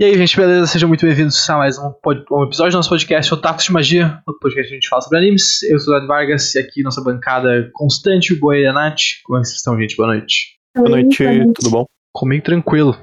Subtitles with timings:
[0.00, 0.66] E aí, gente, beleza?
[0.66, 4.18] Sejam muito bem-vindos a mais um, pod- um episódio do nosso podcast Otakus de Magia,
[4.26, 5.62] o podcast que a gente fala sobre animes.
[5.64, 9.00] Eu sou o Eduardo Vargas e aqui nossa bancada constante, o Boi e a Nath.
[9.24, 9.96] Como é que vocês estão, gente?
[9.96, 10.56] Boa noite.
[10.74, 11.22] Boa noite,
[11.54, 11.84] tudo bom?
[12.14, 12.96] Comigo tranquilo.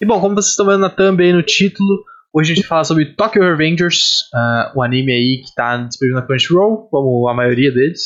[0.00, 2.68] E bom, como vocês estão vendo na thumb aí no título, hoje a gente vai
[2.68, 7.34] falar sobre Tokyo Revengers, ah, um anime aí que está disponível na Crunchyroll, como a
[7.34, 8.02] maioria deles.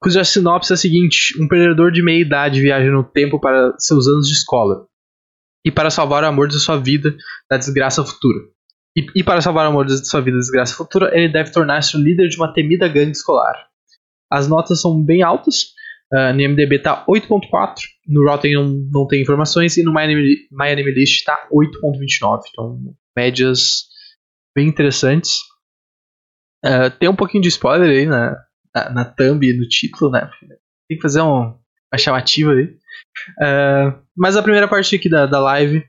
[0.00, 4.06] Cuja sinopse é a seguinte: um perdedor de meia idade viaja no tempo para seus
[4.06, 4.86] anos de escola.
[5.66, 7.12] E para salvar o amor de sua vida
[7.50, 8.38] da desgraça futura.
[8.96, 11.96] E, e para salvar o amor de sua vida da desgraça futura, ele deve tornar-se
[11.96, 13.66] o líder de uma temida gangue escolar.
[14.30, 15.74] As notas são bem altas.
[16.14, 20.70] ah, no IMDb tá 8.4, no Rotten não, não tem informações e no MyAnimeList My
[20.70, 22.42] Anime List tá 8.29.
[22.48, 22.80] Então,
[23.16, 23.86] médias
[24.56, 25.40] bem interessantes.
[26.64, 28.36] Ah, tem um pouquinho de spoiler aí na,
[28.72, 30.30] na, na thumb e no título, né?
[30.88, 31.58] Tem que fazer um,
[31.92, 32.76] uma chamativa aí.
[33.40, 35.84] Ah, mas a primeira parte aqui da, da live,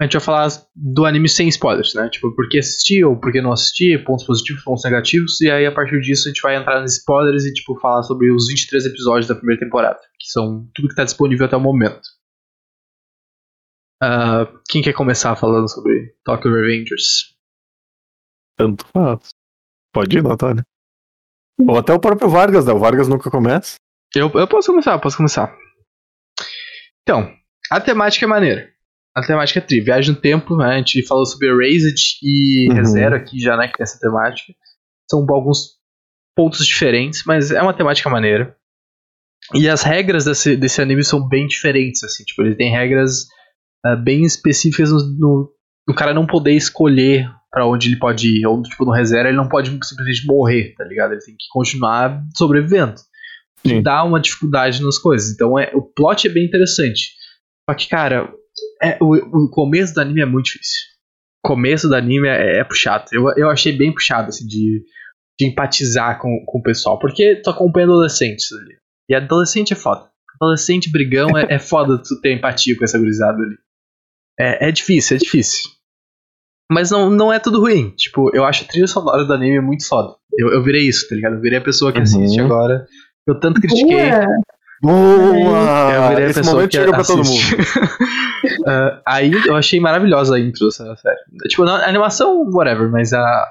[0.00, 2.08] a gente vai falar do anime sem spoilers, né?
[2.10, 5.64] Tipo, por que assistir ou por que não assistir, pontos positivos, pontos negativos, e aí
[5.64, 8.86] a partir disso a gente vai entrar nos spoilers e, tipo, falar sobre os 23
[8.86, 12.06] episódios da primeira temporada, que são tudo que tá disponível até o momento.
[14.02, 17.34] Ah, quem quer começar falando sobre Tokyo Revengers?
[18.58, 19.30] Tanto faz.
[19.94, 20.62] Pode ir, Natália.
[21.58, 22.72] Ou até o próprio Vargas, né?
[22.72, 23.76] O Vargas nunca começa.
[24.14, 25.56] Eu, eu posso começar, eu posso começar.
[27.02, 27.32] Então,
[27.70, 28.68] a temática é maneira.
[29.16, 29.80] A temática é tri.
[29.80, 30.74] Viagem no tempo, né?
[30.74, 32.74] A gente falou sobre Erased e Uhum.
[32.76, 33.68] ReZero aqui já, né?
[33.68, 34.52] Que tem essa temática.
[35.10, 35.76] São alguns
[36.36, 38.54] pontos diferentes, mas é uma temática maneira.
[39.54, 42.24] E as regras desse, desse anime são bem diferentes, assim.
[42.24, 43.26] Tipo, ele tem regras
[43.84, 45.52] ah, bem específicas no, no,
[45.88, 48.46] no cara não poder escolher pra onde ele pode ir.
[48.46, 51.12] Ou, tipo, no ReZero ele não pode simplesmente morrer, tá ligado?
[51.12, 52.96] Ele tem que continuar sobrevivendo
[53.68, 53.82] que Sim.
[53.82, 55.30] dá uma dificuldade nas coisas.
[55.32, 57.10] Então é, o plot é bem interessante.
[57.68, 58.32] Só que, cara,
[58.82, 59.14] é, o,
[59.44, 60.82] o começo do anime é muito difícil.
[61.44, 63.04] O começo do anime é, é puxado.
[63.12, 64.82] Eu, eu achei bem puxado, assim, de,
[65.38, 66.98] de empatizar com, com o pessoal.
[66.98, 68.76] Porque tu acompanha adolescentes ali.
[69.08, 70.08] E adolescente é foda.
[70.40, 73.56] Adolescente brigão é, é foda tu ter empatia com essa gurizada ali.
[74.38, 75.70] É, é difícil, é difícil.
[76.70, 77.90] Mas não, não é tudo ruim.
[77.96, 80.14] Tipo, eu acho a trilha sonora do anime muito foda.
[80.36, 81.36] Eu, eu virei isso, tá ligado?
[81.36, 82.04] Eu virei a pessoa que Uhum.
[82.04, 82.86] assiste agora.
[83.26, 84.10] Eu tanto critiquei.
[84.82, 85.92] Boa!
[85.94, 87.40] Eu virei a Esse pessoa momento que chega pra todo mundo.
[88.66, 91.16] Ah, aí eu achei maravilhosa a intro dessa série.
[91.48, 93.46] Tipo, a animação, whatever, mas a,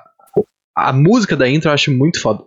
[0.78, 2.44] a música da intro eu acho muito foda.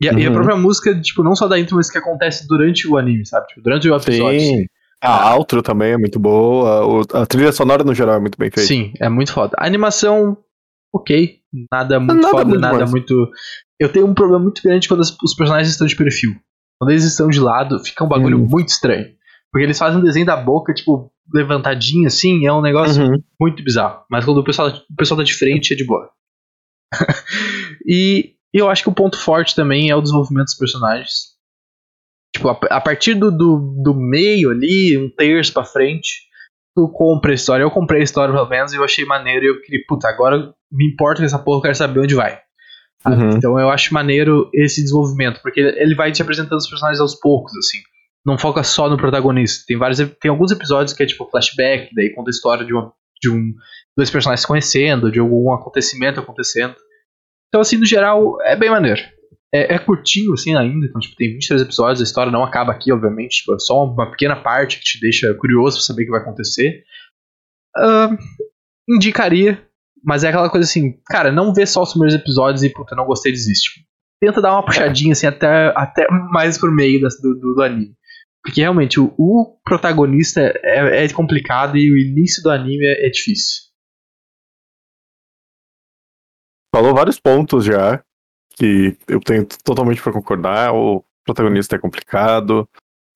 [0.00, 0.34] E a, e a Uhum.
[0.34, 3.46] própria música, tipo, não só da intro, mas que acontece durante o anime, sabe?
[3.48, 4.40] Tipo, durante o episódio.
[4.40, 4.66] Sim.
[5.02, 6.86] A outro também é muito boa.
[6.86, 8.66] o- A trilha sonora no geral é muito bem feita.
[8.66, 9.54] Sim, é muito foda.
[9.58, 10.36] A animação,
[10.92, 11.36] ok.
[11.70, 12.90] Nada muito Nada foda, muito nada demais.
[12.90, 13.28] muito.
[13.78, 16.32] Eu tenho um problema muito grande quando os personagens estão de perfil.
[16.78, 18.46] Quando eles estão de lado, fica um bagulho Hum.
[18.50, 19.06] muito estranho.
[19.50, 23.22] Porque eles fazem um desenho da boca, tipo, levantadinho assim, é um negócio Uhum.
[23.40, 24.04] muito bizarro.
[24.10, 26.10] Mas quando o pessoal, o pessoal tá de frente, é de boa.
[27.86, 31.34] e eu acho que o ponto forte também é o desenvolvimento dos personagens.
[32.34, 36.22] Tipo, a, a partir do, do, do meio ali, um terço pra frente,
[36.74, 37.62] tu compra a história.
[37.62, 39.44] Eu comprei a história pelo menos e eu achei maneiro.
[39.44, 42.40] E eu queria, puta, agora me importa com essa porra, eu quero saber onde vai.
[43.06, 43.36] Uhum.
[43.36, 47.56] Então eu acho maneiro esse desenvolvimento, porque ele vai te apresentando os personagens aos poucos,
[47.56, 47.78] assim.
[48.24, 49.64] Não foca só no protagonista.
[49.66, 52.92] Tem vários, tem alguns episódios que é tipo flashback, daí conta a história de, uma,
[53.20, 53.52] de um
[53.96, 56.74] dois personagens se conhecendo, de algum acontecimento acontecendo.
[57.48, 59.02] Então assim, no geral, é bem maneiro.
[59.54, 62.90] É, é curtinho assim ainda, então tipo, tem 23 episódios, a história não acaba aqui,
[62.90, 66.10] obviamente, tipo, é só uma pequena parte que te deixa curioso pra saber o que
[66.10, 66.82] vai acontecer.
[67.76, 68.16] Ahn,
[68.88, 69.64] indicaria,
[70.04, 73.06] mas é aquela coisa assim, cara, não vê só os primeiros episódios e puta, não
[73.06, 73.84] gostei, desiste.
[74.20, 77.94] Tenta dar uma puxadinha assim até, até mais pro meio das- do, do, do anime.
[78.42, 83.10] Porque realmente o, o protagonista é, é complicado e o início do anime é, é
[83.10, 83.64] difícil.
[86.74, 88.02] Falou vários pontos já
[88.56, 90.74] que eu tenho totalmente pra concordar.
[90.74, 92.68] O protagonista é complicado,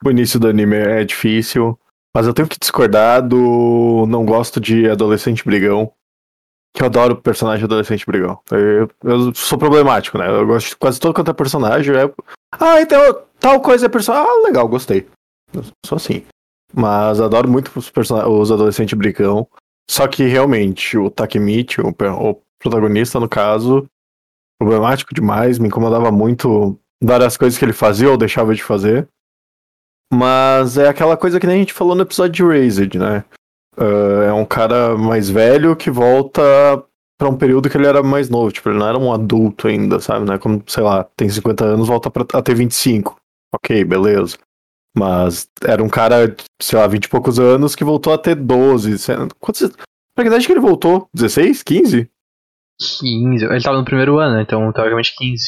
[0.04, 1.78] o início do anime é difícil,
[2.14, 5.92] mas eu tenho que discordar do não gosto de adolescente brigão.
[6.74, 8.38] Que eu adoro personagem adolescente brigão.
[8.50, 10.28] Eu, eu sou problemático, né?
[10.28, 11.94] Eu gosto de quase todo quanto é personagem.
[11.94, 12.12] É...
[12.52, 14.28] Ah, então tal coisa é personagem.
[14.28, 15.08] Ah, legal, gostei.
[15.52, 16.24] Eu sou assim.
[16.74, 18.24] Mas adoro muito os, person...
[18.28, 19.48] os adolescentes brigão.
[19.90, 23.86] Só que realmente o Takemichi, o, o protagonista no caso,
[24.60, 29.08] problemático demais, me incomodava muito várias coisas que ele fazia ou deixava de fazer.
[30.12, 33.24] Mas é aquela coisa que nem a gente falou no episódio de Raised, né?
[33.78, 36.42] Ah, é um cara mais velho que volta
[37.18, 38.50] pra um período que ele era mais novo.
[38.52, 40.28] Tipo, ele não era um adulto ainda, sabe?
[40.28, 40.38] Né?
[40.38, 43.16] Como, sei lá, tem 50 anos, volta pra, a ter 25.
[43.54, 44.36] Ok, beleza.
[44.96, 48.98] Mas era um cara, sei lá, 20 e poucos anos que voltou a ter 12.
[48.98, 49.70] sei- Quantos,
[50.14, 51.08] Pra que idade que ele voltou?
[51.14, 51.62] 16?
[51.62, 52.10] 15?
[53.00, 53.44] 15.
[53.44, 55.44] Ele tava no primeiro ano, então teoricamente 15.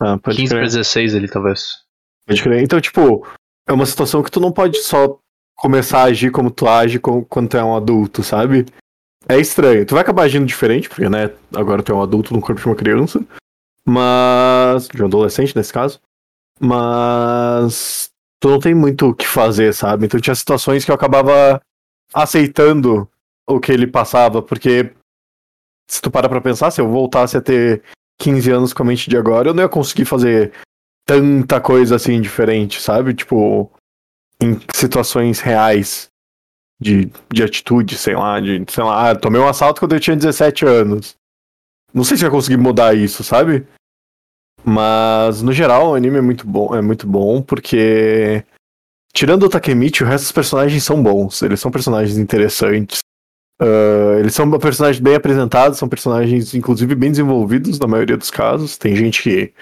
[0.00, 0.60] Ah, pode 15 crer.
[0.60, 1.60] pra 16 ali, talvez.
[2.26, 2.62] Pode crer.
[2.62, 3.26] Então, tipo,
[3.68, 5.18] é uma situação que tu não pode só
[5.60, 8.64] começar a agir como tu age quando tu é um adulto, sabe?
[9.28, 9.84] É estranho.
[9.84, 12.66] Tu vai acabar agindo diferente, porque, né, agora tu é um adulto no corpo de
[12.66, 13.24] uma criança.
[13.84, 14.88] Mas.
[14.88, 16.00] De um adolescente, nesse caso.
[16.58, 18.10] Mas.
[18.40, 20.06] Tu não tem muito o que fazer, sabe?
[20.06, 21.60] Então tinha situações que eu acabava
[22.12, 23.06] aceitando
[23.46, 24.92] o que ele passava, porque.
[25.90, 27.82] Se tu para pra pensar, se eu voltasse a ter
[28.20, 30.52] 15 anos com a mente de agora, eu não ia conseguir fazer
[31.04, 33.12] tanta coisa assim diferente, sabe?
[33.12, 33.70] Tipo,
[34.40, 36.08] em situações reais
[36.80, 40.16] de, de atitude, sei lá, de, sei lá, ah, tomei um assalto quando eu tinha
[40.16, 41.14] 17 anos.
[41.92, 43.66] Não sei se ia conseguir mudar isso, sabe?
[44.64, 48.44] Mas, no geral, o anime é muito bom, é muito bom porque
[49.12, 53.00] tirando o Takemichi, o resto dos personagens são bons, eles são personagens interessantes.
[53.60, 58.78] Ah, eles são personagens bem apresentados, são personagens, inclusive, bem desenvolvidos na maioria dos casos.
[58.78, 59.52] Tem gente que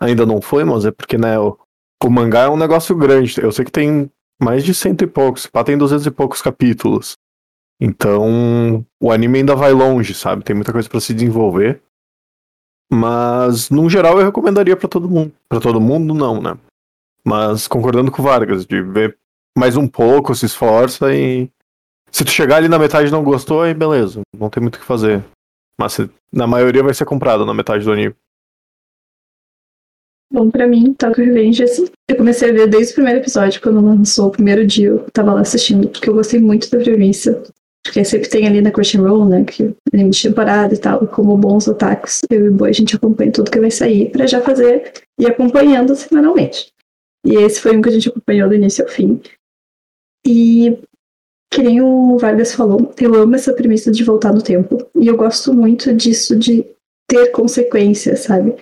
[0.00, 1.58] ainda não foi, mas é porque, né, o,
[2.02, 3.40] o mangá é um negócio grande.
[3.40, 4.10] Eu sei que tem
[4.42, 7.16] mais de cento e poucos, pá, tem duzentos e poucos capítulos.
[7.80, 10.44] Então, o anime ainda vai longe, sabe?
[10.44, 11.82] Tem muita coisa pra se desenvolver.
[12.90, 15.32] Mas, no geral, eu recomendaria pra todo mundo.
[15.48, 16.56] Pra todo mundo, não, né?
[17.24, 19.16] Mas concordando com o Vargas, de ver
[19.56, 21.50] mais um pouco, se esforça e.
[22.10, 24.78] Se tu chegar ali na metade e não gostou, aí beleza, não tem muito o
[24.78, 25.24] que fazer.
[25.80, 28.14] Mas se- na maioria vai ser comprado na metade do anime.
[30.32, 34.28] Bom, pra mim, Tokyo Revengers, eu comecei a ver desde o primeiro episódio, quando lançou
[34.28, 37.42] o primeiro dia, eu tava lá assistindo, porque eu gostei muito da premissa.
[37.84, 41.36] Porque sempre tem ali na Crunchyroll, né, que anime de temporada e tal, e como
[41.36, 44.40] bons otakus, eu e o Boi, a gente acompanha tudo que vai sair pra já
[44.40, 46.72] fazer e acompanhando semanalmente.
[47.26, 49.20] E esse foi um que a gente acompanhou do início ao fim.
[50.26, 50.78] E,
[51.52, 54.78] que nem o Vargas falou, eu amo essa premissa de voltar no tempo.
[54.98, 56.64] E eu gosto muito disso de
[57.06, 58.54] ter consequências, sabe?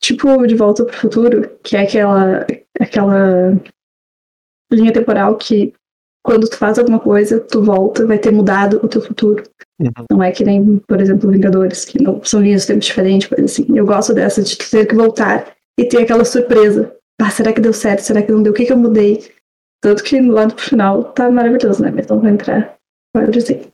[0.00, 2.46] Tipo, De Volta pro Futuro, que é aquela,
[2.80, 3.60] aquela
[4.72, 5.74] linha temporal que
[6.22, 9.42] quando tu faz alguma coisa, tu volta, vai ter mudado o teu futuro.
[9.80, 9.90] Uhum.
[10.10, 13.44] Não é que nem, por exemplo, Vingadores, que não são linhas de tempo diferentes, coisa
[13.44, 13.66] assim.
[13.74, 16.94] Eu gosto dessa, de tu ter que voltar e ter aquela surpresa.
[17.20, 18.00] Ah, será que deu certo?
[18.00, 18.52] Será que não deu?
[18.52, 19.30] O que, que eu mudei?
[19.82, 21.90] Tanto que lá no final tá maravilhoso, né?
[21.90, 22.76] Mas não vou entrar.
[23.14, 23.68] Pode dizer.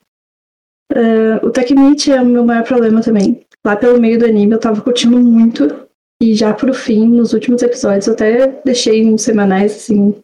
[0.95, 3.45] Ah, o Takemichi é o meu maior problema também.
[3.65, 5.86] Lá pelo meio do anime eu tava curtindo muito.
[6.21, 10.15] E já pro fim, nos últimos episódios, eu até deixei uns semanais assim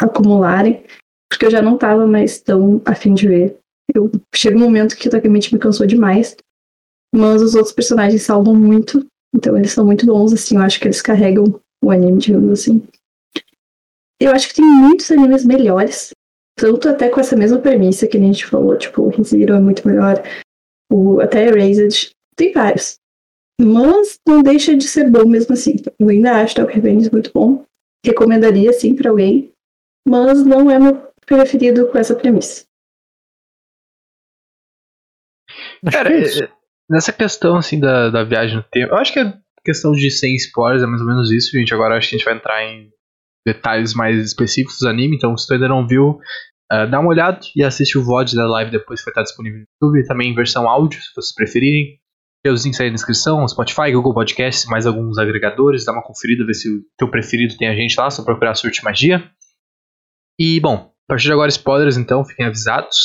[0.00, 0.84] acumularem.
[1.30, 3.56] Porque eu já não tava mais tão afim de ver.
[3.94, 6.36] Eu, chega um momento que o Takemichi me cansou demais.
[7.14, 9.06] Mas os outros personagens salvam muito.
[9.34, 10.56] Então eles são muito bons, assim.
[10.56, 12.86] Eu acho que eles carregam o anime, digamos assim.
[14.20, 16.10] Eu acho que tem muitos animes melhores.
[16.56, 18.76] Tanto até com essa mesma premissa que a gente falou.
[18.76, 20.22] Tipo, o ReZero é muito melhor.
[20.92, 22.10] O, até Erased.
[22.36, 22.99] Tem vários.
[23.60, 25.76] Mas não deixa de ser bom mesmo assim.
[25.98, 27.64] Eu ainda acho Tokyo Revengers muito bom.
[28.04, 29.52] Recomendaria, sim, pra alguém.
[30.08, 32.64] Mas não é meu preferido com essa premissa.
[35.92, 36.44] Cara, é isso.
[36.44, 36.52] é-
[36.90, 40.34] nessa questão assim da, da viagem no tempo, eu acho que a questão de sem
[40.36, 41.72] spoilers é mais ou menos isso, gente.
[41.72, 42.90] Agora acho que a gente vai entrar em
[43.46, 46.18] detalhes mais específicos do anime, então se tu ainda não viu,
[46.70, 49.60] ah, dá uma olhada e assiste o VOD da live depois que vai estar disponível
[49.60, 51.99] no YouTube, também em versão áudio, se vocês preferirem.
[52.46, 56.54] Os links aí na descrição, Spotify, Google Podcasts, mais alguns agregadores, dá uma conferida, ver
[56.54, 59.30] se o teu preferido tem a gente lá, só procurar Surte Magia.
[60.38, 62.96] E, bom, a partir de agora spoilers, então, fiquem avisados.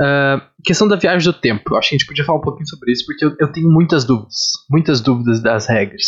[0.00, 1.72] Ah, questão da viagem do tempo.
[1.72, 3.70] Eu acho que a gente podia falar um pouquinho sobre isso, porque eu, eu tenho
[3.70, 4.34] muitas dúvidas.
[4.70, 6.06] Muitas dúvidas das regras.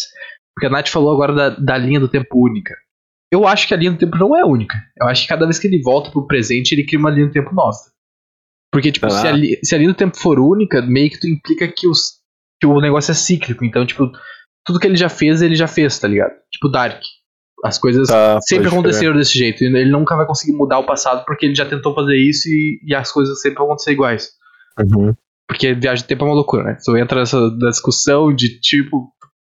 [0.54, 2.74] Porque a Nath falou agora da, da linha do tempo única.
[3.32, 4.76] Eu acho que a linha do tempo não é única.
[5.00, 7.32] Eu acho que cada vez que ele volta pro presente, ele cria uma linha do
[7.32, 7.76] tempo nova.
[8.72, 9.32] Porque, tipo, se, a,
[9.62, 12.20] se a linha do tempo for única, meio que tu implica que, os,
[12.60, 13.64] que o negócio é cíclico.
[13.64, 14.10] Então, tipo,
[14.64, 16.32] tudo que ele já fez, ele já fez, tá ligado?
[16.50, 17.02] Tipo, Dark.
[17.64, 19.64] As coisas Tá, sempre aconteceram desse jeito.
[19.64, 22.78] E Ele nunca vai conseguir mudar o passado porque ele já tentou fazer isso e,
[22.84, 24.32] e as coisas sempre vão acontecer iguais.
[24.78, 25.14] Uhum.
[25.48, 26.78] Porque viagem de tempo é uma loucura, né?
[26.84, 27.38] Tu entra nessa
[27.70, 29.10] discussão de tipo,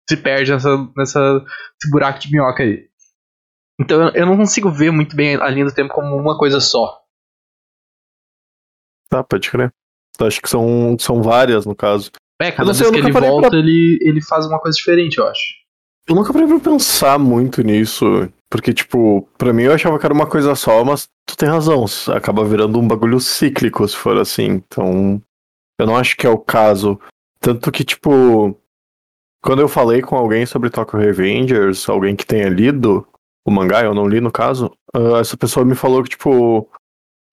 [0.10, 2.86] se perde nessa, nessa nesse buraco de minhoca aí.
[3.80, 6.60] Então eu, eu não consigo ver muito bem a linha do tempo como uma coisa
[6.60, 7.02] só.
[9.10, 9.74] Tá, pode crer.
[10.20, 12.12] Acho que são, são várias, no caso.
[12.42, 15.18] É, cada não sei, vez eu que ele volta, ele, ele faz uma coisa diferente,
[15.18, 15.62] eu acho.
[16.08, 18.28] Eu nunca parei pra pensar muito nisso.
[18.50, 21.86] Porque, tipo, pra mim eu achava que era uma coisa só, mas tu tem razão.
[22.14, 24.62] Acaba virando um bagulho cíclico, se for assim.
[24.68, 25.22] Então,
[25.80, 27.00] eu não acho que é o caso.
[27.40, 28.58] Tanto que, tipo,
[29.42, 33.08] quando eu falei com alguém sobre Tokyo Revengers, alguém que tenha lido
[33.46, 36.70] o mangá, eu não li no caso, ah, essa pessoa me falou que, tipo,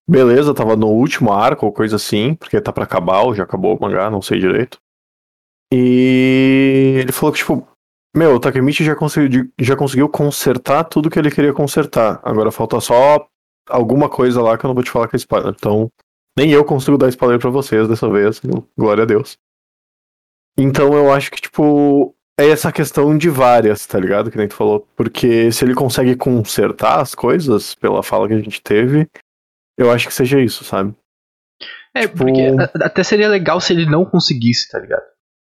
[0.08, 3.76] beleza, tava no último arco ou coisa assim, porque tá pra acabar, ou já acabou
[3.76, 4.78] o mangá, não sei direito.
[5.72, 7.68] E ele falou que, tipo,
[8.16, 12.20] meu, o Takemichi já conseguiu, já conseguiu consertar tudo que ele queria consertar.
[12.22, 13.28] Agora falta só
[13.68, 15.54] alguma coisa lá que eu não vou te falar que é spoiler.
[15.56, 15.90] Então,
[16.37, 18.40] nem eu consigo dar spoiler pra vocês dessa vez.
[18.76, 19.37] Glória a Deus.
[20.56, 24.30] Então eu acho que, tipo, é essa questão de várias, tá ligado?
[24.30, 24.88] Que nem tu falou.
[24.96, 29.08] Porque se ele consegue consertar as coisas, pela fala que a gente teve,
[29.76, 30.94] eu acho que seja isso, sabe?
[31.94, 32.18] É, tipo...
[32.18, 32.42] porque
[32.82, 35.04] até seria legal se ele não conseguisse, tá ligado?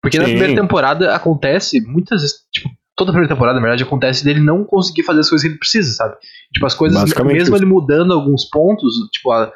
[0.06, 0.24] Porque Sim.
[0.24, 4.40] na primeira temporada acontece, muitas vezes, tipo, toda a primeira temporada, na verdade, acontece dele
[4.40, 6.16] não conseguir fazer as coisas que ele precisa, sabe?
[6.54, 9.52] Tipo, as coisas, mesmo ele mudando alguns pontos, tipo, a,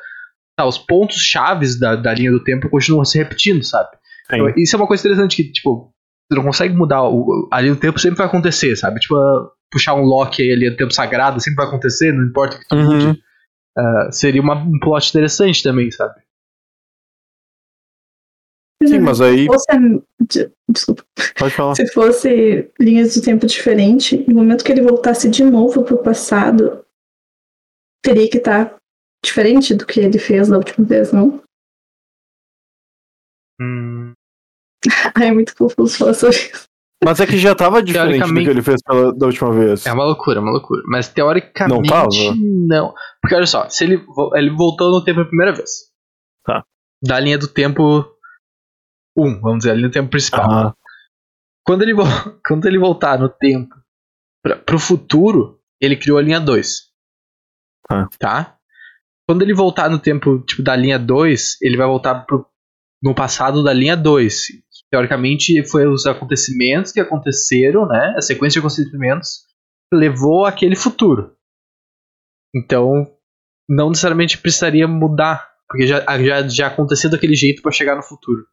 [0.57, 3.89] tá, os pontos chaves da, da linha do tempo continuam se repetindo, sabe?
[4.25, 5.93] Então, isso é uma coisa interessante que, tipo,
[6.27, 8.99] você não consegue mudar, o, a linha do tempo sempre vai acontecer, sabe?
[8.99, 9.15] Tipo,
[9.71, 12.67] puxar um lock aí, ali do tempo sagrado, sempre vai acontecer, não importa o que
[12.67, 12.85] tu uhum.
[12.85, 13.19] mude.
[13.77, 16.15] Uh, seria uma, um plot interessante também, sabe?
[18.87, 19.45] Sim, mas aí.
[19.45, 19.67] Fosse,
[20.69, 21.03] desculpa.
[21.37, 21.75] Pode falar.
[21.75, 26.85] Se fosse linhas de tempo diferente, no momento que ele voltasse de novo pro passado,
[28.01, 28.75] teria que estar tá
[29.23, 31.41] diferente do que ele fez da última vez, não?
[33.61, 34.13] Hum.
[35.13, 36.69] Ai, é muito confuso falar sobre isso.
[37.03, 39.85] Mas é que já tava diferente do que ele fez pela, da última vez.
[39.85, 40.81] É uma loucura, é uma loucura.
[40.85, 41.75] Mas teoricamente.
[41.75, 42.07] Não tava?
[42.67, 42.93] Não.
[43.21, 44.03] Porque olha só, se ele,
[44.35, 45.69] ele voltou no tempo a primeira vez.
[46.45, 46.63] Tá.
[47.01, 48.05] Da linha do tempo
[49.17, 50.67] um, vamos dizer, ali no tempo principal.
[50.67, 50.73] Uhum.
[51.65, 51.93] Quando, ele,
[52.47, 53.75] quando ele voltar no tempo
[54.43, 56.89] pra, pro futuro, ele criou a linha 2.
[57.91, 58.07] Uhum.
[58.19, 58.57] Tá?
[59.27, 62.45] Quando ele voltar no tempo tipo, da linha 2, ele vai voltar pro,
[63.01, 64.47] no passado da linha 2.
[64.91, 68.15] Teoricamente, foi os acontecimentos que aconteceram, né?
[68.17, 69.45] A sequência de acontecimentos
[69.89, 71.35] que levou àquele futuro.
[72.55, 73.05] Então,
[73.69, 78.47] não necessariamente precisaria mudar, porque já, já, já aconteceu daquele jeito para chegar no futuro.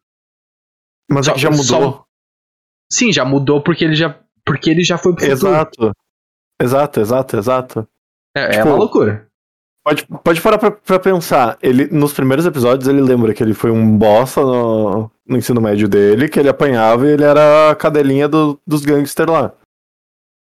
[1.09, 1.63] Mas só, é que já mudou.
[1.63, 2.05] Só...
[2.91, 5.71] Sim, já mudou porque ele já, porque ele já foi pro Exato.
[5.71, 5.93] Futuro.
[6.59, 7.87] Exato, exato, exato.
[8.35, 9.27] É, é tipo, é uma loucura.
[9.83, 11.57] Pode, pode parar pra, pra, pensar.
[11.61, 15.87] Ele, nos primeiros episódios, ele lembra que ele foi um bosta no, no ensino médio
[15.87, 19.53] dele, que ele apanhava e ele era a cadelinha do, dos gangsters lá.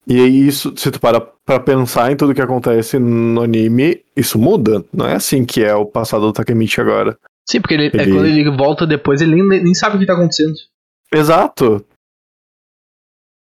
[0.05, 4.37] E aí, isso, se tu para pra pensar em tudo que acontece no anime, isso
[4.37, 4.85] muda.
[4.93, 7.17] Não é assim que é o passado do Takemichi agora.
[7.49, 8.03] Sim, porque ele, é ele...
[8.03, 10.55] É quando ele volta depois, ele nem, nem sabe o que tá acontecendo.
[11.13, 11.87] Exato.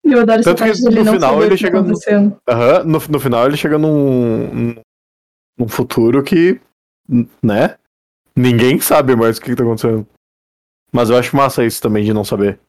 [0.05, 1.95] Eu adoro essa parte no ele final ele chega no...
[1.95, 4.75] Uhum, no, no final ele chega num,
[5.57, 6.61] num futuro que,
[7.43, 7.79] né?
[8.37, 10.07] Ninguém sabe mais o que, que tá acontecendo.
[10.93, 12.61] Mas eu acho massa isso também de não saber.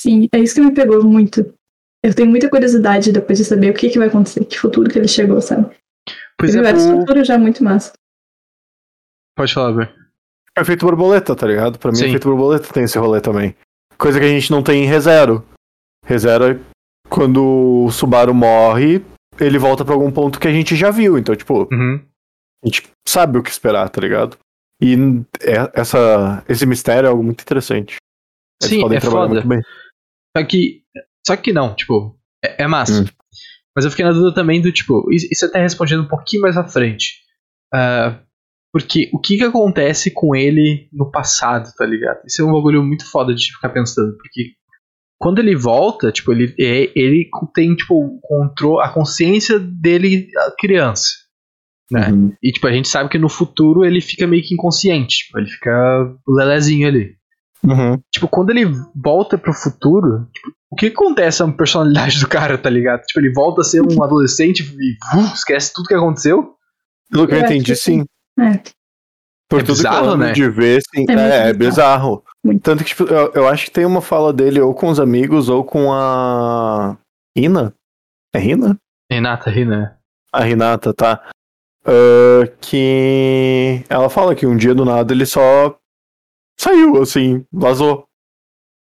[0.00, 1.54] Sim, é isso que me pegou muito.
[2.02, 4.98] Eu tenho muita curiosidade depois de saber o que, que vai acontecer, que futuro que
[4.98, 5.74] ele chegou, sabe?
[6.38, 7.00] Pois ele é, o...
[7.00, 7.92] futuro já muito massa.
[9.36, 10.03] Pode falar, Ber.
[10.56, 11.78] É feito borboleta, tá ligado?
[11.78, 12.10] Pra mim, Sim.
[12.10, 13.56] feito borboleta tem esse rolê também.
[13.98, 15.44] Coisa que a gente não tem em ReZero.
[16.04, 16.60] ReZero é
[17.08, 19.04] quando o Subaru morre,
[19.40, 21.18] ele volta pra algum ponto que a gente já viu.
[21.18, 22.00] Então, tipo, uhum.
[22.62, 24.36] a gente sabe o que esperar, tá ligado?
[24.80, 24.94] E
[25.40, 27.96] é, essa, esse mistério é algo muito interessante.
[28.62, 29.34] Eles Sim, podem é trabalhar foda.
[29.34, 29.62] muito bem.
[30.36, 30.82] Só que,
[31.26, 33.02] só que não, tipo, é, é massa.
[33.02, 33.06] Hum.
[33.74, 36.64] Mas eu fiquei na dúvida também do, tipo, isso até respondendo um pouquinho mais à
[36.64, 37.22] frente.
[37.74, 38.16] Uh,
[38.74, 42.22] porque o que que acontece com ele no passado, tá ligado?
[42.26, 44.16] Isso é um bagulho muito foda de ficar pensando.
[44.16, 44.50] Porque
[45.16, 50.26] quando ele volta, tipo, ele, é, ele tem, tipo, control, a consciência dele
[50.58, 51.06] criança.
[51.88, 52.10] Né?
[52.10, 52.32] Uhum.
[52.42, 55.18] E, tipo, a gente sabe que no futuro ele fica meio que inconsciente.
[55.18, 57.14] Tipo, ele fica lelezinho ali.
[57.62, 58.02] Uhum.
[58.12, 62.58] Tipo, quando ele volta pro futuro, tipo, o que acontece com a personalidade do cara,
[62.58, 63.02] tá ligado?
[63.02, 66.56] Tipo, ele volta a ser um adolescente e uh, esquece tudo que aconteceu.
[67.08, 68.04] Pelo que eu entendi, sim.
[68.38, 68.62] É.
[69.48, 70.32] Por é tudo bizarro, que eu né?
[70.32, 71.04] de ver, sim.
[71.08, 72.24] É, é, é bizarro.
[72.44, 72.62] Muito.
[72.62, 75.48] Tanto que, tipo, eu, eu, acho que tem uma fala dele ou com os amigos
[75.48, 76.96] ou com a.
[77.36, 77.74] Rina?
[78.34, 78.78] É Rina?
[79.10, 79.98] Renata, Rina.
[80.32, 81.30] A Renata, tá.
[81.86, 85.78] Uh, que ela fala que um dia do nada ele só
[86.58, 88.06] saiu, assim, vazou.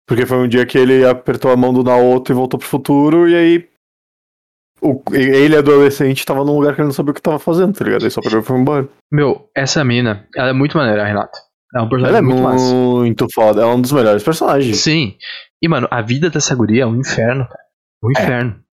[0.08, 3.28] Porque foi um dia que ele apertou a mão do Naoto e voltou pro futuro,
[3.30, 3.70] e aí
[4.84, 7.86] o, ele, adolescente, tava num lugar que ele não sabia o que tava fazendo, tá
[7.86, 8.02] ligado?
[8.02, 8.88] Ele só pegou e foi embora.
[9.12, 11.40] Meu, essa mina, ela é muito maneira, Renata.
[11.76, 14.78] É um personagem ela é muito, muito foda, ela é um dos melhores personagens.
[14.78, 15.16] Sim.
[15.62, 17.64] E, mano, a vida dessa guria é um inferno, cara.
[18.04, 18.22] Um é.
[18.22, 18.52] inferno.
[18.52, 18.64] É.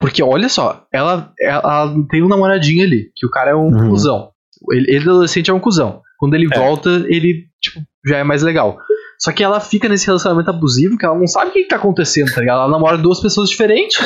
[0.00, 3.90] Porque, olha só, ela, ela, tem um namoradinho ali, que o cara é um uhum.
[3.90, 4.30] cuzão.
[4.72, 6.02] Ele, ele, adolescente, é um cuzão.
[6.18, 6.58] Quando ele é.
[6.58, 8.78] volta, ele, tipo, já é mais legal.
[9.20, 11.76] Só que ela fica nesse relacionamento abusivo que ela não sabe o que, que tá
[11.76, 12.60] acontecendo, tá ligado?
[12.60, 13.98] Ela namora duas pessoas diferentes.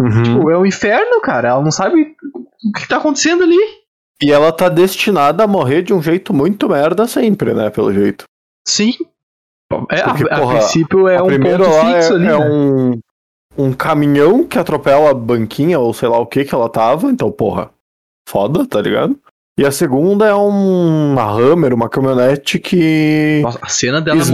[0.00, 0.22] Uhum.
[0.22, 1.48] Tipo, é um inferno, cara.
[1.48, 2.16] Ela não sabe
[2.64, 3.58] o que tá acontecendo ali.
[4.22, 7.70] E ela tá destinada a morrer de um jeito muito merda sempre, né?
[7.70, 8.24] Pelo jeito.
[8.66, 8.94] Sim.
[9.90, 12.26] É, Porque, a, a porra, princípio é a um primeira ponto lá fixo é, ali,
[12.26, 12.50] é né?
[12.50, 13.00] um,
[13.56, 17.10] um caminhão que atropela a banquinha ou sei lá o que que ela tava.
[17.10, 17.70] Então, porra,
[18.28, 19.18] foda, tá ligado?
[19.58, 24.30] E a segunda é um, uma Hammer, uma caminhonete que Nossa, a cena dela morrendo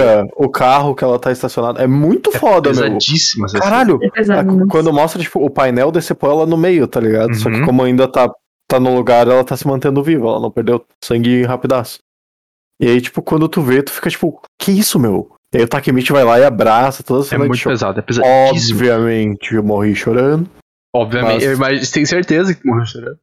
[0.00, 1.82] esmaga o carro que ela tá estacionada.
[1.82, 2.82] É muito é foda, meu.
[2.82, 3.46] pesadíssima.
[3.46, 4.64] essa Caralho, É né?
[4.70, 7.34] quando mostra, tipo, o painel decepou ela no meio, tá ligado?
[7.34, 7.66] Só que Uhum.
[7.66, 8.30] como ainda tá,
[8.66, 11.98] tá no lugar, ela tá se mantendo viva, ela não perdeu sangue rapidaço.
[12.80, 15.30] E aí, tipo, quando tu vê, tu fica tipo, que isso, meu?
[15.54, 17.44] E aí o Takemichi vai lá e abraça toda a cena.
[17.44, 17.74] É muito choque.
[17.74, 18.78] pesado, é pesadíssimo.
[18.78, 20.48] Obviamente, eu morri chorando.
[20.96, 23.18] Obviamente, Mas- eu tenho certeza que morreu chorando.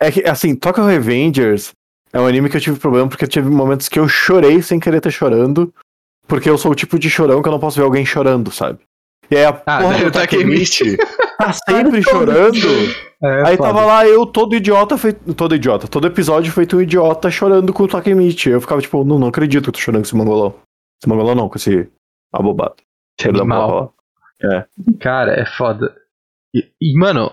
[0.00, 1.72] É que, assim, Tokyo Revengers
[2.12, 5.00] é um anime que eu tive problema porque tive momentos que eu chorei sem querer
[5.00, 5.72] ter chorando.
[6.26, 8.78] Porque eu sou o tipo de chorão que eu não posso ver alguém chorando, sabe?
[9.30, 10.96] E aí a Ah, porra do o Takemichi.
[11.38, 12.56] Tá sempre chorando.
[13.22, 13.68] É, Aí foda.
[13.68, 17.82] tava lá eu, todo idiota, feito, todo idiota, todo episódio feito um idiota chorando com
[17.84, 18.50] o Takemichi.
[18.50, 20.54] Eu ficava tipo, não, não acredito que eu tô chorando com esse mangolão.
[21.00, 21.88] Esse mangolão não, com esse
[22.32, 22.76] abobado.
[23.18, 23.94] Que animal.
[25.00, 25.94] Cara, é foda.
[26.54, 27.32] E, e, mano,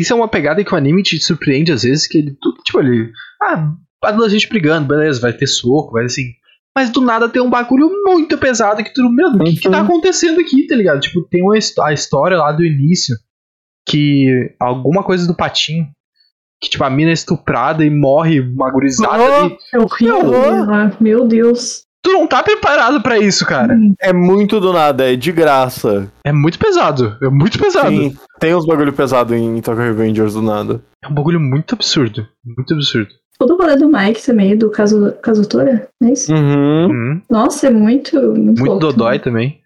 [0.00, 2.36] isso é uma pegada que o anime te surpreende às vezes, que ele.
[2.64, 3.10] Tipo, ele.
[3.42, 3.72] Ah,
[4.04, 6.32] adolescente brigando, beleza, vai ter soco, vai assim.
[6.76, 9.08] Mas do nada tem um bagulho muito pesado que tu.
[9.10, 9.84] Meu, o que, que tá Uhum.
[9.84, 11.00] acontecendo aqui, tá ligado?
[11.00, 11.54] Tipo, tem uma,
[11.84, 13.16] a história lá do início
[13.88, 14.54] que.
[14.60, 15.86] Alguma coisa do patinho.
[16.62, 19.44] Que, tipo, a mina é estuprada e morre uma gurizada Oh!
[19.46, 19.56] ali.
[19.72, 20.66] É horrível.
[20.66, 20.92] Né?
[21.00, 21.84] Meu Deus.
[22.02, 23.76] Tu não tá preparado pra isso, cara.
[24.00, 26.10] É muito do nada, é de graça.
[26.24, 27.18] É muito pesado.
[27.22, 27.88] É muito pesado.
[27.90, 30.82] Tem, tem uns bagulho pesado em Tokyo Revengers do nada.
[31.02, 32.26] É um bagulho muito absurdo.
[32.44, 33.10] Muito absurdo.
[33.38, 36.32] Todo o rolê do Mike também, do Kazutora, não é isso?
[36.32, 36.86] Uhum.
[36.86, 37.22] Uhum.
[37.30, 38.16] Nossa, é muito.
[38.16, 39.60] Muito, Muito louco dodói também.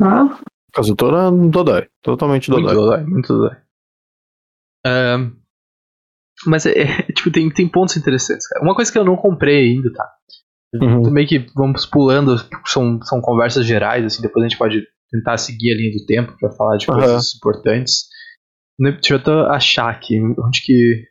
[0.00, 0.38] Ah,
[0.72, 1.88] Kazutora Dodói.
[2.02, 2.82] Totalmente Muito Dodói.
[2.82, 3.56] dodói, muito dodói.
[6.46, 8.64] Mas é, é, tipo, tem, tem pontos interessantes, cara.
[8.64, 10.08] Uma coisa que eu não comprei ainda, tá?
[10.74, 11.10] Uhum.
[11.10, 15.72] Meio que vamos pulando, são, são conversas gerais, assim, depois a gente pode tentar seguir
[15.72, 18.06] a linha do tempo pra falar de coisas importantes.
[18.78, 21.04] No- Deixa eu até achar aqui onde que.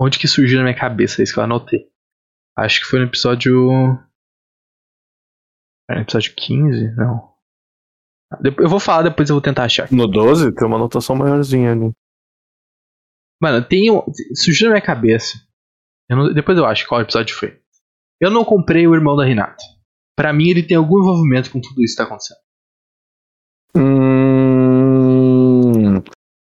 [0.00, 1.86] Onde que surgiu na minha cabeça isso que eu anotei.
[2.58, 3.70] Acho que foi no episódio.
[5.88, 6.94] Era no episódio 15?
[6.96, 7.32] Não.
[8.32, 9.90] Ah, depois- Eu vou falar, depois eu vou tentar achar.
[9.90, 11.92] No 12 tem uma anotação maiorzinha ali.
[13.40, 13.86] Mano, tem
[14.34, 15.38] surgiu na minha cabeça.
[16.10, 17.60] eu não- depois eu acho qual episódio foi.
[18.20, 19.62] Eu não comprei o irmão da Renata.
[20.16, 22.38] Pra mim, ele tem algum envolvimento com tudo isso que tá acontecendo.
[23.76, 24.36] Hum...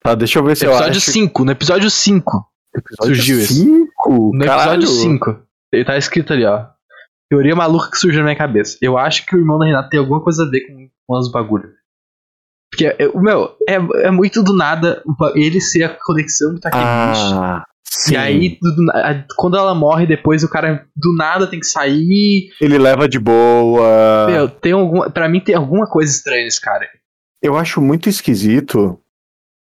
[0.03, 1.11] Tá, deixa eu ver se eu episódio acho.
[1.11, 2.51] 5, no episódio 5.
[2.75, 3.53] Episódio surgiu isso.
[3.53, 4.31] 5?
[4.33, 5.43] No episódio 5.
[5.71, 6.67] Ele tá escrito ali, ó.
[7.29, 8.77] Teoria maluca que surgiu na minha cabeça.
[8.81, 11.31] Eu acho que o irmão da Renata tem alguma coisa a ver com, com os
[11.31, 11.71] bagulhos.
[12.71, 15.03] Porque, meu, é, é muito do nada
[15.35, 17.33] ele ser a conexão do Takemichi.
[17.33, 18.13] Ah, sim.
[18.13, 18.59] E aí,
[19.35, 22.49] quando ela morre depois, o cara do nada tem que sair.
[22.59, 24.27] Ele leva de boa.
[24.27, 25.09] Meu, tem alguma.
[25.09, 26.87] Pra mim tem alguma coisa estranha nesse cara.
[27.41, 28.99] Eu acho muito esquisito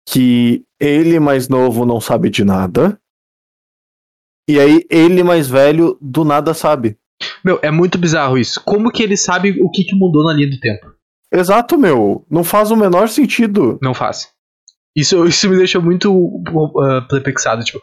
[0.08, 2.98] que ele mais novo não sabe de nada.
[4.48, 6.98] E aí ele mais velho do nada sabe.
[7.42, 8.62] Meu, é muito bizarro isso.
[8.64, 10.92] Como que ele sabe o que, que mudou na linha do tempo?
[11.32, 12.24] Exato, meu.
[12.30, 13.78] Não faz o menor sentido.
[13.82, 14.28] Não faz.
[14.94, 17.64] Isso, isso me deixou muito uh, perplexado.
[17.64, 17.80] Tipo,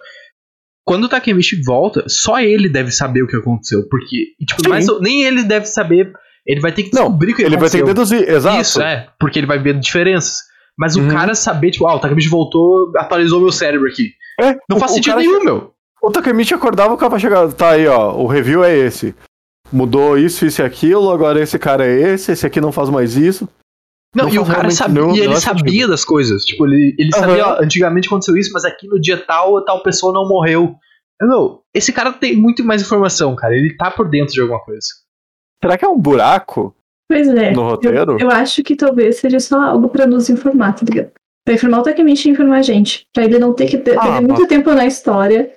[0.85, 3.87] quando o Takemichi volta, só ele deve saber o que aconteceu.
[3.89, 6.11] Porque, tipo, mais, nem ele deve saber.
[6.45, 8.17] Ele vai ter que descobrir o que Ele vai ter que aconteceu.
[8.17, 8.35] deduzir.
[8.35, 8.61] Exato.
[8.61, 9.07] Isso, é.
[9.19, 10.37] Porque ele vai ver diferenças.
[10.77, 11.09] Mas o Uhum.
[11.09, 14.11] cara saber, tipo, ah, o Takemichi voltou, atualizou meu cérebro aqui.
[14.39, 15.71] É, Não o- faz o sentido nenhum, meu.
[16.01, 17.47] O Takemichi acordava, o cara chegar.
[17.53, 18.13] Tá aí, ó.
[18.15, 19.13] O review é esse.
[19.71, 21.11] Mudou isso, isso e aquilo.
[21.11, 22.31] Agora esse cara é esse.
[22.31, 23.47] Esse aqui não faz mais isso.
[24.15, 25.89] Não, Não e o cara sabia, nenhum- e ele sabia sentido.
[25.89, 26.43] das coisas.
[26.43, 27.19] Tipo, ele, ele Aham.
[27.27, 30.75] sabia, ó, antigamente aconteceu isso, mas aqui no dia tal, tal pessoa não morreu.
[31.21, 33.55] Meu, esse cara tem muito mais informação, cara.
[33.55, 34.87] Ele tá por dentro de alguma coisa.
[35.63, 36.75] Será que é um buraco
[37.07, 37.51] pois é.
[37.51, 38.17] no roteiro?
[38.19, 41.11] Eu acho que talvez seja só algo pra nos informar, tá ligado?
[41.45, 43.05] Pra informar o Takemichi e informar a gente.
[43.13, 45.51] Pra ele não ter que ter, Ah, perder muito tempo na história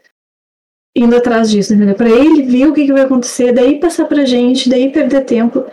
[0.96, 1.94] indo atrás disso, entendeu?
[1.96, 5.64] Pra ele ver o que, que vai acontecer, daí passar pra gente, daí perder tempo.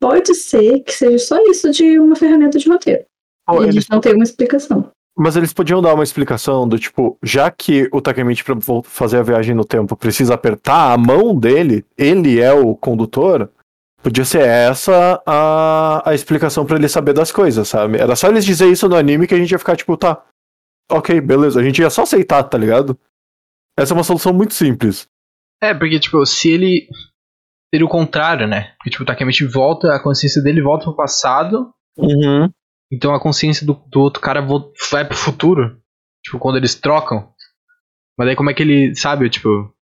[0.00, 3.04] Pode ser que seja só isso de uma ferramenta de roteiro.
[3.48, 4.90] E a eles- gente não tem uma explicação.
[5.16, 9.18] Mas eles podiam dar uma explicação do tipo, já que o Takemichi pra vo- fazer
[9.18, 13.48] a viagem no tempo precisa apertar a mão dele, ele é o condutor,
[14.02, 17.98] podia ser essa a, a explicação pra ele saber das coisas, sabe?
[17.98, 20.20] Era só eles dizer isso no anime que a gente ia ficar tipo, tá,
[20.90, 22.98] ok, beleza, a gente ia só aceitar, tá ligado?
[23.78, 25.06] Essa é uma solução muito simples.
[25.62, 26.88] É, porque, tipo, se ele.
[27.74, 28.72] Seria o contrário, né?
[28.76, 32.48] Porque, tipo, o Takemichi volta, a consciência dele volta pro passado, Uhum.
[32.92, 34.40] então a consciência do, do outro cara
[34.92, 35.80] vai pro futuro.
[36.24, 37.32] Tipo, quando eles trocam.
[38.16, 39.74] Mas daí como é que ele sabe, tipo.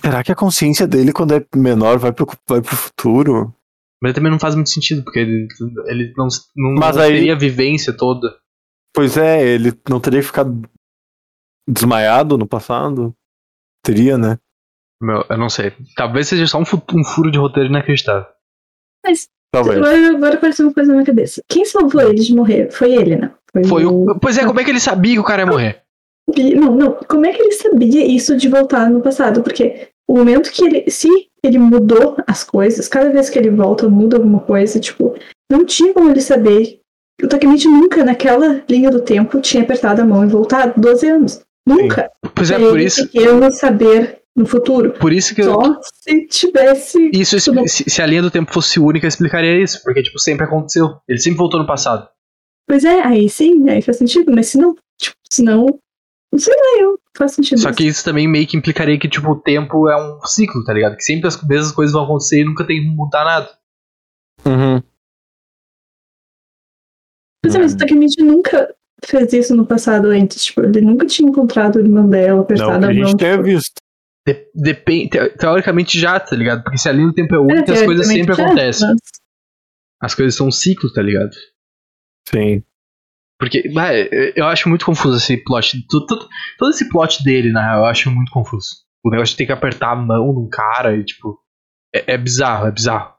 [0.00, 3.54] Será que a consciência dele, quando é menor, vai pro, vai pro futuro?
[4.02, 5.46] Mas também não faz muito sentido, porque ele,
[5.86, 8.34] ele não, não, Mas não aí- teria a vivência toda.
[8.94, 10.66] Pois é, ele não teria ficado
[11.68, 13.14] desmaiado no passado?
[13.84, 14.38] Teria, né?
[15.00, 15.72] Meu, eu não sei.
[15.96, 18.26] Talvez seja só um, um furo de roteiro inacreditável.
[19.04, 19.78] Mas Talvez.
[19.78, 21.42] agora, agora apareceu uma coisa na minha cabeça.
[21.48, 22.70] Quem salvou ele de morrer?
[22.70, 23.32] Foi ele, né?
[23.66, 24.18] Foi o.
[24.20, 25.82] Pois é, como é que ele sabia que o cara ia morrer?
[26.54, 26.92] Não, não.
[27.08, 29.42] Como é que ele sabia isso de voltar no passado?
[29.42, 30.90] Porque o momento que ele.
[30.90, 31.08] Se
[31.42, 35.16] ele mudou as coisas, cada vez que ele volta, muda alguma coisa, tipo,
[35.50, 36.78] não tinha como ele saber.
[37.22, 41.42] O Takemichi nunca, naquela linha do tempo, tinha apertado a mão e voltado 12 anos.
[41.66, 42.10] Nunca.
[42.34, 43.06] Pois é, por isso.
[43.06, 44.92] pequeno saber no futuro.
[44.92, 45.42] Por isso que.
[45.42, 47.10] eu- Só se tivesse.
[47.12, 49.82] Isso, Isso não- se, se a linha do tempo fosse única, eu explicaria isso.
[49.82, 51.00] Porque, tipo, sempre aconteceu.
[51.08, 52.08] Ele sempre voltou no passado.
[52.68, 55.66] Pois é, aí sim, aí faz sentido, mas se não, tipo, se não.
[56.32, 57.58] Não sei lá, eu faz sentido.
[57.60, 60.72] Só que isso também meio que implicaria que, tipo, o tempo é um ciclo, tá
[60.72, 60.96] ligado?
[60.96, 63.50] Que sempre as mesmas coisas vão acontecer e nunca tem como mudar nada.
[64.46, 64.80] Uhum.
[67.42, 68.72] Pois é, mas o Takemichi nunca
[69.04, 70.44] fez isso no passado antes.
[70.44, 73.06] Tipo, ele nunca tinha encontrado o irmão dela, Não, apertado que a a mão.
[73.08, 73.72] gente tenha tipo, visto.
[74.26, 76.62] De- depende, te- teoricamente já, tá ligado?
[76.62, 78.88] Porque se a linha do tempo é única, é, as coisas sempre já, acontecem.
[78.88, 78.98] mas-
[80.02, 81.30] As coisas são um ciclo, tá ligado?
[82.28, 82.62] Sim.
[83.38, 85.86] Porque, vai, eu acho muito confuso esse plot.
[85.88, 88.68] tu- Todo esse plot dele, na real, eu acho muito confuso.
[89.04, 91.38] O negócio de ter que apertar a mão num cara e, tipo.
[91.94, 93.14] É, é bizarro, é bizarro.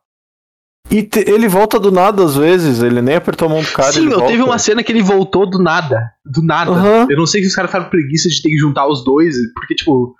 [0.89, 3.91] E te- ele volta do nada às vezes, ele nem apertou a mão do cara.
[3.91, 4.31] Sim, ele eu volta.
[4.31, 6.11] teve uma cena que ele voltou do nada.
[6.25, 6.71] Do nada.
[6.71, 7.07] Aham.
[7.09, 9.73] Eu não sei se os caras ficaram preguiça de ter que juntar os dois, porque,
[9.75, 10.15] tipo.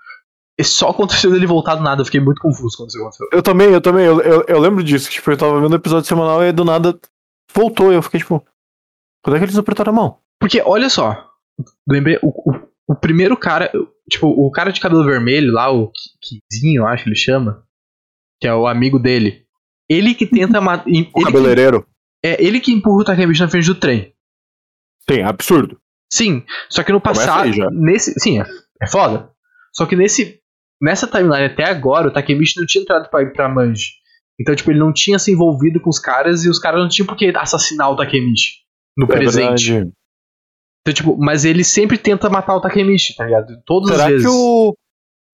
[0.60, 2.00] Só aconteceu dele voltar do nada.
[2.02, 3.26] Eu fiquei muito confuso quando isso aconteceu.
[3.32, 5.76] Eu também, eu também, eu, eu, eu lembro disso, que tipo, eu tava vendo o
[5.76, 6.98] episódio semanal e do nada
[7.54, 8.44] voltou, e eu fiquei tipo,
[9.24, 10.18] quando é que eles apertaram a mão?
[10.38, 11.30] Porque, olha só.
[11.88, 13.70] Lembrei, o, o, o primeiro cara.
[14.10, 17.64] Tipo, o cara de cabelo vermelho lá, o Ki- Kizinho, eu acho que ele chama.
[18.40, 19.46] Que é o amigo dele.
[19.88, 20.86] Ele que tenta matar.
[20.86, 21.86] O Ele, que- cabeleireiro.
[22.24, 24.12] é ele que empurra o Takemichi na frente do trem.
[25.08, 25.80] Sim, absurdo.
[26.12, 27.44] Sim, só que no passado.
[27.44, 27.68] aí já.
[27.70, 28.44] Nesse, sim, é,
[28.82, 29.30] é foda.
[29.72, 30.41] Só que nesse.
[30.82, 33.90] Nessa timeline até agora, o Takemichi não tinha entrado pra pra Manji.
[34.40, 37.06] Então, tipo, ele não tinha se envolvido com os caras e os caras não tinham
[37.06, 38.54] por que assassinar o Takemichi
[38.98, 39.70] no É presente.
[39.70, 39.92] verdade.
[40.80, 43.54] Então, tipo, mas ele sempre tenta matar o Takemichi, tá ligado?
[43.64, 44.26] Todas Será as vezes.
[44.26, 44.74] que o,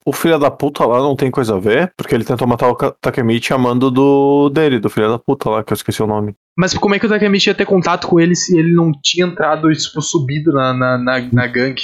[0.04, 1.90] o filho da puta lá não tem coisa a ver?
[1.96, 5.72] Porque ele tentou matar o Takemichi amando do dele, do filho da puta lá, que
[5.72, 6.34] eu esqueci o nome.
[6.58, 9.24] Mas como é que o Takemichi ia ter contato com ele se ele não tinha
[9.26, 11.82] entrado, tipo, subido na, na, na, na gangue?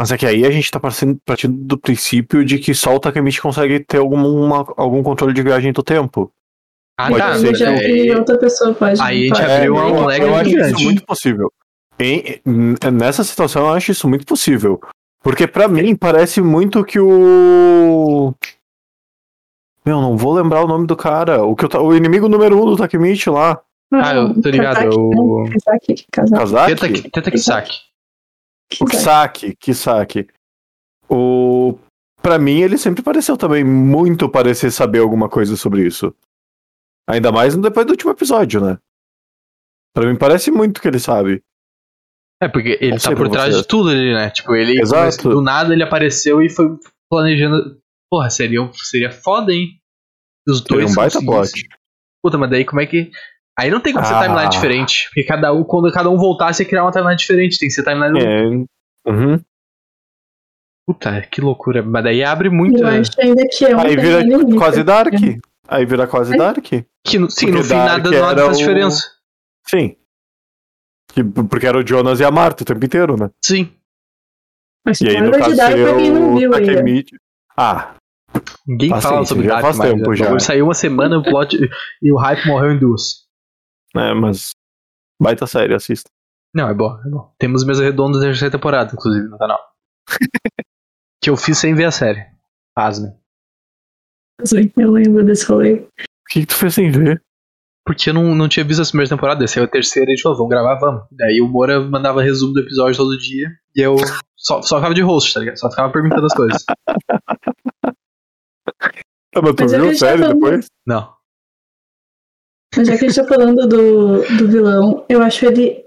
[0.00, 2.98] Mas é que aí a gente tá partindo, partindo do princípio de que só o
[2.98, 6.32] Takemichi consegue ter alguma, algum controle de viagem do tempo.
[6.98, 7.34] Ah, Pode tá.
[7.38, 8.98] ser já é, que outra pessoa pode.
[9.02, 11.52] Aí a gente pode- abriu É, um eu, acho isso muito possível.
[11.98, 12.40] Em-
[12.94, 14.80] nessa situação, eu acho isso muito possível.
[15.22, 18.32] Porque pra mim parece muito que o.
[19.84, 21.44] Meu, não vou lembrar o nome do cara.
[21.44, 23.60] O, que eu o inimigo número um do Takemichi lá.
[23.92, 25.50] Ah, eu tô ligado, Kazaki, o- né?
[25.62, 26.40] Kazaki, Kazaki.
[26.40, 26.74] Kazaki?
[26.74, 27.89] Tenta, tenta Kisaki.
[28.80, 30.28] O Kisaki, Kisaki.
[31.08, 31.78] O.
[32.22, 36.14] Pra mim, ele sempre pareceu também muito parecer saber alguma coisa sobre isso.
[37.08, 38.78] Ainda mais depois do último episódio, né?
[39.94, 41.42] Pra mim parece muito que ele sabe.
[42.42, 44.30] É, porque ele Não tá por trás de tudo ali, né?
[44.30, 44.80] Tipo, ele.
[44.80, 45.28] Exato.
[45.28, 46.78] Do nada ele apareceu e foi
[47.10, 47.80] planejando.
[48.10, 49.80] Porra, seria, seria foda, hein?
[50.48, 50.90] Os Seria dois.
[50.90, 51.68] um baita conseguissem.
[52.22, 53.10] Puta, mas daí como é que.
[53.60, 54.22] Aí não tem como ser Ah.
[54.22, 55.04] timeline diferente.
[55.08, 57.58] Porque cada um, quando cada um voltasse, ia criar uma timeline diferente.
[57.58, 58.18] Tem que ser timeline.
[58.18, 59.10] É.
[59.10, 59.40] Uhum.
[60.86, 61.82] Puta, que loucura.
[61.82, 62.78] Mas daí abre muito.
[62.78, 64.22] Eu acho ainda que é uma Aí vira
[64.58, 65.12] quase Dark.
[65.68, 66.36] Aí vira quase É.
[66.36, 66.64] Dark.
[67.04, 69.10] Que, no- sim, Porque no fim nada, nada faz o- diferença.
[69.68, 69.96] Sim.
[71.12, 73.30] Que- porque era o Jonas e a Marta o tempo inteiro, né?
[73.44, 73.70] Sim.
[74.84, 76.66] Mas E aí, no caso, de Dark pra quem não o viu aí.
[76.66, 77.16] Takemichi.
[77.56, 77.94] Ah,
[78.66, 80.08] Ninguém fala sobre já Dark faz mais, tempo né?
[80.10, 80.38] O já.
[80.38, 81.58] Saiu uma semana o plot
[82.00, 83.19] e o hype morreu em duas.
[83.94, 84.50] Né, mas.
[85.20, 86.10] Baita série, assista.
[86.54, 87.32] Não, é bom, é bom.
[87.38, 89.60] Temos mesa redonda da terceira temporada, inclusive, no canal.
[91.22, 92.26] que eu fiz sem ver a série.
[92.74, 93.12] Pasmem.
[94.44, 95.74] Sim, Eu lembro desse rolê.
[95.74, 95.88] O
[96.30, 97.22] que, que tu fez sem ver?
[97.84, 100.16] Porque eu não, não tinha visto as primeiras temporadas, essa é a terceira e a
[100.16, 101.02] gente falou, vamos gravar, vamos.
[101.10, 103.96] Daí o Moura mandava resumo do episódio todo dia e eu
[104.36, 105.58] só, só ficava de host, tá ligado?
[105.58, 106.64] Só ficava perguntando as coisas.
[107.84, 107.92] Ah,
[109.42, 110.66] mas tu Mas viu a a tá série depois?
[110.86, 111.19] Não.
[112.76, 115.84] Mas já que a gente tá falando do, do vilão, eu acho ele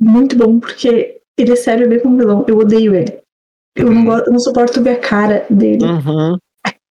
[0.00, 2.44] muito bom, porque ele é sério bem como vilão.
[2.48, 3.20] Eu odeio ele.
[3.76, 5.84] Eu não, gosto, eu não suporto ver a cara dele.
[5.84, 6.36] Uhum.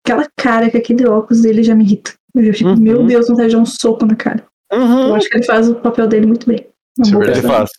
[0.03, 2.13] Aquela cara com aquele óculos dele já me irrita.
[2.35, 2.75] Eu já fico, Uhum.
[2.77, 4.45] meu Deus, vontade de dar um soco na cara.
[4.71, 5.15] Eu Uhum.
[5.15, 6.67] acho que ele faz o papel dele muito bem.
[6.99, 7.39] Isso é verdade.
[7.39, 7.71] Ele faz.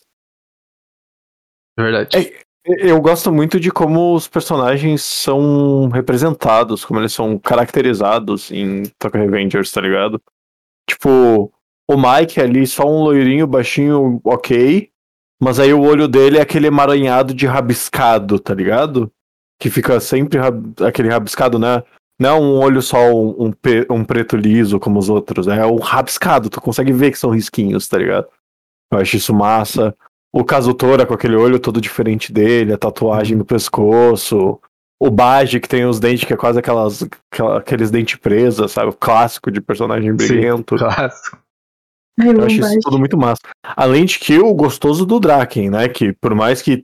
[1.77, 2.17] É verdade.
[2.17, 2.47] É,
[2.89, 9.21] Eu gosto muito de como os personagens são representados, como eles são caracterizados em Tokyo
[9.21, 10.21] Revengers, tá ligado?
[10.89, 11.51] Tipo,
[11.89, 14.89] o Mike ali, só um loirinho baixinho, ok.
[15.41, 19.11] Mas aí o olho dele é aquele emaranhado de rabiscado, tá ligado?
[19.59, 20.73] Que fica sempre rab...
[20.81, 21.83] aquele rabiscado, né?
[22.19, 23.53] Não é um olho só um, um,
[23.91, 27.87] um, preto liso como os outros, é um rabiscado, tu consegue ver que são risquinhos,
[27.87, 28.27] tá ligado?
[28.91, 29.95] Eu acho isso massa.
[30.33, 34.59] O Kazutora com aquele olho todo diferente dele, a tatuagem no pescoço.
[34.99, 37.07] O Baji que tem os dentes que é quase aquelas,
[37.55, 38.89] aqueles dentes presos, sabe?
[38.89, 40.75] O clássico de personagem brilhento.
[40.75, 41.39] clássico.
[42.19, 43.41] Ai, Eu acho isso tudo muito massa.
[43.63, 45.87] Além de que o gostoso do Draken, né?
[45.87, 46.83] Que por mais que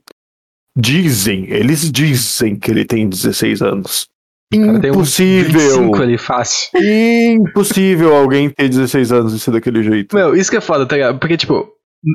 [0.76, 4.08] dizem, eles dizem que ele tem 16 anos.
[4.52, 5.60] Cara, tem Impossível!
[5.60, 6.70] 25 ali, fácil.
[6.80, 10.14] Impossível alguém ter 16 anos e ser daquele jeito.
[10.14, 11.18] Meu, isso que é foda, tá ligado?
[11.18, 11.72] Porque, tipo,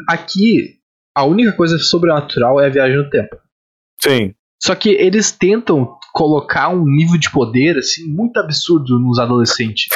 [0.08, 0.78] aqui,
[1.16, 3.36] a única coisa sobrenatural é a viagem no tempo.
[4.02, 4.34] Sim.
[4.62, 9.88] Só que eles tentam colocar um nível de poder, assim, muito absurdo nos adolescentes.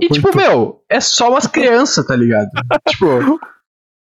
[0.00, 2.48] E, tipo, meu, é só umas crianças, tá ligado?
[2.88, 3.38] tipo.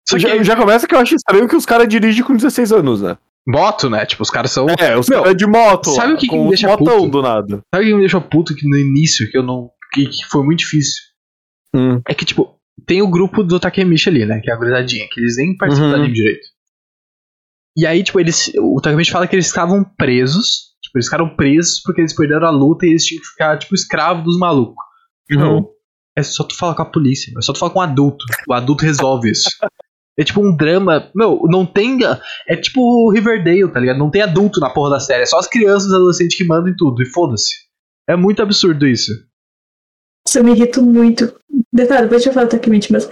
[0.08, 2.72] Só já, que já começa que eu acho estranho que os caras dirigem com 16
[2.72, 3.16] anos, né?
[3.46, 4.06] moto, né?
[4.06, 4.66] Tipo, os caras são.
[4.78, 5.90] É, os caras de moto.
[5.90, 7.10] sabe lá, o que que me deixa motão puto?
[7.10, 7.60] do nada.
[7.74, 9.70] Sabe o que me deixou puto que no início, que eu não.
[9.92, 11.02] que, que foi muito difícil?
[11.74, 12.00] Hum.
[12.08, 14.40] É que, tipo, tem o grupo do Takemichi ali, né?
[14.42, 15.94] Que é a gurizadinha, que eles nem participam Uhum.
[15.96, 16.46] anime direito.
[17.76, 18.52] E aí, tipo, eles.
[18.58, 20.74] O Takemichi fala que eles estavam presos.
[20.82, 23.74] Tipo, eles ficaram presos porque eles perderam a luta e eles tinham que ficar, tipo,
[23.74, 24.76] escravo dos malucos.
[25.30, 25.38] Uhum.
[25.38, 25.68] Não.
[26.16, 28.24] É só tu falar com a polícia, é só tu falar com um adulto.
[28.48, 29.48] O adulto resolve isso.
[30.16, 31.10] É tipo um drama.
[31.14, 31.98] Meu, não tem.
[32.46, 33.98] É tipo o Riverdale, tá ligado?
[33.98, 35.22] Não tem adulto na porra da série.
[35.22, 37.02] É só as crianças e os adolescentes que mandam em tudo.
[37.02, 37.52] E foda-se.
[38.08, 39.10] É muito absurdo isso.
[40.26, 41.34] Isso eu me irrito muito.
[41.72, 43.10] Detalhe, depois a gente vai falar tecnicamente, mas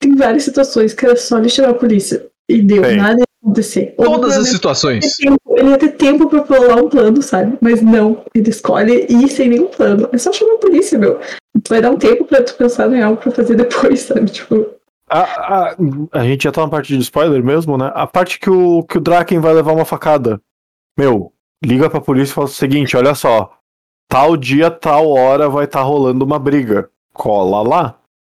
[0.00, 2.26] tem várias situações que era só ele chamar a polícia.
[2.48, 2.96] E deu, Tem.
[2.96, 3.94] nada acontecer.
[3.96, 5.18] Todas as situações.
[5.18, 7.58] ia tempo- Ele ia ter tempo pra pular um plano, sabe?
[7.60, 10.08] Mas não, ele escolhe ir sem nenhum plano.
[10.12, 11.18] É só chamar a polícia, meu.
[11.62, 14.26] Tu vai dar um tempo pra tu pensar em algo pra fazer depois, sabe?
[14.30, 14.66] Tipo,
[15.08, 15.76] A, a,
[16.12, 17.90] a gente já tá na parte de spoiler mesmo, né?
[17.94, 20.40] A parte que o, que o Draken vai levar uma facada.
[20.98, 21.32] Meu,
[21.64, 23.52] liga pra polícia e fala o seguinte: olha só.
[24.08, 26.88] Tal dia, tal hora vai estar rolando uma briga.
[27.12, 27.96] Cola lá.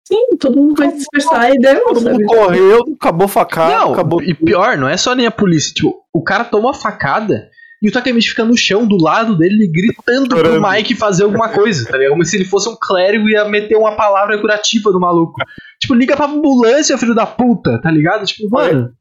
[0.06, 2.12] Sim, todo mundo vai se dispersar e deu, Todo sabe?
[2.12, 4.22] mundo correu, acabou facada, Não, acabou.
[4.22, 5.72] e pior, não é só nem a polícia.
[5.74, 7.48] Tipo, o cara toma uma facada
[7.82, 10.68] e o Takemichi fica no chão do lado dele gritando pro Chorando.
[10.70, 12.10] Mike fazer alguma coisa, tá ligado?
[12.12, 15.40] Como se ele fosse um clérigo e ia meter uma palavra curativa no maluco.
[15.80, 18.26] Tipo, liga pra ambulância, filho da puta, tá ligado?
[18.26, 18.92] Tipo, mano.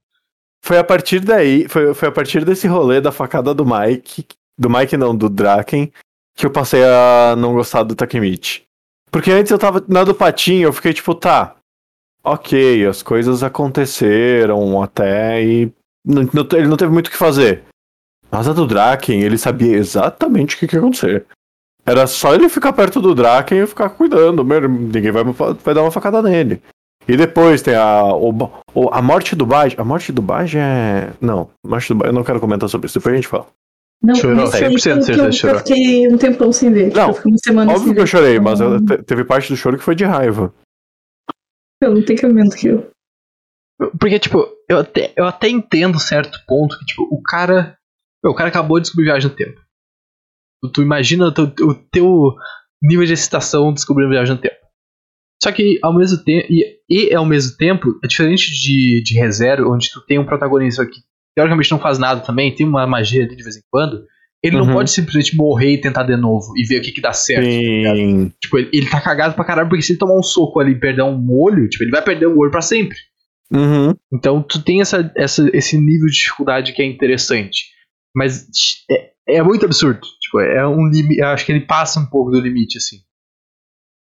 [0.63, 4.25] Foi a partir daí, foi, foi a partir desse rolê da facada do Mike,
[4.57, 5.91] do Mike não, do Draken,
[6.35, 8.63] que eu passei a não gostar do Takemichi.
[9.11, 11.55] Porque antes eu tava na do patinho, eu fiquei tipo, tá,
[12.23, 15.71] ok, as coisas aconteceram até e
[16.05, 17.63] não- não- ele não teve muito o que fazer.
[18.31, 21.25] Mas a do Draken, ele sabia exatamente o que, que ia acontecer.
[21.85, 25.81] Era só ele ficar perto do Draken e ficar cuidando, meu, ninguém vai, vai dar
[25.81, 26.61] uma facada nele.
[27.07, 28.53] E depois tem a, o,
[28.91, 29.75] a morte do Baji.
[29.79, 31.11] A morte do Baji é.
[31.19, 33.47] Não, a morte do Baji, eu não quero comentar sobre isso, depois a gente fala.
[34.01, 35.55] Não, Chorou, isso aí 100% foi o que certeza eu, chorou.
[35.55, 36.85] eu fiquei um tempão sem ver.
[36.85, 38.09] Tipo, Não, eu fiquei uma semana Óbvio sem que eu ver.
[38.09, 40.53] chorei, mas Então, eu- te- teve parte do choro que foi de raiva.
[41.81, 42.89] Eu não tem cabimento que eu.
[43.99, 47.77] Porque, tipo, eu até, eu até entendo certo ponto que, tipo, o cara.
[48.23, 49.61] meu, o cara acabou de descobrir viagem no tempo.
[50.61, 52.35] Tu, tu imagina o teu, o teu
[52.83, 54.55] nível de excitação descobrindo viagem no tempo.
[55.41, 56.47] Só que ao mesmo tempo.
[56.49, 60.85] E, e ao mesmo tempo, é diferente de, de ReZero, onde tu tem um protagonista
[60.85, 60.99] que
[61.39, 64.03] teoricamente não faz nada também, tem uma magia ali de vez em quando.
[64.43, 64.73] Ele não Uhum.
[64.73, 67.43] pode simplesmente morrer e tentar de novo e ver o que, que dá certo.
[67.45, 68.31] Sim.
[68.41, 70.79] Tipo, ele, ele tá cagado pra caralho, porque se ele tomar um soco ali e
[70.79, 72.97] perder um olho, tipo, ele vai perder o olho pra sempre.
[73.51, 73.93] Uhum.
[74.13, 77.65] Então tu tem essa, essa, esse nível de dificuldade que é interessante.
[78.15, 78.47] Mas
[78.89, 80.01] é, é muito absurdo.
[80.21, 81.21] Tipo, é um limite.
[81.21, 82.97] Acho que ele passa um pouco do limite, assim.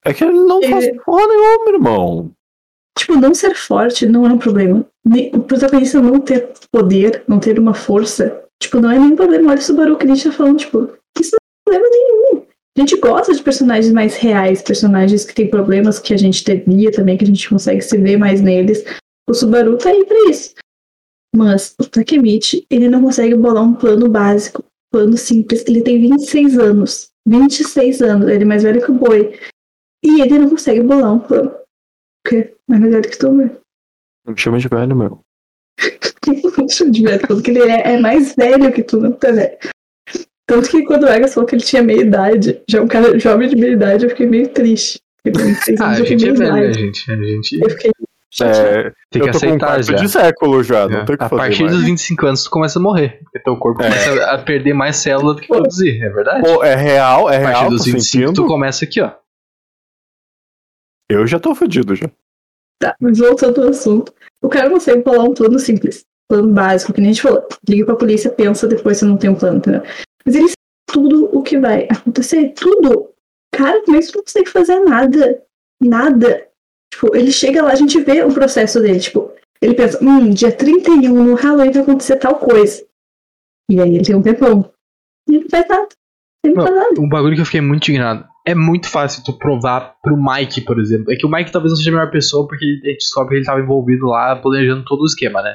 [0.06, 0.70] É que ele não É.
[0.70, 2.32] faz porra nenhuma, irmão.
[2.98, 4.86] Tipo, não ser forte não é um problema.
[5.34, 9.52] O protagonista não ter poder, não ter uma força, tipo, não é nenhum problema.
[9.52, 12.46] Olha o Subaru tá falando, tipo, isso não é problema nenhum.
[12.78, 16.92] A gente gosta de personagens mais reais, personagens que têm problemas que a gente teria
[16.92, 18.84] também, que a gente consegue se ver mais neles.
[19.30, 20.54] O Subaru tá aí pra isso.
[21.36, 25.66] Mas o Takemichi, ele não consegue bolar um plano básico, plano simples.
[25.68, 27.10] Ele tem 26 anos.
[27.28, 29.40] 26 anos, ele é mais velho que o Boi.
[30.04, 31.52] E ele não consegue bolar um plano.
[31.52, 32.54] O quê?
[32.68, 33.61] Mais velho que tu, velho?
[34.26, 35.20] Não me chama de velho, meu.
[36.58, 39.58] Não chama de velho, porque ele é, é mais velho que tu, não tá velho.
[40.48, 43.48] Tanto que quando o Egas falou que ele tinha meia idade, já um cara jovem
[43.50, 45.00] de meia idade, eu fiquei meio triste.
[45.24, 46.80] Porque com 26 Ah, a eu fiquei gente é velho, né, idade.
[46.80, 47.12] gente?
[47.12, 47.60] A gente.
[47.64, 47.92] Eu fiquei,
[48.42, 49.96] É, Tem eu que tô com um aceitar quarto já.
[49.96, 51.06] de século já, não É.
[51.06, 51.76] tem o que A fazer partir mais.
[51.76, 53.20] dos 25 anos tu começa a morrer.
[53.24, 53.90] Porque teu corpo É.
[53.90, 56.42] começa a perder mais célula do que produzir, é verdade?
[56.44, 58.34] Pô, é real, é a partir real, dos tô 25 sentindo.
[58.34, 59.12] tu começa aqui, ó.
[61.10, 62.10] Eu já tô fudido já.
[62.82, 64.12] Tá, mas voltando ao assunto.
[64.41, 66.04] O cara consegue bolar um plano simples.
[66.28, 67.48] Plano básico, que nem a gente falou.
[67.70, 69.84] Liga pra polícia, pensa depois se não tem um plano, entendeu?
[70.26, 70.56] Mas ele sabe
[70.91, 72.50] tudo o que vai acontecer.
[72.56, 73.12] Tudo.
[73.54, 75.44] Cara, como é que tu não consegue fazer nada?
[75.80, 76.48] Nada.
[76.91, 79.00] Tipo, ele chega lá, a gente vê o processo dele.
[79.00, 82.84] Tipo, ele pensa, hum, dia 31 no Halloween vai acontecer tal coisa.
[83.70, 84.72] E aí ele tem um tempão.
[85.30, 85.88] E ele não faz nada.
[86.44, 86.72] Ele não Não.
[86.72, 87.02] faz nada.
[87.02, 88.28] Um bagulho que eu fiquei muito indignado.
[88.47, 91.12] É muito fácil tu provar pro Mike, por exemplo.
[91.12, 93.36] É que o Mike talvez não seja a melhor pessoa, porque a gente descobre que
[93.36, 95.54] ele tava envolvido lá, planejando todo o esquema, né?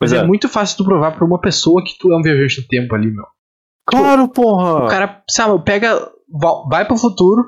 [0.00, 0.18] Mas é.
[0.18, 0.24] é.
[0.24, 3.10] muito fácil tu provar pra uma pessoa que tu é um viajante do tempo ali,
[3.10, 3.24] meu.
[3.86, 4.84] Claro, porra!
[4.84, 5.94] O cara, sabe, pega.
[6.40, 7.42] va- Vai pro futuro,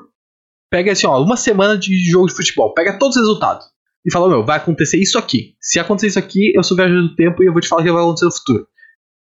[0.69, 3.65] pega assim, ó, uma semana de jogo de futebol, pega todos os resultados.
[4.05, 5.55] E fala, meu, vai acontecer isso aqui.
[5.59, 7.85] Se acontecer isso aqui, eu sou viajante do tempo e eu vou te falar o
[7.85, 8.67] que vai acontecer no futuro.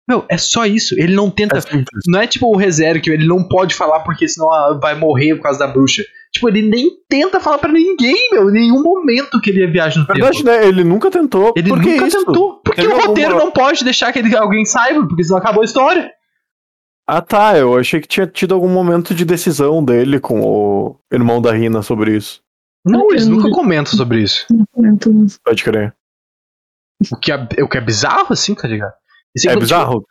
[0.08, 0.94] Meu, é só isso.
[0.98, 1.62] Ele não tenta É
[2.06, 5.34] não é tipo o ReZero que ele não pode falar porque senão ah, vai morrer
[5.36, 6.02] por causa da bruxa.
[6.32, 8.50] Tipo, ele nem tenta falar pra ninguém, meu.
[8.50, 10.50] Em nenhum momento que ele viaja no Verdade, tempo.
[10.50, 10.66] né?
[10.66, 11.54] Ele nunca tentou.
[11.56, 12.24] Ele Por que nunca isso?
[12.24, 12.60] tentou.
[12.62, 15.62] Porque Teve o roteiro alguma- não pode deixar que ele- alguém saiba, porque senão acabou
[15.62, 16.10] a história.
[17.06, 17.56] Ah, tá.
[17.56, 21.82] Eu achei que tinha tido algum momento de decisão dele com o irmão da Rina
[21.82, 22.42] sobre isso.
[22.84, 24.44] Não, eles nunca comentam sobre isso.
[24.50, 25.38] Não comento isso.
[25.42, 25.94] Pode crer.
[27.12, 28.92] O que é, o que é bizarro, assim, tá ligado?
[29.36, 30.04] E É contar- bizarro?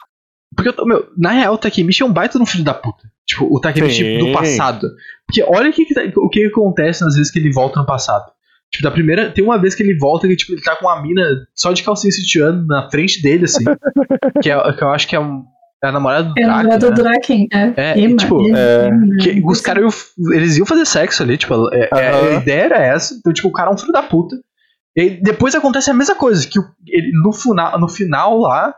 [0.56, 2.74] Porque, eu tô- meu, na real, o Takemichi é um baita de um filho da
[2.74, 3.04] puta.
[3.26, 4.20] Tipo, o Takemichi Sim.
[4.20, 4.88] do passado.
[5.26, 7.86] Porque olha o que, que tá- o que acontece nas vezes que ele volta no
[7.86, 8.26] passado.
[8.72, 9.32] Tipo, da primeira.
[9.32, 11.24] Tem uma vez que ele volta que, tipo, ele tá com uma mina
[11.56, 13.64] só de calcinha sutiã na frente dele, assim.
[14.44, 15.44] que, é, que eu acho que é, um,
[15.84, 16.96] é a namorada do É a Draken, namorada né?
[16.96, 17.48] do Draken.
[17.52, 19.42] É, É, Emma, tipo, Emma, é, Emma, Que né?
[19.46, 19.84] os caras
[20.18, 22.42] iam- eles iam fazer sexo ali, tipo, é- é- a Aham.
[22.42, 23.16] ideia era essa.
[23.16, 24.36] Então, tipo, o cara é um filho da puta.
[24.96, 28.74] E depois acontece a mesma coisa, que ele, no, final, no final lá,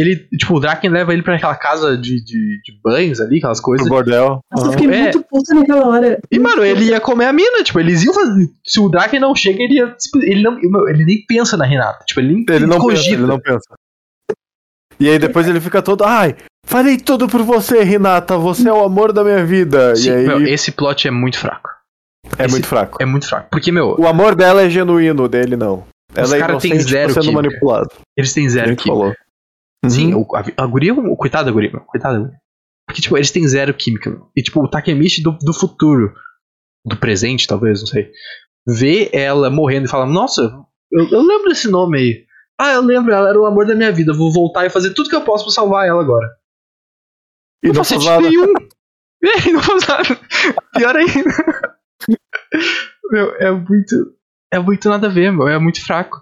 [0.00, 3.60] ele, tipo, o Draken leva ele pra aquela casa de, de, de banhos ali, aquelas
[3.60, 3.86] coisas.
[3.86, 4.40] Pro bordel.
[4.50, 5.02] Nossa, eu fiquei É.
[5.02, 6.18] muito puta naquela hora.
[6.30, 8.48] E, mano, ele ia comer a mina, tipo, eles iam fazer.
[8.64, 9.94] Se o Draken não chega, ele ia.
[10.22, 12.04] Ele, não, ele nem pensa na Renata.
[12.06, 13.14] Tipo, ele nem Ele não pensa, cogita.
[13.14, 13.66] ele não pensa.
[14.98, 16.36] E aí depois ele fica todo, ai,
[16.66, 19.96] falei tudo por você, Renata, você é o amor da minha vida.
[19.96, 21.70] Sim, e aí meu, esse plot é muito fraco.
[22.38, 22.98] é esse- muito fraco.
[23.00, 23.48] É muito fraco.
[23.50, 25.84] Porque, meu, O amor dela é genuíno, dele não.
[26.14, 27.42] Ela é cara têm zero tá sendo química.
[27.48, 27.88] manipulado.
[28.16, 28.82] eles têm zero química.
[28.88, 29.14] falou.
[29.88, 30.26] Sim, Uhum.
[30.28, 31.80] o, a, a guria, o, coitado da guria, meu.
[31.80, 32.40] Coitado da guria.
[32.86, 34.10] Porque, tipo, eles têm zero química.
[34.10, 34.30] meu.
[34.36, 36.12] E, tipo, o Takemichi do, do futuro,
[36.84, 38.10] do presente, talvez, não sei,
[38.66, 40.42] vê ela morrendo e fala: Nossa,
[40.92, 42.26] eu, eu lembro desse nome aí.
[42.60, 44.12] Ah, eu lembro, ela era o amor da minha vida.
[44.12, 46.28] Vou voltar e fazer tudo que eu posso pra salvar ela agora.
[47.62, 48.28] E não faz faz sentido nada.
[48.28, 48.52] nenhum.
[49.46, 50.20] E não faz nada.
[50.74, 51.78] Pior ainda.
[53.10, 54.14] Meu, é muito.
[54.52, 55.46] É muito nada a ver, meu.
[55.46, 56.20] É muito fraco.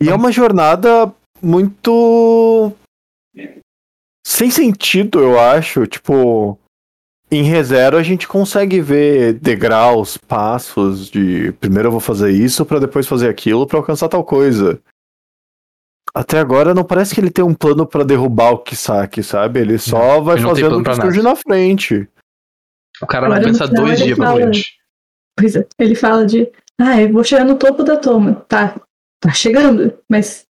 [0.00, 2.72] E é uma jornada muito.
[4.26, 5.86] sem sentido, eu acho.
[5.86, 6.58] Tipo,
[7.30, 12.78] em ReZero a gente consegue ver degraus, passos de primeiro eu vou fazer isso pra
[12.78, 14.80] depois fazer aquilo pra alcançar tal coisa.
[16.14, 19.58] Até agora não parece que ele tem um plano pra derrubar o Kisaki, sabe?
[19.58, 22.08] Ele só vai ele não fazendo o que surge na frente.
[23.02, 24.76] O cara Agora, no pensar final, dois dias pra frente.
[25.36, 26.48] Pois é, ele fala de,
[26.80, 28.36] ah, eu vou chegar no topo da toma.
[28.48, 28.80] Tá,
[29.20, 30.46] tá chegando, mas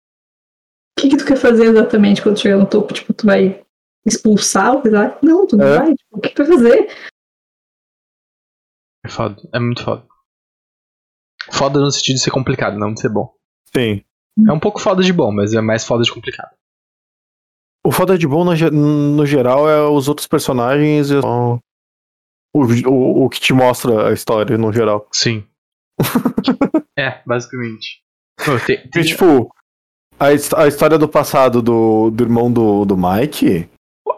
[0.97, 2.93] o que, que tu quer fazer exatamente quando chegar no topo?
[2.93, 3.63] Tipo, tu vai
[4.05, 5.17] expulsar o pessoal?
[5.21, 5.77] Não, tu não É.
[5.79, 5.95] vai.
[5.95, 6.87] Tipo, o que tu vai fazer?
[9.05, 9.35] É foda.
[9.53, 10.05] É muito foda.
[11.51, 13.33] Foda no sentido de ser complicado, não de ser bom.
[13.75, 14.03] Sim.
[14.47, 16.51] É um pouco foda de bom, mas é mais foda de complicado.
[17.85, 21.59] O foda de bom no, no geral é os outros personagens e o,
[22.55, 25.07] o, o que te mostra a história no geral.
[25.11, 25.45] Sim.
[26.97, 28.01] é, basicamente.
[28.37, 29.53] Pô, tem- E, tem- tipo,
[30.19, 30.27] a,
[30.63, 33.69] a história do passado do, do irmão do, do Mike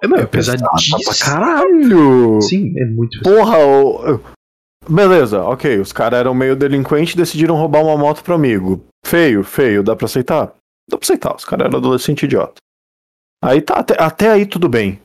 [0.03, 0.99] é, meu, é pesada pesadíssimo.
[1.03, 2.41] pra caralho.
[2.41, 3.37] Sim, é muito pesado.
[3.37, 4.19] Porra, o-
[4.89, 5.79] beleza, ok.
[5.79, 8.83] Os caras eram meio delinquentes e decidiram roubar uma moto pro amigo.
[9.05, 10.47] Feio, feio, dá pra aceitar?
[10.89, 12.55] Dá pra aceitar, os caras eram adolescente idiota.
[13.43, 14.99] Aí tá, até, até aí tudo bem.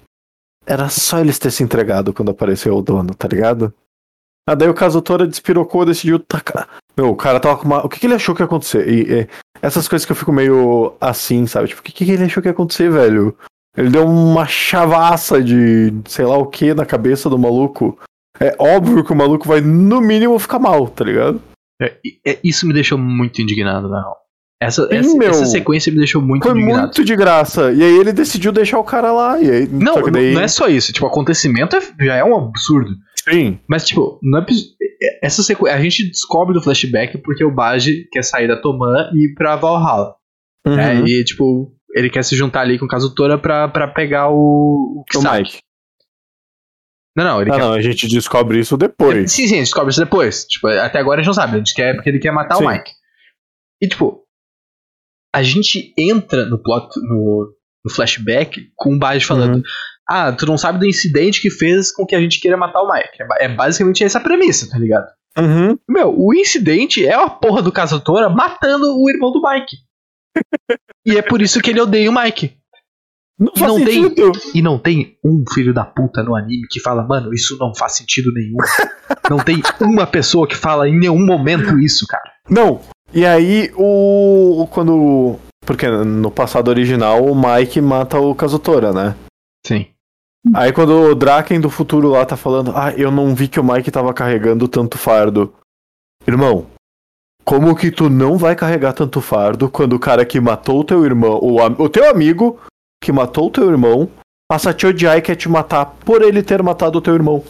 [0.66, 3.72] Era só eles ter se entregado quando apareceu o dono, tá ligado?
[4.50, 6.66] Ah, daí o Kazutora despirocou, decidiu tacar.
[6.96, 7.86] Meu, o cara tava com uma.
[7.86, 8.88] O que, que ele achou que ia acontecer?
[8.88, 9.28] E, e,
[9.62, 11.68] essas coisas que eu fico meio assim, sabe?
[11.68, 13.36] Tipo, o que, que ele achou que ia acontecer, velho?
[13.76, 17.96] Ele deu uma chavaça de sei lá o que na cabeça do maluco.
[18.40, 21.40] É óbvio que o maluco vai, no mínimo, ficar mal, tá ligado?
[21.80, 21.94] É,
[22.26, 24.16] é- isso me deixou muito indignado, na real.
[24.60, 25.30] Essa, Sim, essa, meu.
[25.30, 26.82] essa sequência me deixou muito Foi indignado.
[26.82, 27.72] muito de graça.
[27.72, 29.40] E aí ele decidiu deixar o cara lá.
[29.40, 30.34] E aí, Não, daí...
[30.34, 30.92] não é só isso.
[30.92, 32.90] Tipo, o acontecimento é- já é um absurdo.
[33.30, 33.60] Sim.
[33.68, 34.74] Mas, tipo, no epi-
[35.22, 35.66] essa sequ...
[35.66, 39.56] a gente descobre do flashback porque o Baji quer sair da Toman e ir pra
[39.56, 40.14] Valhalla.
[40.66, 40.76] Uhum.
[40.76, 41.00] né?
[41.02, 45.18] E, tipo, ele quer se juntar ali com o Kazutora pra, pra pegar o, o
[45.18, 45.32] o.
[45.32, 45.58] Mike.
[47.16, 47.60] Não, não, ele Ah, quer.
[47.60, 49.32] não, a gente descobre isso depois.
[49.32, 50.44] Sim, sim, a gente descobre isso depois.
[50.44, 51.54] Tipo, até agora a gente não sabe.
[51.54, 52.64] A gente quer porque ele quer matar Sim.
[52.64, 52.90] o Mike.
[53.82, 54.22] E, tipo,
[55.34, 57.52] a gente entra no plot, no,
[57.84, 59.62] no flashback com o Baji falando: Uhum.
[60.10, 62.92] Ah, tu não sabe do incidente que fez com que a gente queira matar o
[62.92, 63.22] Mike.
[63.38, 65.06] É É basicamente essa a premissa, tá ligado?
[65.38, 65.78] Uhum.
[65.88, 69.76] Meu, o incidente é a porra do Kazutora matando o irmão do Mike.
[71.06, 72.56] e é por isso que ele odeia o Mike.
[73.38, 74.32] Não faz Não tem- sentido.
[74.54, 77.92] E não tem um filho da puta no anime que fala, mano, isso não faz
[77.96, 78.56] sentido nenhum.
[79.30, 82.30] não tem uma pessoa que fala em nenhum momento isso, cara.
[82.50, 82.80] Não.
[83.14, 84.66] E aí, o.
[84.70, 85.38] Quando.
[85.64, 89.14] Porque no passado original, o Mike mata o Kazutora, né?
[89.66, 89.86] Sim.
[90.54, 93.64] Aí quando o Draken do futuro lá tá falando, ah, eu não vi que o
[93.64, 95.52] Mike tava carregando tanto fardo.
[96.26, 96.66] Irmão,
[97.44, 101.04] como que tu não vai carregar tanto fardo quando o cara que matou o teu
[101.04, 102.58] irmão, o, o teu amigo
[103.02, 104.10] que matou o teu irmão,
[104.48, 107.42] passa a te odiar e quer te matar por ele ter matado o teu irmão?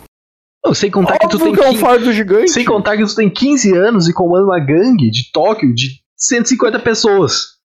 [0.64, 2.50] Não, sem contar que tu Óbvio tem que é um 15 fardo gigante.
[2.50, 6.78] Sem contar que tu tem 15 anos e comanda uma gangue de Tóquio de 150
[6.80, 7.56] pessoas.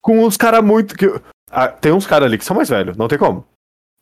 [0.00, 0.96] Com uns caras muito.
[0.96, 1.12] Que...
[1.50, 3.44] Ah, tem uns caras ali que são mais velhos, não tem como.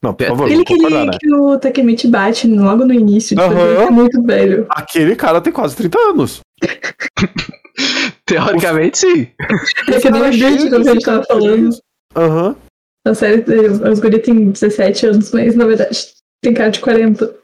[0.02, 1.10] Não, por favor, Aquele que, né?
[1.20, 4.66] que o Takemichi bate logo no início, tipo, ele é muito velho.
[4.70, 6.40] Aquele cara tem quase 30 anos.
[8.24, 9.28] Teoricamente, sim.
[9.88, 11.76] É que nem a gente quando a gente tava falando.
[12.16, 12.56] Aham.
[13.06, 13.44] Na série,
[13.90, 16.08] os guri tem 17 anos, mas na verdade
[16.42, 17.34] tem cara de 40.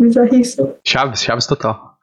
[0.00, 0.76] Bizarríssimo.
[0.84, 1.93] Chaves, Chaves total.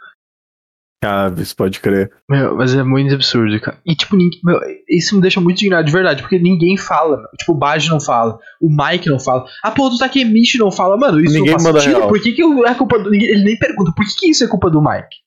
[1.03, 2.11] Chaves, pode crer.
[2.29, 3.77] Meu, mas é muito absurdo, cara.
[3.85, 7.17] E, tipo, ninguém, meu, isso me deixa muito indignado, de verdade, porque ninguém fala.
[7.17, 7.27] meu.
[7.39, 10.95] Tipo, o Baji não fala, o Mike não fala, a porra do Takemichi não fala.
[10.97, 11.97] Mano, isso Ninguém não faz manda sentido.
[11.97, 12.07] real.
[12.09, 13.13] Por que, que é culpa do.
[13.13, 15.17] Ele nem pergunta, por que, que isso é culpa do Mike?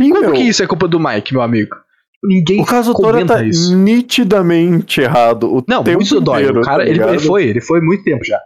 [0.00, 0.32] Sim, Como meu.
[0.34, 1.74] que isso é culpa do Mike, meu amigo?
[2.22, 3.74] Ninguém O caso Tora tá isso.
[3.76, 5.44] nitidamente errado.
[5.56, 6.42] O Não, tempo muito dói.
[6.42, 8.40] inteiro, O cara, tá ele, ele foi, ele foi há muito tempo já.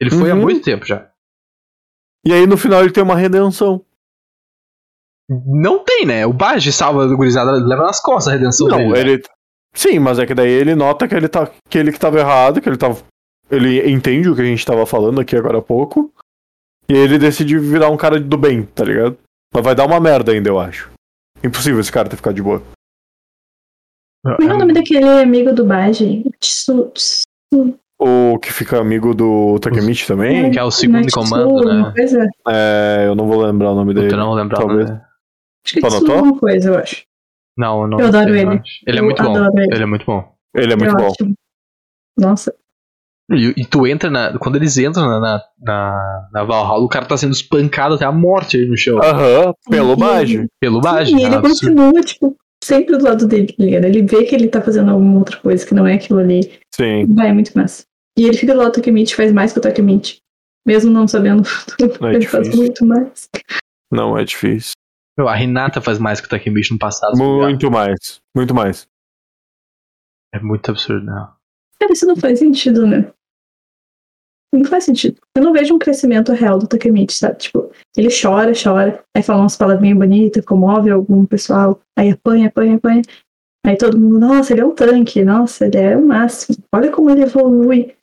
[0.00, 0.40] Ele foi há Uhum.
[0.40, 1.06] muito tempo já.
[2.24, 3.84] E aí no final ele tem uma redenção.
[5.28, 6.24] Não tem, né?
[6.26, 9.12] O Baji salva a gurizada, leva nas costas a redenção Não, dele.
[9.12, 9.22] ele.
[9.74, 11.50] Sim, mas é que daí ele nota que ele tá.
[11.68, 12.98] que ele que tava errado, que ele tava.
[13.50, 16.10] Ele entende o que a gente tava falando aqui agora há pouco.
[16.88, 19.18] E ele decide virar um cara do bem, tá ligado?
[19.54, 20.90] Mas vai dar uma merda ainda, eu acho.
[21.44, 22.62] Impossível esse cara ter ficado de boa.
[24.24, 26.24] Como é o nome daquele amigo do Baji?
[28.00, 30.50] O que fica amigo do Takemichi também.
[30.50, 31.92] Que é o segundo em comando, né?
[31.94, 32.26] Coisa?
[32.48, 34.12] É, eu não vou lembrar o nome dele.
[34.12, 34.58] Eu não vou lembrar.
[34.58, 34.90] talvez.
[34.90, 35.07] Né?
[35.68, 36.14] Acho que anotou?
[36.16, 37.02] alguma coisa, eu acho.
[37.56, 37.98] Não, não.
[37.98, 38.60] Eu adoro sei, ele.
[38.86, 39.30] Ele é Eu muito bom.
[39.36, 39.74] adoro ele.
[39.74, 40.34] Ele é muito bom.
[40.54, 41.12] Ele é muito É bom.
[42.16, 42.54] Nossa.
[43.30, 44.38] E, e tu entra na.
[44.38, 48.12] Quando eles entram na, na, na, na Valhalla, o cara tá sendo espancado até a
[48.12, 48.98] morte aí no chão.
[49.02, 50.46] Aham, pelo Baji.
[50.60, 50.80] Pelo.
[51.04, 53.84] Sim, e é ele continua, tipo, sempre do lado dele, tá ligado?
[53.84, 56.58] Ele vê que ele tá fazendo alguma outra coisa que não é aquilo ali.
[56.74, 57.84] Sim, Vai, é muito massa.
[58.16, 60.18] E ele fica do lado do Takemichi, faz mais que o Takemichi.
[60.66, 61.42] Mesmo não sabendo
[61.76, 62.06] tudo.
[62.06, 62.64] É ele faz difícil.
[62.64, 63.28] muito mais.
[63.92, 64.72] não é difícil.
[65.18, 67.12] Meu, a Renata faz mais que o Takemichi no passado.
[67.12, 67.18] tá?
[67.24, 68.22] Muito mais.
[68.36, 68.88] Muito mais.
[70.32, 71.28] É muito absurdo, né?
[71.80, 73.12] Cara, isso não faz sentido, né?
[74.54, 75.20] Não faz sentido.
[75.36, 77.38] Eu não vejo um crescimento real do Takemichi, sabe?
[77.38, 82.76] Tipo, ele chora, chora, aí fala umas palavrinhas bonitas, comove algum pessoal, aí apanha, apanha,
[82.76, 83.02] apanha.
[83.66, 86.56] Aí todo mundo, nossa, ele é um tanque, nossa, ele é o máximo.
[86.72, 87.94] Olha como ele evolui.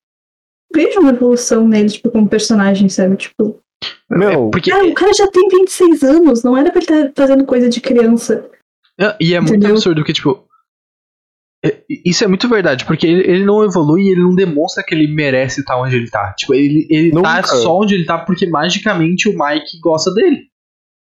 [0.73, 3.15] Vejo uma evolução nele, tipo, como personagem, sabe?
[3.15, 3.59] Tipo,
[4.09, 4.69] Meu, Porque.
[4.71, 7.81] cara, o cara já tem 26 anos, não era pra ele estar fazendo coisa de
[7.81, 8.49] criança.
[8.99, 9.71] É, E é muito Entendeu?
[9.75, 10.45] absurdo que, tipo.
[11.63, 14.93] é- Isso é muito verdade, porque ele, ele não evolui e ele não demonstra que
[14.93, 16.33] ele merece estar onde ele tá.
[16.33, 17.47] Tipo, ele, ele tá Nunca.
[17.47, 20.47] só onde ele tá porque magicamente o Mike gosta dele.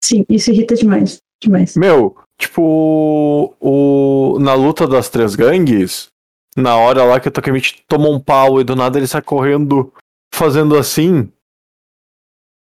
[0.04, 1.18] Sim, isso irrita demais.
[1.42, 1.74] Demais.
[1.76, 6.08] Meu, tipo, o, na luta das três gangues,
[6.56, 9.90] na hora lá que o Takemichi toma um pau e do nada ele sai correndo
[10.34, 11.32] fazendo assim.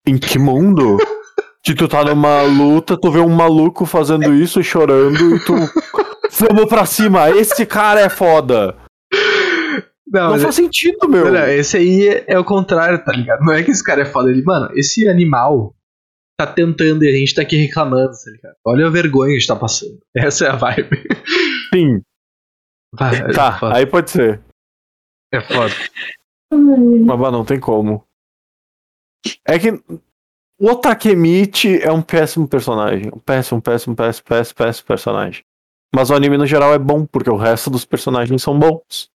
[0.07, 0.99] Em que mundo?
[1.63, 5.55] que tu tá numa luta, tu vê um maluco fazendo isso, chorando, e tu.
[6.31, 8.77] Vamos pra cima, esse cara é foda.
[10.07, 11.33] Não, Não faz sentido, meu.
[11.33, 13.41] Não, esse aí é, é o contrário, tá ligado?
[13.41, 14.31] Não é que esse cara é foda.
[14.31, 15.75] Ele, mano, esse animal
[16.39, 18.55] tá tentando e a gente tá aqui reclamando, tá ligado?
[18.65, 19.99] Olha a vergonha que a gente tá passando.
[20.15, 21.03] Essa é a vibe.
[21.75, 22.03] Sim,
[22.93, 23.77] Vai, é tá, foda.
[23.77, 24.41] aí pode ser.
[25.33, 25.75] É foda.
[26.53, 28.05] Mas bah, não tem como.
[29.47, 29.83] É que
[30.59, 33.11] o Takemichi é um péssimo personagem.
[33.15, 35.45] Um péssimo, péssimo, péssimo, péssimo, péssimo personagem.
[35.95, 39.11] Mas o anime no geral é bom, porque o resto dos personagens são bons.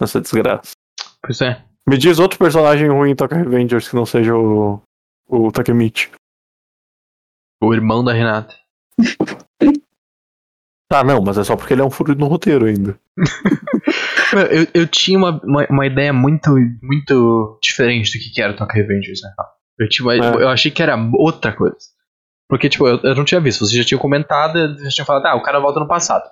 [0.00, 0.72] Nessa desgraça.
[1.20, 1.64] Pois é.
[1.86, 4.80] Me diz outro personagem ruim em Tokyo Revengers que não seja o,
[5.28, 6.10] o Takemichi.
[7.60, 8.54] O irmão da Renata.
[10.92, 13.00] Tá, não, mas é só porque ele é um furo no roteiro ainda.
[14.50, 16.50] Eu, eu tinha uma, uma, uma ideia muito,
[16.82, 19.30] muito diferente do que era o Tokyo Revengers, né?
[19.78, 20.18] Eu, tinha É.
[20.42, 21.76] eu achei que era outra coisa.
[22.48, 23.66] Porque, tipo, eu, eu não tinha visto.
[23.66, 26.24] Você já tinha comentado, já tinha falado, ah, o cara volta no passado.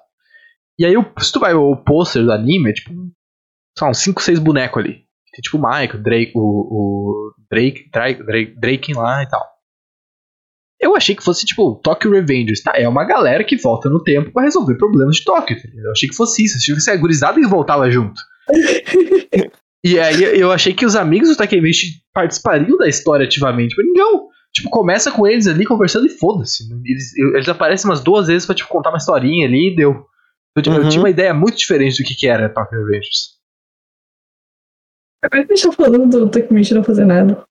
[0.78, 3.98] E aí, o- se tu vai o pôster do anime, é tipo, sei lá, uns
[3.98, 4.92] 5, 6 bonecos ali.
[5.32, 9.46] Tem tipo o Michael, Drake, o, o Drake, Drake, Drake, Drake lá e tal.
[10.80, 12.72] Eu achei que fosse, tipo, Tokyo Revengers, tá?
[12.74, 15.86] É uma galera que volta no tempo pra resolver problemas de Tóquio, ligado?
[15.86, 16.54] Eu achei que fosse isso.
[16.54, 18.18] Eu achei que fosse a gurizada que voltava junto.
[19.84, 23.74] e aí eu achei que os amigos do Takemichi participariam da história ativamente.
[23.76, 24.28] Mas não.
[24.52, 26.64] Tipo, começa com eles ali conversando e foda-se.
[26.84, 30.06] Eles, eles aparecem umas duas vezes pra, tipo, contar uma historinha ali e deu.
[30.56, 30.88] Eu, tipo, eu Uhum.
[30.88, 33.38] tinha uma ideia muito diferente do que, que era Tokyo Revengers.
[35.22, 37.44] Agora que a gente tá falando do Takemichi não fazer nada.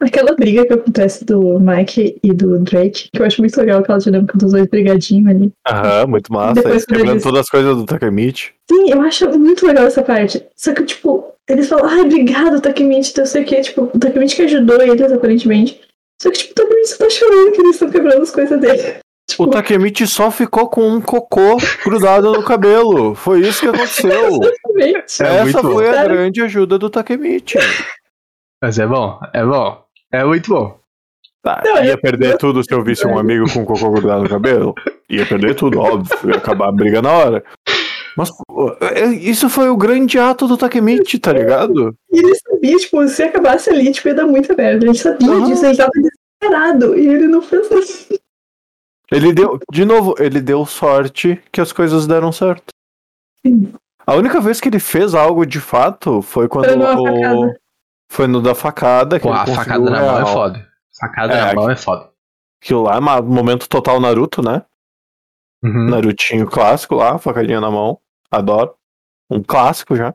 [0.00, 3.98] Aquela briga que acontece do Mike e do Drake, que eu acho muito legal aquela
[3.98, 5.52] dinâmica dos dois brigadinhos ali.
[5.66, 6.54] Aham, muito massa.
[6.54, 8.52] Depois quebrando eles- todas as coisas do Takemichi.
[8.70, 10.44] Sim, eu acho muito legal essa parte.
[10.54, 13.60] Só que, tipo, eles falam, ai, obrigado, Takemichi, não sei o que.
[13.62, 15.80] Tipo, o Takemichi que ajudou eles, aparentemente.
[16.20, 18.96] Só que, tipo, o Takemichi tá chorando que eles estão quebrando as coisas dele.
[19.28, 23.12] Tipo, O Takemichi só ficou com um cocô grudado no cabelo.
[23.16, 24.28] Foi isso que aconteceu.
[24.40, 25.20] exatamente.
[25.20, 25.72] É Essa bom.
[25.72, 26.08] foi a Cara.
[26.10, 27.58] grande ajuda do Takemichi.
[28.62, 29.82] Mas é bom, é bom.
[30.16, 30.78] É muito bom.
[31.42, 34.28] Tá, Não, ia eu- perder tudo se eu visse um amigo com cocô grudado no
[34.28, 34.74] cabelo?
[35.08, 36.30] Ia perder tudo, óbvio.
[36.30, 37.44] Ia acabar a briga na hora.
[38.16, 41.94] Mas pô, é- isso foi o grande ato do Takemichi, tá ligado?
[42.10, 44.86] E ele sabia, tipo, se acabasse ali, tipo, ia dar muita merda.
[44.86, 45.44] Ele sabia Aham.
[45.44, 46.98] disso, ele tava desesperado.
[46.98, 47.84] E ele não fez nada.
[49.12, 52.64] Ele deu, de novo, ele deu sorte que as coisas deram certo.
[53.46, 53.72] Sim.
[54.04, 57.60] A única vez que ele fez algo de fato foi quando o, facada.
[58.10, 60.26] Foi no da facada que Pô, a facada na mão é real.
[60.32, 60.68] foda.
[60.98, 62.10] Facada É, na mão é foda.
[62.62, 64.64] Aquilo lá é momento total Naruto, né?
[65.62, 65.90] Uhum.
[65.90, 67.98] Narutinho clássico lá, facadinha na mão.
[68.30, 68.74] Adoro.
[69.30, 70.14] Um clássico já.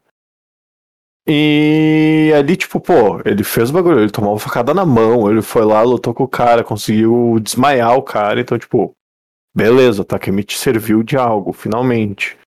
[1.27, 5.41] E ali, tipo, pô, ele fez o bagulho, ele tomou uma facada na mão, ele
[5.41, 8.95] foi lá, lutou com o cara, conseguiu desmaiar o cara, então, tipo,
[9.55, 12.37] beleza, Takemichi serviu de algo, finalmente.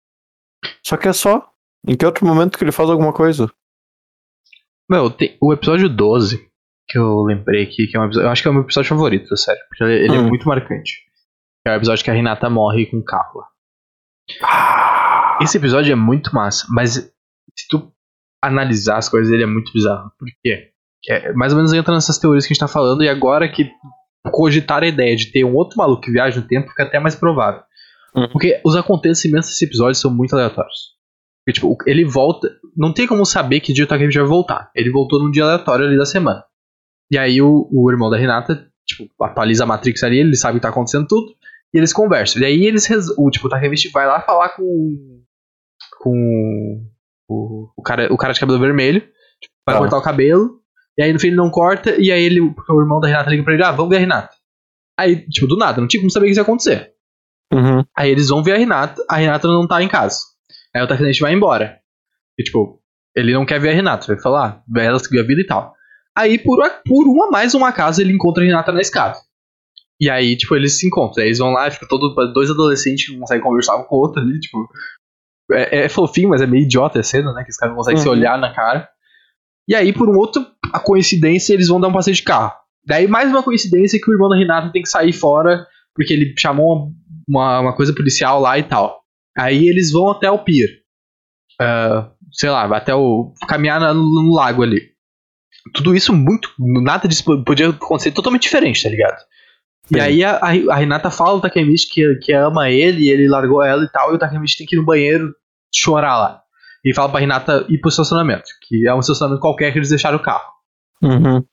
[0.85, 1.51] Só que é só.
[1.87, 3.49] Em que outro momento que ele faz alguma coisa?
[4.91, 6.47] Meu, tem o episódio 12,
[6.89, 8.27] que eu lembrei aqui, que é um episódio.
[8.27, 10.29] Eu acho que é o meu episódio favorito da série, porque ele, ele é Hum.
[10.29, 10.93] muito marcante.
[11.67, 13.47] É o episódio que a Renata morre com carro lá.
[15.41, 17.91] Esse episódio é muito massa, mas se tu
[18.43, 20.11] analisar as coisas, ele é muito bizarro.
[20.19, 20.71] Por quê?
[21.09, 23.71] É, mais ou menos entra nessas teorias que a gente tá falando, e agora que
[24.31, 27.15] cogitar a ideia de ter um outro maluco que viaja no tempo fica até mais
[27.15, 27.63] provável.
[28.15, 28.29] Uhum.
[28.29, 30.94] Porque os acontecimentos desse episódio são muito aleatórios.
[31.45, 32.49] Porque, tipo, ele volta.
[32.77, 34.71] Não tem como saber que dia o Takemichi vai voltar.
[34.75, 36.43] Ele voltou num dia aleatório ali da semana.
[37.11, 40.61] E aí o, o irmão da Renata, tipo, atualiza a Matrix ali, ele sabe o
[40.61, 41.35] que tá acontecendo tudo.
[41.73, 42.41] E eles conversam.
[42.41, 42.89] E aí eles.
[43.19, 45.23] O, tipo, o Takemichi vai lá falar com.
[46.01, 46.87] Com.
[47.29, 49.01] O, o, cara, o cara de cabelo vermelho.
[49.01, 49.81] Tipo, vai Tá.
[49.81, 50.61] cortar o cabelo.
[50.97, 51.95] E aí no fim ele não corta.
[52.01, 52.41] E aí ele.
[52.55, 54.31] Porque o irmão da Renata liga pra ele: Ah, vamos ver a Renata.
[54.99, 56.93] Aí, tipo, do nada, não tinha como saber o que ia acontecer.
[57.53, 57.85] Uhum.
[57.97, 60.19] Aí eles vão ver a Renata, a Renata não tá em casa.
[60.75, 61.79] Aí o Takemichi vai embora.
[62.39, 62.81] E tipo,
[63.17, 65.75] ele não quer ver a Renata, vai falar, ah, ela seguiu a vida e tal.
[66.17, 69.17] Aí por, por uma mais uma casa ele encontra a Renata na escada.
[70.01, 71.23] E aí, tipo, eles se encontram.
[71.23, 72.15] Aí eles vão lá e fica todo.
[72.33, 74.69] Dois adolescentes que não conseguem conversar um com o outro ali, tipo.
[75.53, 77.45] É, é fofinho, mas é meio idiota a cena, né?
[77.45, 78.15] Que os caras não conseguem se Uhum.
[78.15, 78.89] olhar na cara.
[79.69, 82.53] E aí, por um outro a coincidência, eles vão dar um passeio de carro.
[82.85, 85.65] Daí, mais uma coincidência que o irmão da Renata tem que sair fora,
[85.95, 86.91] porque ele chamou
[87.29, 89.01] uma, uma coisa policial lá e tal.
[89.37, 90.69] Aí eles vão até o pier.
[91.61, 93.33] Ah, sei lá, até o.
[93.49, 94.91] caminhar na- no, lago ali.
[95.73, 96.53] Tudo isso muito.
[96.59, 99.19] Nada disso podia acontecer totalmente diferente, tá ligado?
[99.91, 100.01] E Sim.
[100.01, 103.85] aí a, a, Renata fala ao Takemichi que, que ama ele, e ele largou ela
[103.85, 105.35] e tal, e o Takemichi tem que ir no banheiro
[105.75, 106.41] chorar lá.
[106.85, 110.19] E fala pra Renata ir pro estacionamento, que é um estacionamento qualquer que eles deixaram
[110.19, 110.51] o carro.
[111.03, 111.45] Uhum.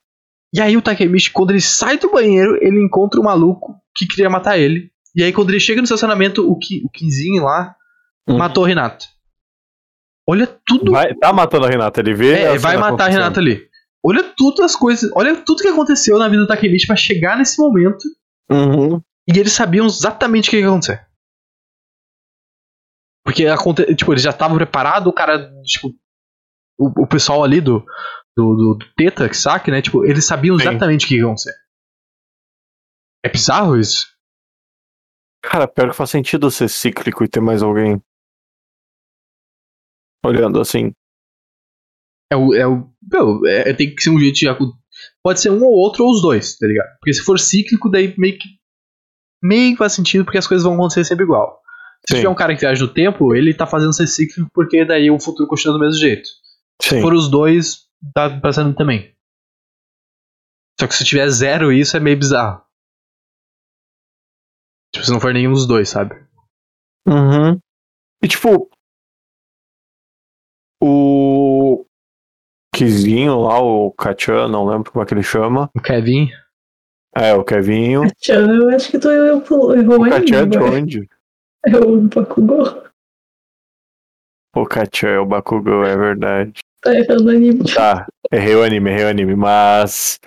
[0.53, 4.29] E aí o Takemichi, quando ele sai do banheiro, ele encontra o maluco que queria
[4.29, 4.91] matar ele.
[5.15, 7.75] E aí quando ele chega no estacionamento, o, Ki, o Kinzinho lá
[8.29, 8.37] Uhum.
[8.37, 9.05] matou a Renata.
[10.29, 10.91] Olha tudo.
[10.91, 12.33] Vai, tá matando a Renata, ele vê.
[12.33, 13.13] é, a vai matar a acontecendo.
[13.13, 13.69] Renata ali.
[14.05, 15.11] Olha tudo as coisas.
[15.15, 18.03] Olha tudo que aconteceu na vida do Takemichi pra chegar nesse momento.
[18.49, 19.01] Uhum.
[19.27, 21.05] E eles sabiam exatamente o que ia acontecer.
[23.23, 23.45] Porque
[23.95, 25.89] tipo, eles já estavam preparados, o cara, tipo,
[26.79, 27.85] o, o pessoal ali do,
[28.35, 29.81] do, do, do Teta, que saque, né?
[29.81, 30.67] Tipo, eles sabiam Sim.
[30.67, 31.53] exatamente o que ia acontecer.
[33.23, 34.10] É bizarro isso.
[35.43, 38.01] Cara, pior que faz sentido ser cíclico e ter mais alguém.
[40.23, 40.93] Olhando assim.
[42.31, 42.53] É o.
[42.53, 44.45] É o meu, é, é- tem que ser um jeito de.
[45.23, 46.89] Pode ser um ou outro ou os dois, tá ligado?
[46.99, 48.47] Porque se for cíclico, daí meio que
[49.43, 51.59] meio que faz sentido porque as coisas vão acontecer sempre igual.
[52.07, 52.21] Se Sim.
[52.21, 55.19] tiver um cara que viaja no tempo, ele tá fazendo ser cíclico porque daí o
[55.19, 56.27] futuro continua do mesmo jeito.
[56.81, 57.01] Se Sim.
[57.01, 59.15] for os dois, tá passando também.
[60.79, 62.63] Só que se tiver zero isso, é meio bizarro.
[64.93, 66.15] Tipo, se não for nenhum dos dois, sabe?
[67.07, 67.59] Uhum.
[68.21, 68.69] E tipo.
[70.81, 71.85] O.
[72.75, 75.69] Kizinho lá, o Kachan, não lembro como é que ele chama.
[75.75, 76.29] O Kevin.
[77.15, 78.03] É, o Kevinho.
[78.19, 80.11] Tchau, eu acho que tu eu, eu, errou O aí.
[80.11, 81.09] Kachan é de onde?
[81.63, 82.83] É o Bakugou.
[84.55, 86.59] O Kachan é o Bakugou, é verdade.
[86.81, 87.71] Tá errando o anime.
[87.71, 90.19] Tá, errei o anime, errei o anime, mas.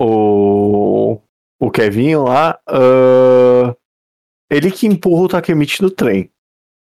[0.00, 1.20] O.
[1.60, 2.58] O Kevinho lá.
[2.66, 3.76] ah,
[4.52, 6.30] ele que empurra o Takemichi no trem,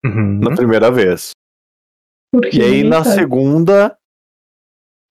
[0.05, 0.39] Uhum.
[0.39, 1.32] na primeira vez.
[2.32, 3.97] Porque E aí na segunda.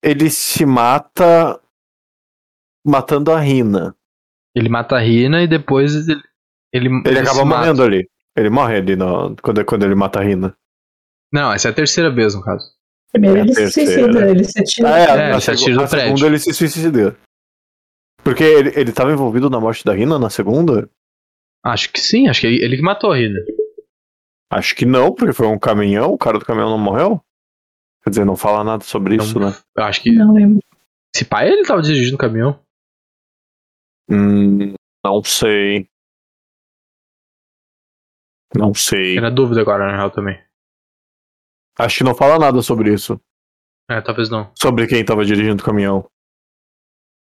[0.03, 1.59] Ele se mata.
[2.85, 3.95] Matando a Rina.
[4.55, 6.21] Ele mata a Rina e depois ele.
[6.73, 7.59] Ele, Ele acaba mata.
[7.61, 8.09] morrendo ali.
[8.35, 10.55] Ele morre ali no, quando, quando ele mata a Rina.
[11.31, 12.65] Não, essa é a terceira vez, no caso.
[13.11, 14.93] Primeiro É ele se suicida, ele se atira.
[14.93, 17.15] Ah, é, É, na, se atira na segunda ele se suicida.
[18.23, 20.89] Porque ele, ele tava envolvido na morte da Rina na segunda?
[21.65, 23.39] Acho que sim, acho que ele, ele que matou a Rina.
[24.51, 27.23] Acho que não, porque foi um caminhão, o cara do caminhão não morreu.
[28.03, 29.23] Quer dizer, não fala nada sobre Não.
[29.23, 29.53] isso, né?
[29.77, 30.11] Eu acho que.
[30.11, 30.59] Não lembro.
[31.15, 32.59] Se pai ele tava dirigindo o caminhão.
[34.09, 35.87] Hum, não sei.
[38.55, 39.19] Não sei.
[39.19, 40.39] Na dúvida agora, na real, também.
[41.79, 43.19] Acho que não fala nada sobre isso.
[43.89, 44.51] É, talvez não.
[44.59, 46.07] Sobre quem tava dirigindo o caminhão.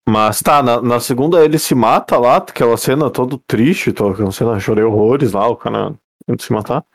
[0.08, 4.60] Mas tá, na, na segunda ele se mata lá, aquela cena todo triste, aquela cena
[4.60, 5.96] chorei horrores lá, o cara
[6.28, 6.86] indo se matar.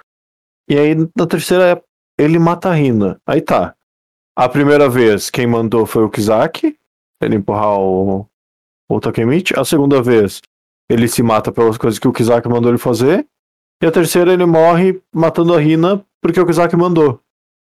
[0.68, 1.82] E aí na terceira
[2.18, 3.20] ele mata a Rina.
[3.26, 3.74] Aí tá.
[4.36, 6.76] A primeira vez quem mandou foi o Kizaki,
[7.20, 8.26] ele empurrar o,
[8.88, 9.58] o Takemichi.
[9.58, 10.42] A segunda vez
[10.90, 13.26] ele se mata pelas coisas que o Kizaki mandou ele fazer.
[13.82, 17.20] E a terceira ele morre matando a Rina porque o Kizaki mandou.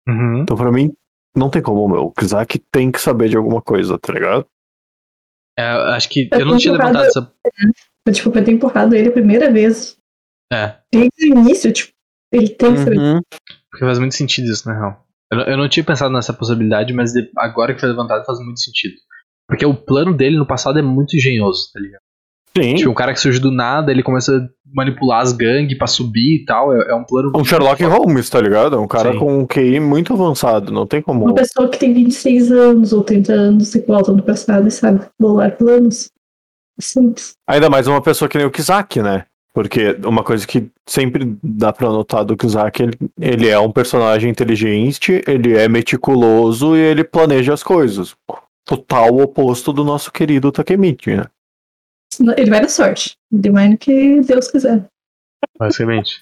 [0.08, 0.42] Uhum.
[0.42, 0.94] Então pra mim
[1.36, 2.06] não tem como, meu.
[2.06, 4.48] O Kizaki tem que saber de alguma coisa, tá ligado?
[5.58, 6.28] É, acho que.
[6.32, 7.32] Eu Eu não tinha levantado essa.
[8.12, 9.98] Tipo, pra ter empurrado ele a primeira vez.
[10.52, 11.92] É, Desde o início, tipo,
[12.32, 12.98] ele tem que saber.
[13.00, 13.22] Uhum.
[13.72, 15.06] porque faz muito sentido isso, na real.
[15.32, 18.40] Eu, não- eu não tinha pensado nessa possibilidade, mas de- agora que foi levantado faz
[18.40, 18.96] muito sentido.
[19.48, 22.02] Porque o plano dele no passado é muito engenhoso, tá ligado?
[22.56, 22.76] Sim.
[22.76, 26.42] Tipo, um cara que surge do nada, ele começa a manipular as gangues pra subir
[26.42, 26.74] e tal.
[26.74, 27.32] É, é um plano.
[27.36, 28.76] Um Sherlock Holmes, tá ligado?
[28.76, 29.20] É um cara Sim.
[29.20, 31.26] com um QI muito avançado, não tem como.
[31.26, 35.02] Uma pessoa que tem 26 anos ou 30 anos e volta no passado e sabe
[35.20, 36.12] bolar planos.
[36.80, 37.34] Simples.
[37.48, 39.26] Ainda mais uma pessoa que nem o Kizaki, né?
[39.54, 44.30] Porque uma coisa que sempre dá pra notar do Kizaki, ele, ele é um personagem
[44.30, 48.16] inteligente, ele é meticuloso e ele planeja as coisas.
[48.66, 51.26] Total oposto do nosso querido Takemichi, né?
[52.20, 53.16] Ele vai na sorte.
[53.32, 54.88] Ele vai no que Deus quiser.
[55.58, 56.22] Basicamente.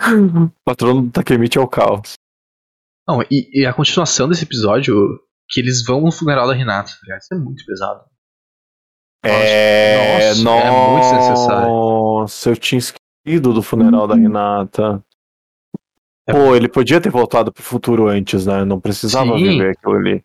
[0.00, 2.14] O patrono do Takemichi é o caos.
[3.08, 7.16] Não, e, e a continuação desse episódio, que eles vão no funeral da Renata, tá?
[7.16, 8.04] Isso é muito pesado.
[9.24, 11.68] É, Nossa, nossa, é muito desnecessário.
[11.68, 14.22] Nossa, eu tinha esquecido do funeral da Uhum.
[14.22, 15.04] Renata.
[16.28, 16.32] É.
[16.32, 18.64] Pô, ele podia ter voltado pro futuro antes, né?
[18.64, 19.44] Não precisava Sim.
[19.44, 20.24] viver aquilo ali.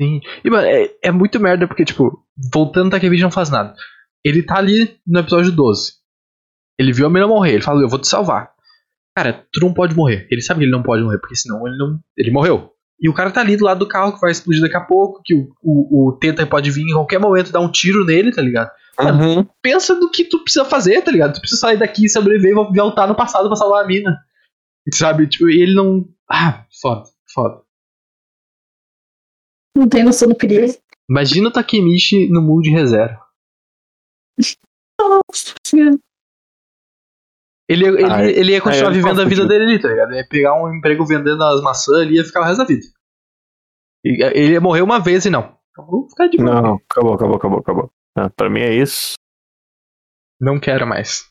[0.00, 0.20] Sim.
[0.44, 3.74] E, mano, é, é muito merda porque, tipo, voltando Takemichi não faz nada.
[4.24, 5.92] Ele tá ali no episódio 12.
[6.78, 8.52] Ele viu a menina morrer, ele fala, eu vou te salvar.
[9.16, 10.26] Cara, tu não pode morrer.
[10.30, 12.00] Ele sabe que ele não pode morrer, porque senão ele não.
[12.16, 12.70] Ele morreu.
[13.00, 15.20] E o cara tá ali do lado do carro que vai explodir daqui a pouco,
[15.24, 18.42] que o, o, o Teta pode vir em qualquer momento dar um tiro nele, tá
[18.42, 18.70] ligado?
[18.98, 19.46] Uhum.
[19.60, 21.34] Pensa no que tu precisa fazer, tá ligado?
[21.34, 24.16] Tu precisa sair daqui, sobreviver e voltar no passado pra salvar a mina.
[24.92, 25.26] Sabe?
[25.26, 26.06] Tipo, e ele não.
[26.30, 27.63] Ah, foda, foda.
[29.76, 30.72] Não tem noção do perigo.
[31.10, 33.20] Imagina o Takemichi no mundo de reserva.
[35.00, 35.98] Nossa senhora.
[37.68, 40.10] Ele, ele, Ah, ele ia continuar aí ele vivendo a vida dele ali, tá ligado?
[40.10, 42.64] Ele ia pegar um emprego vendendo as maçãs ali e ia ficar o resto da
[42.66, 42.86] vida.
[44.04, 45.58] E- Ele ia morrer uma vez e não.
[45.76, 46.60] Vou ficar de boa.
[46.62, 47.92] Não, acabou, acabou, acabou, acabou.
[48.16, 49.14] Ah, pra mim é isso.
[50.40, 51.28] Não quero mais.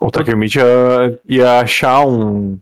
[0.00, 2.60] O Takemichi ia, ia achar um,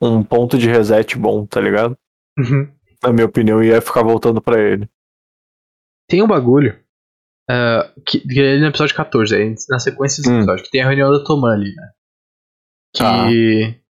[0.00, 1.98] um ponto de reset bom, tá ligado?
[2.38, 2.72] Uhum.
[3.02, 4.88] Na minha opinião, ia ficar voltando pra ele.
[6.08, 6.78] Tem um bagulho.
[7.48, 10.36] ah, que, que é no episódio 14, aí, na sequência desse Hum.
[10.38, 11.90] episódio, que tem a reunião da Toman ali, né?
[12.94, 13.26] Que, Tá.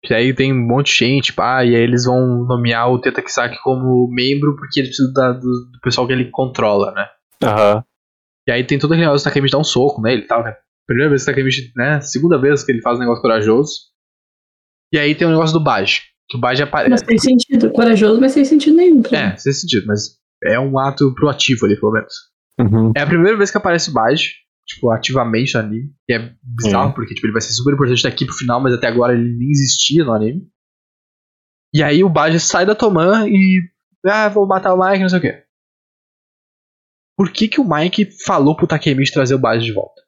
[0.04, 3.22] que aí tem um monte de gente, pá, e aí eles vão nomear o Teta
[3.22, 7.08] Kisaki como membro porque ele precisa da- do, do pessoal que ele controla, né?
[7.44, 7.84] Aham.
[8.48, 10.56] E aí tem todo aquele negócio do Takemichi dar um soco nele e tal, né?
[10.88, 12.00] Primeira vez que o Takemichi, né?
[12.02, 13.72] Segunda vez que ele faz um negócio corajoso.
[14.94, 16.02] E aí tem o negócio do Baji.
[16.30, 17.06] Que o Baji Mas aparece.
[17.06, 17.61] tem sentido.
[17.84, 19.02] Corajoso, mas sem sentido nenhum.
[19.02, 19.34] pra mim.
[19.34, 22.14] É, sem sentido, mas é um ato proativo ali, pelo menos.
[22.60, 22.92] Uhum.
[22.96, 24.34] É a primeira vez que aparece o Baji.
[24.68, 25.94] tipo, ativamente no anime.
[26.08, 26.94] Que é bizarro, Hum.
[26.94, 29.50] porque tipo, ele vai ser super importante daqui pro final, mas até agora ele nem
[29.50, 30.48] existia no anime.
[31.74, 33.60] E aí o Baji sai da Toman e.
[34.06, 35.44] Ah, vou matar o Mike, não sei o quê.
[37.18, 40.02] Por que, que o Mike falou pro Takemichi trazer o Baji de volta?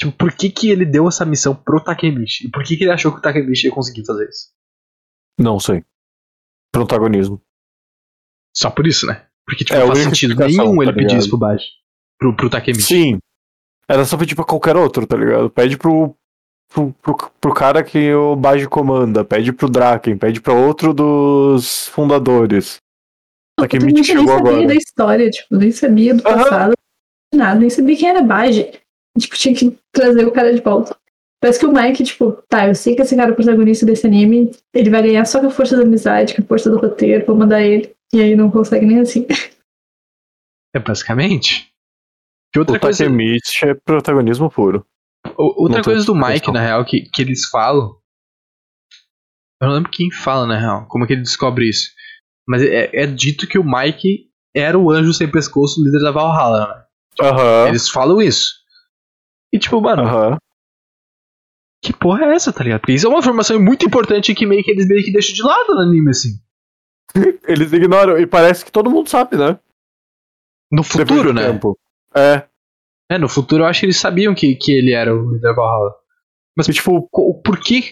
[0.00, 2.46] Tipo, por que, que ele deu essa missão pro Takemichi?
[2.46, 4.48] E por que, que ele achou que o Takemichi ia conseguir fazer isso?
[5.38, 5.84] Não sei.
[6.72, 7.40] Protagonismo.
[8.56, 9.26] Só por isso, né?
[9.46, 11.66] Porque tipo, É, não faz sentido nenhum tá ele pedir isso pro Baji.
[12.18, 12.82] Pro, pro Takemichi.
[12.84, 13.18] Sim.
[13.88, 15.50] Era só pedir pra qualquer outro, tá ligado?
[15.50, 16.14] Pede pro,
[16.72, 21.88] pro, pro, pro cara que o Baji comanda, pede pro Draken, pede pra outro dos
[21.88, 22.76] fundadores.
[23.58, 24.66] Eu Takemichi nem chegou sabia agora.
[24.68, 26.36] da história, tipo, nem sabia do Aham.
[26.38, 26.72] passado,
[27.34, 28.72] nada, nem sabia quem era Baji.
[29.18, 30.96] Tipo, tinha que trazer o cara de volta.
[31.42, 34.06] Parece que o Mike, tipo, tá, eu sei que esse cara é o protagonista desse
[34.06, 37.26] anime, ele vai ganhar só com a força da amizade, com a força do roteiro,
[37.26, 37.92] vou mandar ele.
[38.14, 39.26] E aí não consegue nem assim.
[40.74, 41.70] É basicamente.
[42.50, 44.86] Que outra O coisa, Takemichi é protagonismo puro.
[45.36, 46.14] o- outra não coisa do.
[46.14, 47.94] Mike, na real, que, que eles falam.
[49.60, 51.90] Eu não lembro quem fala, na real, como é que ele descobre isso.
[52.48, 56.66] Mas é, é dito que o Mike era o anjo sem pescoço, líder da Valhalla,
[56.66, 56.84] né?
[57.26, 57.68] Aham.
[57.68, 58.54] Eles falam isso.
[59.52, 60.38] E tipo, mano, Aham.
[61.82, 62.80] Que porra é essa, tá ligado?
[62.80, 65.42] Porque isso é uma informação muito importante que meio que eles meio que deixam de
[65.42, 66.38] lado no anime, assim.
[67.46, 69.58] Eles ignoram, e parece que todo mundo sabe, né?
[70.70, 71.50] No futuro, né?
[71.50, 71.76] tempo.
[72.14, 72.44] É.
[73.10, 75.52] É, no futuro eu acho que eles sabiam que, que ele era o líder da
[75.52, 75.94] Valhalla.
[76.56, 77.82] Mas, E, tipo, por quê?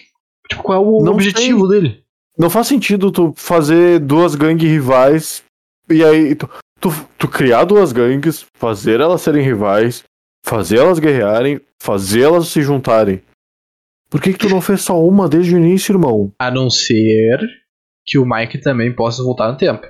[0.49, 2.03] Tipo, qual é o Não objetivo dele?
[2.37, 5.43] não faz sentido tu fazer duas gangues rivais
[5.89, 10.03] e aí tu, tu, tu criar duas gangues, fazer elas serem rivais,
[10.43, 13.21] fazer elas guerrearem, fazer elas se juntarem.
[14.11, 16.33] Por que, que tu não fez só uma desde o início, irmão?
[16.37, 17.39] A não ser
[18.05, 19.87] que o Mike também possa voltar no tempo.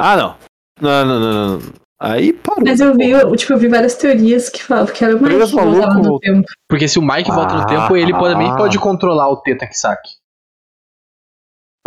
[0.00, 0.38] Ah, não.
[0.80, 1.58] Não, não, não, não.
[1.60, 1.72] não.
[2.00, 2.64] Aí parou.
[2.64, 5.34] Mas eu vi, eu, tipo, eu vi várias teorias que falavam que era o Mike
[5.46, 6.46] que voltava no tempo.
[6.68, 7.66] Porque se o Mike volta no Ah.
[7.66, 10.10] tempo, ele pode- também pode controlar o Teta Kisaki.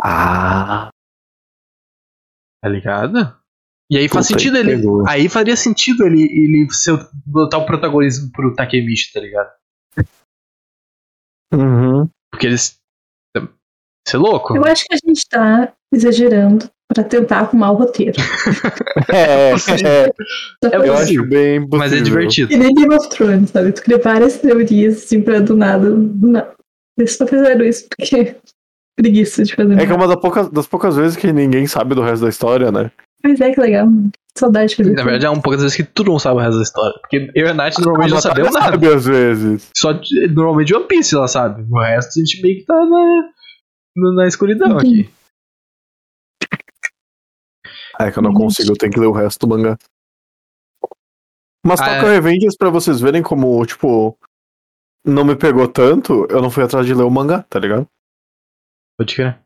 [0.03, 0.89] Ah.
[2.63, 3.36] Tá ligado?
[3.91, 4.76] E aí faz Puta, sentido ele.
[4.78, 5.07] pegou.
[5.07, 9.49] Aí faria sentido ele, ele ser, o- botar o protagonismo pro Takemichi, tá ligado?
[11.54, 12.08] Uhum.
[12.32, 12.78] Porque eles.
[14.08, 14.56] Você é louco?
[14.56, 18.18] Eu acho que a gente tá exagerando pra tentar arrumar o roteiro.
[19.10, 20.10] É, é,
[20.72, 21.78] É eu acho bem possível.
[21.78, 22.50] Mas é divertido.
[22.50, 23.72] Que nem Game of Thrones, sabe?
[23.72, 25.89] Tu cria várias teorias, assim, pra do nada.
[25.91, 26.54] Do nada.
[26.98, 28.36] Eles só fizeram isso porque
[28.98, 29.95] preguiça de fazer É que é nada.
[29.95, 32.91] uma das poucas, das poucas vezes que ninguém sabe do resto da história, né?
[33.24, 33.88] Mas é que legal.
[34.38, 36.57] Saudade de fazer Na verdade, é um poucas vezes que tu não sabe o resto
[36.57, 36.99] da história.
[37.01, 38.65] Porque eu e a Nath normalmente não A sabemos nada.
[38.72, 39.72] sabe às vezes.
[39.76, 41.63] Só de- normalmente One Piece ela sabe.
[41.72, 43.32] O resto a gente meio que tá na,
[44.15, 44.78] na, escuridão Uhum.
[44.78, 45.09] aqui.
[47.99, 49.76] É que eu não consigo, eu tenho que ler o resto do mangá.
[51.65, 52.11] Mas Ah, Tokyo é.
[52.13, 54.15] Revengers, pra vocês verem como, tipo,
[55.03, 57.88] não me pegou tanto, eu não fui atrás de ler o mangá, tá ligado?
[58.99, 59.39] Pode crer.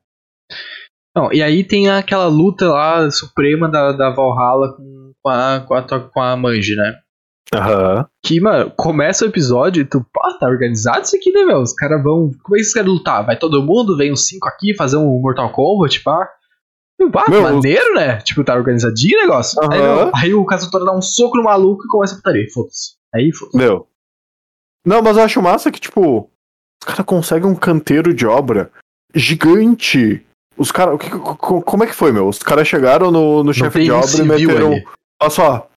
[1.16, 5.74] Não, e aí tem aquela luta lá suprema da, da Valhalla com, com, a, com,
[5.74, 6.96] a, com a Manji, né?
[7.54, 8.08] Aham.
[8.24, 11.62] Que, mano, começa o episódio e tu, pá, tá organizado isso aqui, né, meu?
[11.62, 12.32] Os caras vão.
[12.42, 13.26] Como é que esses caras lutar?
[13.26, 16.30] Vai todo mundo, vem os cinco aqui fazer um Mortal Kombat, pá.
[17.00, 18.20] E, pá, Meu, maneiro, né?
[18.22, 19.62] Tipo, tá organizadinho o negócio.
[19.70, 20.06] Aí, Aham.
[20.06, 22.48] não, aí o Kazutora dá um soco no maluco e começa a putaria.
[22.54, 22.96] Foda-se.
[23.14, 23.58] Aí, foda-se.
[23.58, 23.86] Meu.
[24.86, 26.30] Não, mas eu acho massa que, tipo,
[26.82, 28.72] os caras conseguem um canteiro de obra
[29.14, 30.26] gigante.
[30.62, 31.00] Os caras.
[31.40, 32.28] Como é que foi, meu?
[32.28, 34.74] Os caras chegaram no, no chefe de obra e meteram.
[34.74, 34.86] ali.
[35.20, 35.70] Olha só.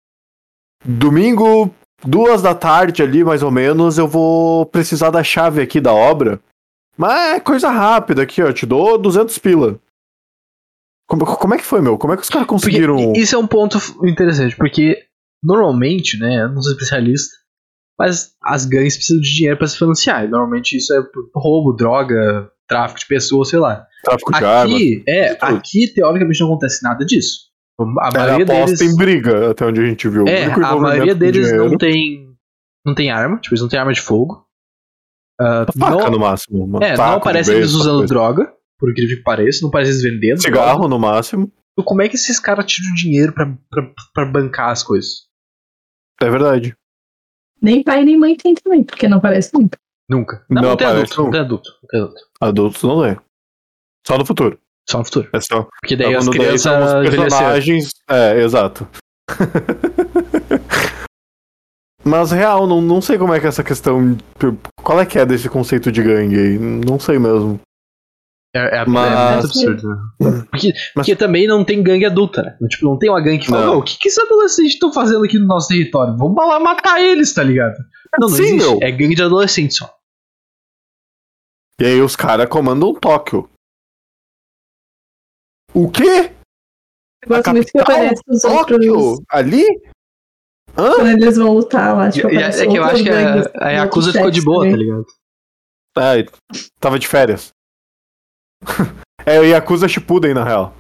[0.85, 1.75] Domingo,
[2.05, 6.39] duas da tarde ali, mais ou menos, eu vou precisar da chave aqui da obra.
[6.99, 8.53] Mas é coisa rápida aqui, ó.
[8.53, 9.81] Te dou 200 pila.
[11.09, 11.97] Como, como é que foi, meu?
[11.97, 13.13] Como é que os caras Porque conseguiram.
[13.15, 15.03] isso é um ponto interessante, porque
[15.43, 17.37] normalmente, né, eu não sou especialista,
[17.99, 20.25] mas as gangues precisam de dinheiro pra se financiar.
[20.25, 21.03] E normalmente isso é
[21.35, 23.87] roubo, droga, tráfico de pessoas, sei lá.
[24.03, 24.75] Tráfico de armas.
[24.75, 25.57] Aqui, é, tudo.
[25.57, 27.51] aqui teoricamente não acontece nada disso.
[27.81, 30.25] A É, maioria aposta deles, em briga, até onde a gente viu.
[30.25, 32.25] O é, a maioria deles dinheiro- não tem
[32.87, 34.47] não tem arma, tipo, eles não têm arma de fogo.
[35.41, 36.65] Ah, Faca não, no máximo.
[36.65, 40.03] Uma é, faca, não beijo, eles usando droga, por incrível que pareça, não parece eles
[40.03, 40.39] vendendo.
[40.39, 40.43] droga.
[40.43, 41.51] Cigarro no máximo.
[41.73, 45.27] Então, Como é que esses caras tiram dinheiro pra, pra, pra bancar as coisas?
[46.23, 46.77] É verdade.
[47.61, 49.77] Nem pai nem mãe tem também, porque não parece nunca.
[50.09, 50.45] Nunca.
[50.49, 52.21] Não, Não não, tem adulto, não tem adulto, não tem adulto.
[52.41, 53.17] Adultos não é.
[54.07, 54.59] Só no futuro.
[54.89, 55.29] Só no futuro.
[55.33, 55.67] É só.
[55.81, 57.21] Porque daí é as daí crianças envelheceram.
[57.23, 57.91] personagens.
[58.09, 58.87] É, exato.
[62.05, 64.19] Mas real, não, não sei como é que é essa questão.
[64.83, 66.59] Qual é que é desse conceito de gangue aí?
[66.59, 67.59] Não sei mesmo.
[68.57, 70.47] É, é, Mas- é muito absurdo, né?
[70.51, 72.57] Porque, porque também não tem gangue adulta, né?
[72.69, 73.75] Tipo, não tem uma gangue que fala, Não.
[73.77, 76.17] "Ô, o que, que esses adolescentes estão fazendo aqui no nosso território?
[76.17, 77.75] Vamos lá matar eles, tá ligado?
[78.19, 78.57] Não, não Sim, existe.
[78.59, 78.79] meu.
[78.81, 79.93] É gangue de adolescentes só.
[81.81, 83.51] E aí os caras comandam Tóquio.
[85.75, 86.31] O quê?
[87.29, 87.85] A capital?
[88.41, 88.95] Tóquio?
[88.97, 89.25] outros.
[89.31, 89.65] Ali?
[90.79, 90.95] Hã?
[90.95, 93.71] Quando eles vão lutar lá, tipo, aparece é que eu acho que gangues, a, a
[93.71, 94.87] Yakuza ficou de boa, tá também.
[94.87, 95.07] ligado?
[95.97, 96.27] Ai,
[96.81, 97.53] tava de férias.
[99.27, 100.75] é o Yakuza Shippuden, na real.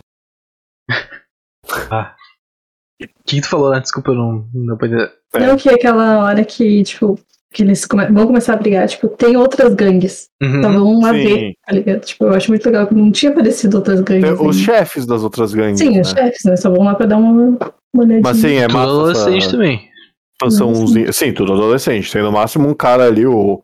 [3.03, 3.81] O que, tu falou, né?
[3.81, 4.95] Desculpa, eu não, não pude.
[4.95, 5.47] É.
[5.47, 7.19] Não que aquela hora que, tipo,
[7.53, 10.29] que eles come- vão começar a brigar, tipo, tem outras gangues.
[10.43, 10.63] Uhum.
[10.63, 11.23] Só vão lá Sim.
[11.25, 12.01] ver, tá ligado?
[12.01, 14.25] Tipo, eu acho muito legal que não tinha aparecido outras gangues.
[14.25, 14.53] Tem os ainda.
[14.53, 15.79] chefes das outras gangues.
[15.81, 16.01] Sim, né?
[16.03, 16.57] os chefes, né?
[16.57, 18.21] Só vão lá pra dar uma, uma olhadinha.
[18.23, 18.91] Mas sim, é Tudo massa.
[18.93, 19.91] adolescente essa também.
[20.35, 21.13] expansãozinha.
[21.13, 22.13] Sim, tudo adolescente.
[22.13, 23.63] Tem no máximo um cara ali, o,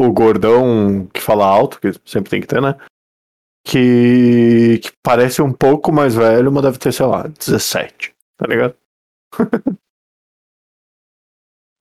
[0.00, 2.74] o gordão que fala alto, que sempre tem que ter, né?
[3.64, 8.14] Que, que parece um pouco mais velho, mas deve ter, sei lá, 17.
[8.36, 8.76] Tá ligado?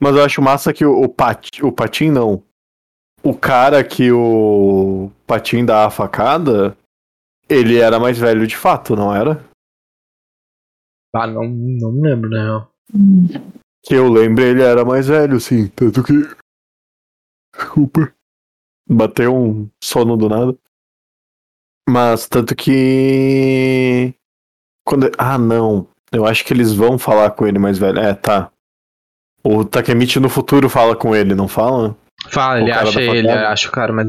[0.01, 2.43] mas eu acho massa que o, o, Pat, o Patim não.
[3.23, 6.77] O cara que o Patim dá a facada,
[7.49, 9.43] ele era mais velho de fato, não era?
[11.13, 12.67] Ah, não, não me lembro, né?
[13.84, 15.67] Que eu lembro, ele era mais velho, sim.
[15.67, 16.13] Tanto que.
[17.53, 18.13] Desculpa.
[18.89, 20.57] Bateu um sono do nada.
[21.89, 24.13] Mas tanto que.
[24.86, 25.11] Quando...
[25.17, 25.88] Ah, não.
[26.11, 27.99] Eu acho que eles vão falar com ele mais velho.
[27.99, 28.51] É, tá.
[29.43, 31.95] O Takemichi no futuro fala com ele, não fala?
[32.29, 34.07] Fala, O ele acha ele, acha o cara mais.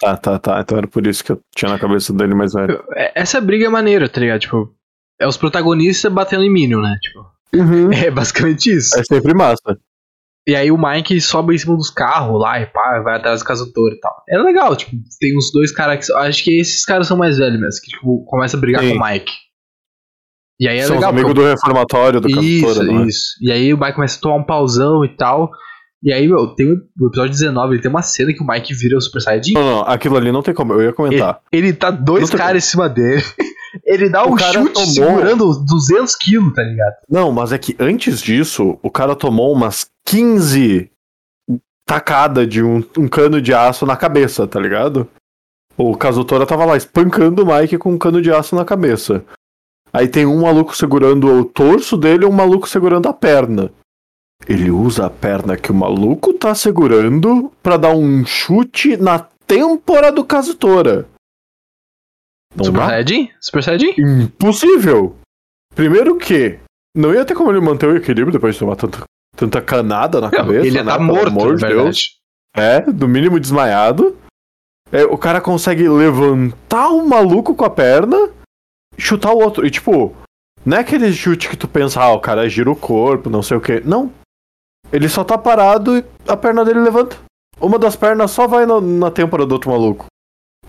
[0.00, 0.60] Tá, tá, tá.
[0.60, 2.82] Então era por isso que eu tinha na cabeça dele mais velho.
[2.94, 4.40] É- Essa briga é maneira, tá ligado?
[4.40, 4.74] Tipo,
[5.20, 6.96] é os protagonistas batendo em Minion, né?
[7.02, 7.26] Tipo,
[7.94, 8.98] é basicamente isso.
[8.98, 9.78] É sempre massa.
[10.46, 13.46] E aí o Mike sobe em cima dos carros lá e pá, vai atrás do
[13.46, 14.22] casutor e tal.
[14.28, 16.12] É legal, tipo, tem uns dois caras que.
[16.12, 18.98] Acho que esses caras são mais velhos mesmo, que tipo, começa a brigar Sim.
[18.98, 19.32] com o Mike.
[20.60, 21.10] E aí é São legal.
[21.10, 23.06] os amigos do reformatório do Isso, Castora, não é?
[23.06, 23.28] isso.
[23.40, 25.50] E aí o Mike começa a tomar um pauzão e tal.
[26.02, 28.96] E aí, meu, tem o episódio 19, ele tem uma cena que o Mike vira
[28.96, 29.54] o Super Saiyajin.
[29.54, 30.74] Não, não, aquilo ali não tem como.
[30.74, 31.40] Eu ia comentar.
[31.50, 33.22] Ele tá dois caras em cima dele.
[33.94, 36.94] Ele dá O um cara chute tomou- segurando 200 quilos, tá ligado?
[37.08, 40.90] Não, mas é que antes disso, o cara tomou umas 15
[41.86, 45.06] tacadas de um, um cano de aço na cabeça, tá ligado?
[45.76, 49.24] O Kazutora tava lá espancando o Mike com um cano de aço na cabeça.
[49.92, 53.70] Aí tem um maluco segurando o torso dele e um maluco segurando a perna.
[54.48, 60.10] Ele usa a perna que o maluco tá segurando pra dar um chute na têmpora
[60.10, 61.06] do Kazutora.
[62.56, 62.86] Não Super dá?
[62.86, 63.30] Saiyajin?
[63.40, 63.94] Super Saiyajin?
[63.98, 65.16] Impossível!
[65.74, 66.58] Primeiro que
[66.96, 69.02] não ia ter como ele manter o equilíbrio depois de tomar tanta,
[69.36, 70.66] tanta canada na cabeça.
[70.66, 70.84] ele né?
[70.84, 71.74] tá Pelo morto, amor na de.
[71.74, 72.18] Deus.
[72.56, 74.16] É, do mínimo desmaiado.
[74.92, 78.30] É, o cara consegue levantar o maluco com a perna,
[78.96, 79.66] chutar o outro.
[79.66, 80.14] E tipo,
[80.64, 83.56] não é aquele chute que tu pensa, ah, o cara gira o corpo, não sei
[83.56, 83.80] o que.
[83.80, 84.12] Não.
[84.92, 87.16] Ele só tá parado e a perna dele levanta.
[87.60, 90.06] Uma das pernas só vai na, na têmpora do outro maluco.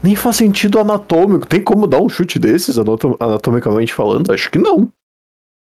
[0.06, 1.48] Nem faz sentido anatômico.
[1.48, 4.32] Tem como dar um chute desses, anatom- anatomicamente falando?
[4.32, 4.92] Acho que não.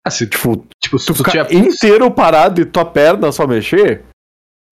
[0.03, 1.53] Assim, Tipo, tipo, se tu tu ficar tiver.
[1.67, 4.03] inteiro parado e tua perna só mexer?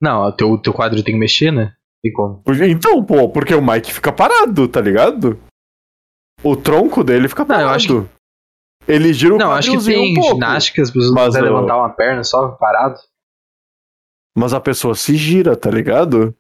[0.01, 1.74] Não, o teu, teu quadro tem que mexer, né?
[2.15, 2.41] Como.
[2.67, 5.38] Então, pô, porque o Mike fica parado, tá ligado?
[6.41, 7.70] O tronco dele fica Não, parado.
[7.70, 8.09] eu acho
[8.88, 10.34] Ele gira o Não, acho que tem um pouco.
[10.36, 12.97] ginástica que as pessoas Mas não eu- levantar uma perna só parado.
[14.36, 16.34] Mas a pessoa se gira, tá ligado?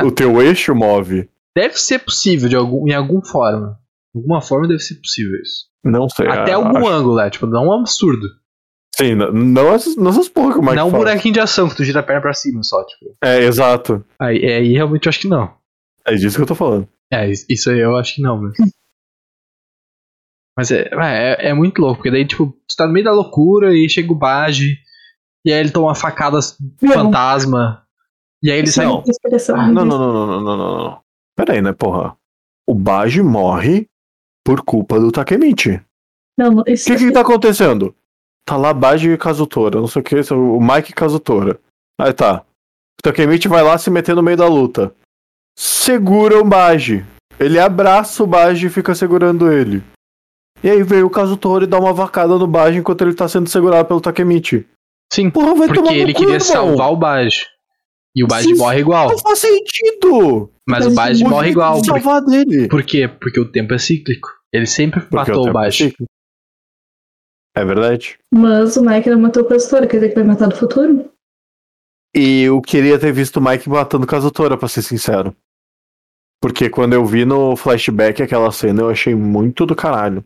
[0.00, 0.04] Ah.
[0.06, 1.28] O teu eixo move.
[1.56, 3.78] Deve ser possível, de algum, em alguma forma.
[4.14, 5.66] De alguma forma deve ser possível isso.
[5.84, 6.26] Não sei.
[6.28, 7.30] Até a- algum acho- ângulo, né?
[7.30, 8.26] Tipo, não é um absurdo.
[8.94, 11.02] Sim, não, não essas, não essas porra que o Mike não um faz.
[11.02, 13.16] buraquinho de ação que tu gira a perna pra cima só, tipo.
[13.24, 14.04] É, exato.
[14.18, 15.54] Aí, é, aí realmente eu acho que não.
[16.06, 16.86] É disso que eu tô falando.
[17.10, 18.54] É, is- isso aí eu acho que não, mesmo.
[20.56, 23.74] Mas é, é, é muito louco, porque daí, tipo, tu tá no meio da loucura
[23.74, 24.76] e chega o Baji,
[25.44, 26.38] e aí ele toma uma facada
[26.82, 26.92] Não.
[26.92, 27.82] fantasma,
[28.42, 28.84] e aí ele sai.
[28.86, 29.02] Não.
[29.72, 31.01] Não, não, não, não, não, não, não,
[31.38, 31.44] não.
[31.44, 32.16] Pera aí, né, porra?
[32.68, 33.86] O Baji morre
[34.44, 35.80] por culpa do Takemichi.
[36.38, 37.94] Não, não, O isso que que tá acontecendo?
[38.46, 41.60] Tá lá Baji e Kazutora, não sei o que, o Mike e Kazutora.
[42.00, 42.40] Aí tá.
[42.98, 44.94] O Takemichi vai lá se meter no meio da luta.
[45.58, 47.04] Segura o Baji.
[47.38, 49.82] Ele abraça o Baji e fica segurando ele.
[50.62, 53.48] E aí veio o Kazutora e dá uma vacada no Baji enquanto ele tá sendo
[53.48, 54.66] segurado pelo Takemichi.
[55.12, 56.46] Sim, Porra, vai tomar porque no ele cu, queria irmão.
[56.48, 57.46] salvar o Baji.
[58.14, 59.08] E o Sim, morre igual.
[59.10, 60.50] Não faz sentido!
[60.68, 61.80] Mas o O morre igual.
[61.80, 62.68] de Por, salvar dele.
[62.68, 63.08] por quê?
[63.08, 64.28] Porque o tempo é cíclico.
[64.52, 65.70] Ele sempre Porque matou o tempo é.
[67.54, 68.18] É verdade.
[68.32, 71.10] Mas o Mike não matou o pastor, quer dizer que vai matar no futuro?
[72.14, 75.34] E eu queria ter visto o Mike matando Kazutora, pra ser sincero.
[76.40, 80.24] Porque quando eu vi no flashback aquela cena, eu achei muito do caralho.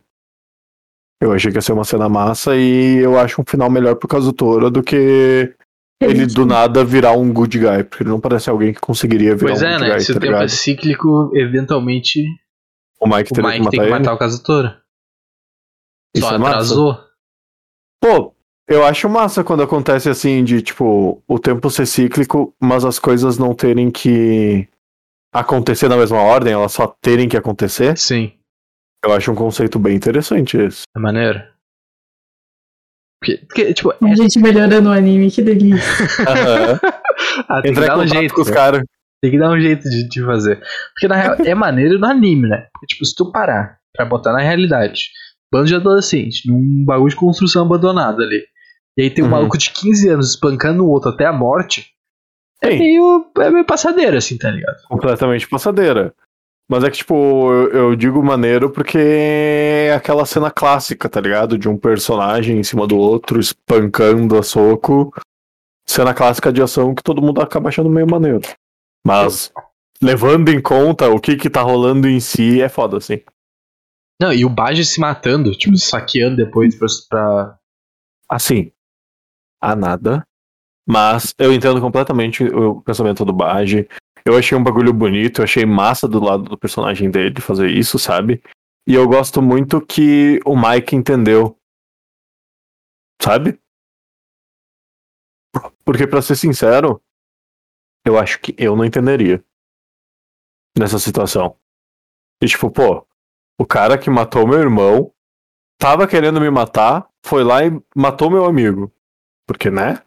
[1.21, 4.07] Eu achei que ia ser uma cena massa e eu acho um final melhor pro
[4.07, 5.53] Kazutora do que
[6.01, 9.49] ele do nada virar um good guy, porque ele não parece alguém que conseguiria virar
[9.51, 9.93] Pois um é, good né?
[9.95, 12.23] guy, Se tá o tempo é cíclico, eventualmente
[12.99, 13.89] O Mike o Mike que tem matar que ele.
[13.89, 14.81] matar o Kazutora.
[16.15, 16.51] Isso Só é massa.
[16.55, 16.97] atrasou.
[18.01, 18.35] Pô,
[18.67, 23.37] eu acho massa quando acontece assim, de tipo, o tempo ser cíclico, mas as coisas
[23.37, 24.67] não terem que
[25.33, 27.97] acontecer na mesma ordem, elas só terem que acontecer.
[27.97, 28.33] Sim,
[29.03, 30.83] Eu acho um conceito bem interessante esse.
[30.95, 31.41] é maneiro.
[33.19, 35.81] Porque, porque, tipo, A gente melhorando o anime, que delícia.
[36.27, 36.79] Aham.
[37.49, 38.33] ah, tem que Entrar dar um jeito.
[38.33, 38.53] com os né?
[38.53, 38.83] caras.
[39.21, 40.61] Tem que dar um jeito de, de fazer.
[40.93, 42.67] Porque na real é maneiro no anime, né?
[42.71, 45.05] Porque, tipo, se tu parar pra botar na realidade,
[45.51, 48.43] bando de adolescente, num bagulho de construção abandonado ali.
[48.95, 49.31] E aí tem um Uhum.
[49.33, 51.87] maluco de 15 anos espancando o outro até a morte.
[52.61, 54.77] É meio, é meio passadeira, assim, tá ligado?
[54.87, 56.13] completamente passadeira.
[56.69, 57.15] Mas é que, tipo,
[57.53, 61.57] eu, eu digo maneiro porque é aquela cena clássica, tá ligado?
[61.57, 65.13] De um personagem em cima do outro, espancando a soco.
[65.85, 68.41] Cena clássica de ação que todo mundo acaba achando meio maneiro.
[69.05, 69.53] Mas,
[70.01, 73.21] levando em conta o que que tá rolando em si, é foda, assim.
[74.21, 76.87] Não, e o Baji se matando, tipo, saqueando depois pra.
[77.09, 77.59] pra...
[78.29, 78.71] Assim,
[79.61, 80.23] a nada.
[80.85, 83.87] Mas eu entendo completamente o pensamento do Baji.
[84.27, 87.97] Eu achei um bagulho bonito, eu achei massa do lado do personagem dele fazer isso,
[87.97, 88.43] sabe?
[88.85, 91.57] E eu gosto muito que o Mike entendeu.
[93.21, 93.57] Sabe?
[95.85, 97.01] Porque, pra ser sincero,
[98.05, 99.41] eu acho que eu não entenderia
[100.77, 101.57] nessa situação.
[102.43, 103.07] E tipo, pô,
[103.57, 105.13] o cara que matou meu irmão
[105.79, 108.91] tava querendo me matar, foi lá e matou meu amigo.
[109.47, 110.03] Porque, né?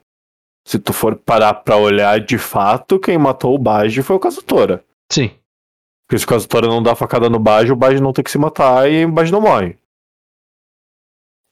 [0.67, 4.85] Se tu for parar pra olhar de fato, quem matou o Baji foi o Kazutora.
[5.11, 5.31] Sim.
[6.07, 8.39] Porque se o Kazutora não dá facada no Baji, o Baji não tem que se
[8.39, 9.79] matar e o Baji não morre.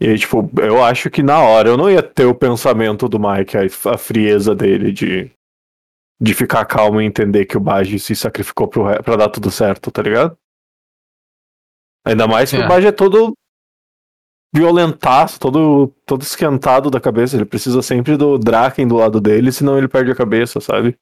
[0.00, 3.18] E aí, tipo, eu acho que na hora eu não ia ter o pensamento do
[3.18, 5.30] Mike, a, a frieza dele de,
[6.20, 9.90] de ficar calmo e entender que o Baji se sacrificou pro, pra dar tudo certo,
[9.90, 10.36] tá ligado?
[12.06, 12.64] Ainda mais que É.
[12.64, 13.32] o Baji é todo
[14.54, 17.36] violentaço, todo, todo esquentado da cabeça.
[17.36, 20.96] Ele precisa sempre do Draken do lado dele, senão ele perde a cabeça, sabe?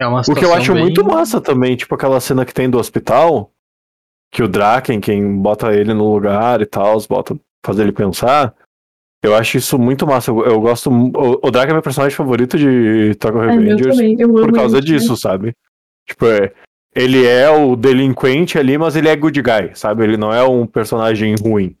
[0.00, 2.68] É uma O que eu acho bem- muito massa também, tipo aquela cena que tem
[2.68, 3.50] do hospital,
[4.32, 8.54] que o Draken, quem bota ele no lugar e tal, bota fazer ele pensar.
[9.24, 10.32] Eu acho isso muito massa.
[10.32, 10.90] Eu, eu gosto.
[10.90, 13.96] O, o Draken é meu personagem favorito de Tokyo É, Revengers
[14.32, 14.98] por causa ele, né?
[14.98, 15.54] disso, sabe?
[16.08, 16.52] Tipo, é,
[16.92, 20.02] ele é o delinquente ali, mas ele é good guy, sabe?
[20.02, 21.76] Ele não é um personagem ruim.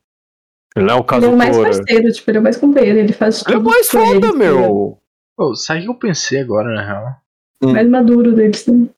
[0.76, 2.98] Ele não é o Ele é o mais parceiro, tipo, ele é o mais companheiro,
[2.98, 4.98] ele faz Ele é o tudo mais foda, eles, meu.
[5.36, 7.22] Pô, sabe o que eu pensei agora, na real?
[7.62, 7.74] ligado?
[7.74, 8.90] Mais maduro deles também.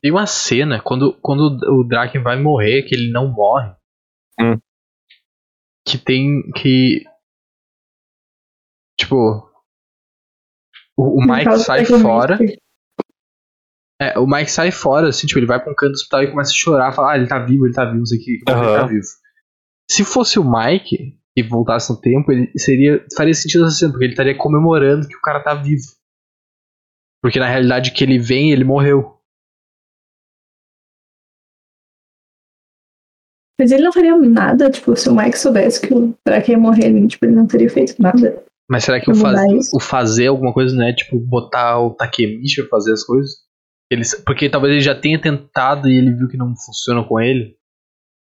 [0.00, 3.74] Tem uma cena, quando, quando o Draken vai morrer, que ele não morre.
[4.40, 4.58] Hum.
[5.86, 6.42] Que tem.
[6.52, 7.04] Que.
[8.98, 9.48] Tipo.
[10.96, 12.38] O, o Mike sai fora.
[14.00, 16.30] É, o Mike sai fora, assim, tipo, ele vai pra um canto do hospital e
[16.30, 18.40] começa a chorar, fala, ah, ele tá vivo, ele tá vivo, não sei o que,
[18.44, 19.06] mas ele tá vivo.
[19.88, 23.04] Se fosse o Mike e voltasse no tempo, ele seria.
[23.16, 25.84] Faria sentido cena, porque ele estaria comemorando que o cara tá vivo.
[27.22, 29.18] Porque na realidade que ele vem, ele morreu.
[33.60, 36.86] Mas ele não faria nada, tipo, se o Mike soubesse que o Draken ia morrer
[36.86, 38.44] ali, tipo, ele não teria feito nada.
[38.68, 39.40] Mas será que o, faz-
[39.74, 43.30] o fazer alguma coisa não é tipo botar o Takemichi pra fazer as coisas?
[43.90, 47.56] Ele, porque talvez ele já tenha tentado e ele viu que não funciona com ele.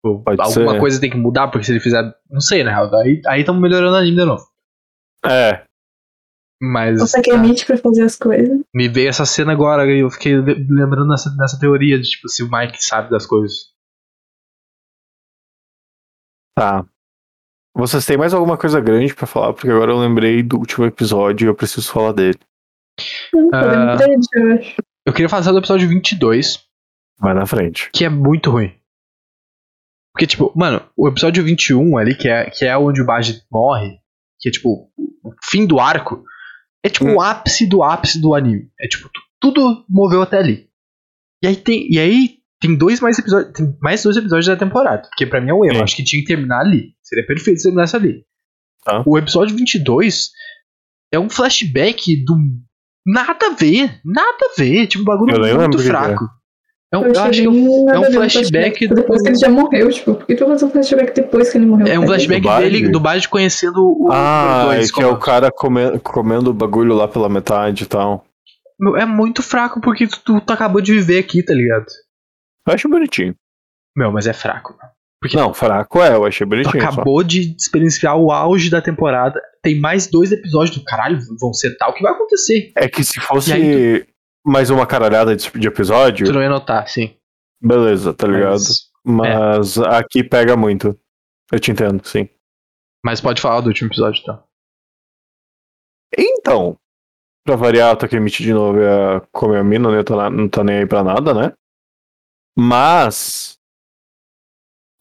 [0.04, 0.80] Pode alguma ser.
[0.80, 2.02] coisa tem que mudar, porque se ele fizer.
[2.30, 2.94] Não sei, na real.
[3.02, 4.44] Aí aí estamos melhorando o anime de novo.
[5.26, 5.64] É,
[6.62, 8.60] Mas O Takemichi pra fazer as coisas.
[8.74, 12.28] me veio essa cena agora e eu fiquei le- lembrando dessa, dessa teoria de tipo
[12.30, 13.72] se o Mike sabe das coisas.
[16.58, 16.86] Tá.
[17.76, 19.54] Vocês têm mais alguma coisa grande pra falar?
[19.54, 22.38] Porque agora eu lembrei do último episódio e eu preciso falar dele.
[23.34, 23.50] Não,
[23.94, 24.76] acho.
[25.06, 26.64] Eu queria falar do episódio 22,
[27.20, 27.90] Vai na frente.
[27.94, 28.76] que é muito ruim.
[30.14, 33.98] Porque, tipo, mano, o episódio 21 ali, que é, que é onde o Baji morre,
[34.40, 34.92] que é, tipo,
[35.24, 36.24] o fim do arco,
[36.84, 37.16] é, tipo, Hum.
[37.16, 38.70] o ápice do ápice do anime.
[38.80, 40.68] É, tipo, tu- tudo moveu até ali.
[41.44, 45.10] E aí tem, e aí tem dois mais episódios, tem mais dois episódios da temporada,
[45.18, 45.78] que pra mim é um erro.
[45.78, 45.84] Sim.
[45.84, 46.94] Acho que tinha que terminar ali.
[47.02, 48.24] Seria perfeito se terminasse ali.
[48.84, 49.04] Tá.
[49.06, 50.30] O episódio 22
[51.14, 52.36] é um flashback do
[53.06, 56.26] nada a ver, nada a ver, tipo, um bagulho Eu muito o fraco.
[56.94, 59.38] É um- Eu eu acho que é um é um flashback do- Depois que ele
[59.38, 61.88] já morreu, tipo, por que tu fazer um flashback depois que ele morreu?
[61.88, 65.06] É um flashback Do dele, do Bard conhecendo o Ah, o é dois que é
[65.06, 68.26] o como- cara come- comendo o bagulho lá pela metade e tal.
[68.80, 71.86] Meu, É muito fraco porque tu, tu, tu acabou de viver aqui, tá ligado?
[72.68, 73.36] Eu acho bonitinho.
[73.96, 74.76] Meu, mas é fraco.
[75.22, 76.82] Porque Não, fraco é, eu achei tu bonitinho.
[76.82, 76.90] só.
[76.90, 79.40] acabou de experienciar o auge da temporada.
[79.62, 81.92] Tem mais dois episódios do caralho, vão ser tal.
[81.92, 82.72] O que vai acontecer?
[82.76, 84.06] É que se fosse
[84.46, 87.16] mais uma caralhada de, de episódio, Tu não ia notar, sim.
[87.62, 88.62] beleza, tá ligado?
[89.04, 90.98] Mas, Mas aqui pega muito.
[91.52, 92.30] Eu te entendo, sim.
[93.04, 94.44] mas pode falar do último episódio, então.
[96.18, 96.78] Então,
[97.46, 100.04] pra variar, o Takemichi de novo ia comer a mina, né?
[100.04, 101.54] Tá Não tá nem aí pra nada, né?
[102.58, 103.58] Mas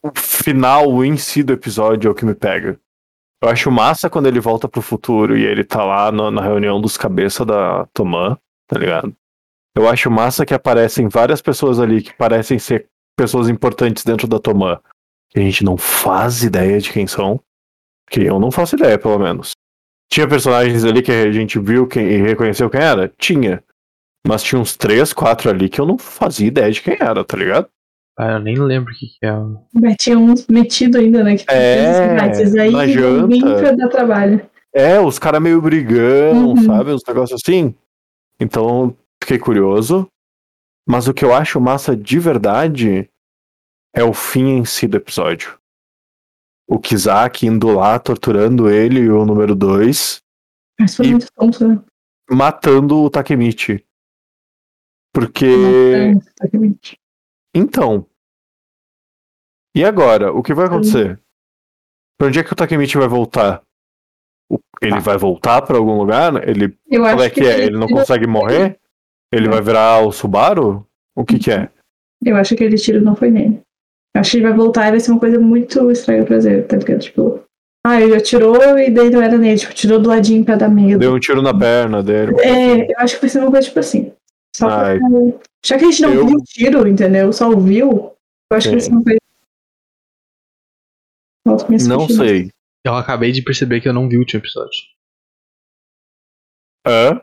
[0.03, 2.81] o final em si do episódio é o que me pega.
[3.43, 6.81] Eu acho massa quando ele volta pro futuro e ele tá lá no- na reunião
[6.81, 8.37] dos cabeças da Tomã,
[8.69, 9.17] tá ligado?
[9.77, 14.39] Eu acho massa que aparecem várias pessoas ali que parecem ser pessoas importantes dentro da
[14.39, 14.79] Tomã.
[15.29, 17.41] Que a gente não faz ideia de quem são.
[18.11, 19.53] Que eu não faço ideia, pelo menos.
[20.13, 23.13] Tinha personagens ali que a gente viu quem, e reconheceu quem era?
[23.17, 23.63] Tinha.
[24.27, 27.37] Mas tinha uns três, quatro ali que eu não fazia ideia de quem era, tá
[27.37, 27.69] ligado?
[28.19, 29.33] Ah, eu nem lembro o que, que é.
[29.73, 31.37] Mas tinha uns metido ainda, né?
[31.37, 33.57] Que É, esses aí na janta.
[33.61, 34.45] pra dar trabalho.
[34.75, 36.65] É, os caras meio brigando, Uhum.
[36.65, 36.91] sabe?
[36.93, 37.75] Uns negócios assim.
[38.39, 38.95] Então,
[39.31, 40.09] fiquei curioso.
[40.89, 43.09] Mas o que eu acho massa de verdade
[43.95, 45.59] é o fim em si do episódio.
[46.69, 50.21] O Kizak indo lá, torturando ele e o número 2,
[50.81, 51.83] Mas foi muito tonto, né?
[52.31, 53.85] matando o Takemichi.
[55.13, 55.47] Porque.
[55.47, 56.99] Matando, praticamente.
[57.55, 58.07] Então.
[59.77, 60.33] E agora?
[60.33, 61.21] O que vai acontecer?
[62.19, 63.63] Pra onde é que o Takemichi vai voltar?
[64.51, 65.01] O- Ele Ah.
[65.01, 66.49] vai voltar pra algum lugar?
[66.49, 67.65] Ele Eu acho é que é?
[67.67, 68.81] Ele não tiro- consegue morrer?
[69.33, 69.51] Ele É.
[69.51, 70.87] vai virar o Subaru?
[71.17, 71.71] O que que é?
[72.25, 73.61] Eu acho que aquele tiro não foi nele.
[74.15, 76.63] Eu acho que ele vai voltar e vai ser uma coisa muito estranha pra ele,
[76.63, 77.01] tá ligado?
[77.01, 77.45] Tipo,
[77.87, 80.99] ah, ele atirou e daí não era nele, tipo, tirou do ladinho pra dar medo.
[80.99, 82.35] Deu um tiro na perna dele.
[82.41, 84.13] É, eu acho que vai ser uma coisa tipo assim.
[84.57, 84.89] Só pra...
[84.89, 84.99] Ai.
[85.65, 87.33] Já que a gente não Eu- viu o tiro, entendeu?
[87.33, 88.13] Só ouviu,
[88.51, 89.19] eu acho que vai ser uma coisa.
[91.89, 92.51] Não sei.
[92.85, 94.81] Eu acabei de perceber que eu não vi o último episódio.
[96.87, 97.21] Hã?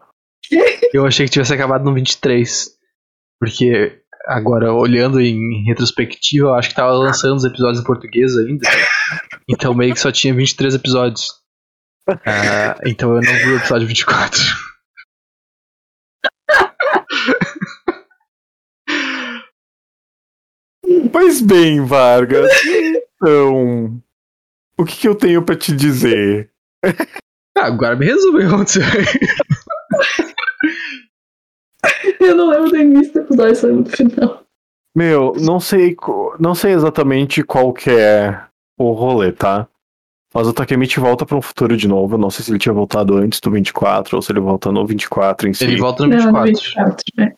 [0.94, 2.78] Eu achei que tivesse acabado no 23.
[3.40, 8.68] Porque agora, olhando em retrospectiva, eu acho que tava lançando os episódios em português ainda.
[9.50, 11.34] Então meio que só tinha 23 episódios.
[12.26, 14.42] Ah, então eu não vi o episódio 24.
[21.12, 22.52] Pois bem, Vargas.
[22.66, 24.02] Então.
[24.80, 26.52] O que, que eu tenho pra te dizer?
[27.58, 28.84] Ah, agora me resume o que aconteceu.
[32.28, 34.44] Eu não lembro do início do episódio, só lembro do final.
[34.96, 35.96] Meu, não sei,
[36.40, 38.44] não sei exatamente qual que é
[38.80, 39.68] o rolê, tá?
[40.34, 42.16] Mas o Takemichi volta pra um futuro de novo.
[42.16, 44.86] Eu não sei se ele tinha voltado antes do 24 ou se ele volta no
[44.86, 45.64] 24 em si.
[45.64, 46.84] Ele volta no Não, no 24.
[46.84, 47.34] 24, né?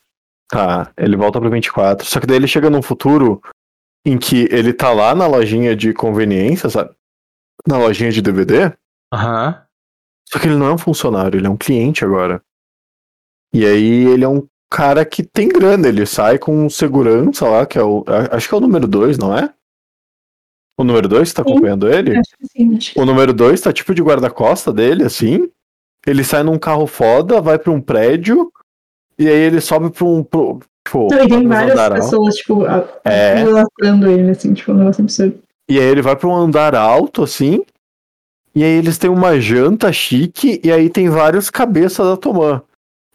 [0.50, 2.08] Tá, ele volta pro 24.
[2.08, 3.42] Só que daí ele chega num futuro
[4.06, 6.92] em que ele tá lá na lojinha de conveniência, sabe?
[7.68, 8.74] Na lojinha de DVD.
[9.14, 9.64] Aham.
[10.28, 12.42] Só que ele não é um funcionário, ele é um cliente agora.
[13.54, 17.78] E aí ele é um cara que tem grana, ele sai com segurança lá, que
[17.78, 18.04] é o.
[18.32, 19.52] Acho que é o número 2, não é?
[20.78, 21.50] O número 2 tá Sim.
[21.52, 22.18] acompanhando ele?
[22.18, 25.50] Acho que sim, acho que O número 2 tá tipo de guarda-costa dele, assim.
[26.08, 28.50] Ele sai num carro foda, vai pra um prédio,
[29.18, 30.24] e aí ele sobe pra um.
[30.24, 32.66] Pro, tipo, Não, e tem várias pessoas, tipo,
[33.04, 33.42] É.
[33.42, 35.40] ele, assim, tipo, um negócio absurdo.
[35.70, 37.64] E aí ele vai pra um andar alto, assim.
[38.56, 42.62] E aí eles têm uma janta chique, e aí tem vários cabeças da Tomã.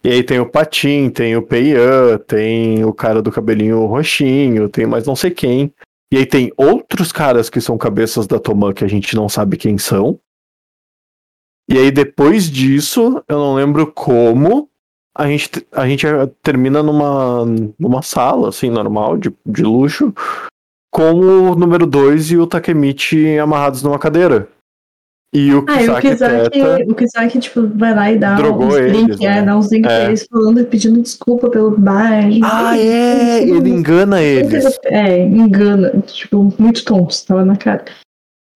[0.04, 4.86] E aí tem o Patim, tem o Peian, tem o cara do cabelinho roxinho, tem
[4.86, 5.72] mais não sei quem.
[6.12, 9.56] E aí tem outros caras que são cabeças da Tomã que a gente não sabe
[9.56, 10.20] quem são.
[11.66, 14.68] E aí depois disso, eu não lembro como,
[15.16, 16.06] a gente, a gente
[16.42, 17.46] termina numa,
[17.78, 20.12] numa sala, assim, normal, de, de luxo,
[20.92, 24.48] com o número 2 e o Takemichi amarrados numa cadeira.
[25.34, 28.68] E o Ah, e o Kisaki Teta o Kizaki, tipo, vai lá e dá Drogou
[28.68, 29.26] uns né?
[29.26, 29.98] é, dá uns links É.
[29.98, 32.22] pra eles falando, pedindo desculpa pelo bar.
[32.44, 33.42] Ah, é!
[33.42, 34.78] Ele engana eles.
[34.84, 35.90] É, engana.
[36.06, 37.84] Tipo, muito tonto, tava na cara.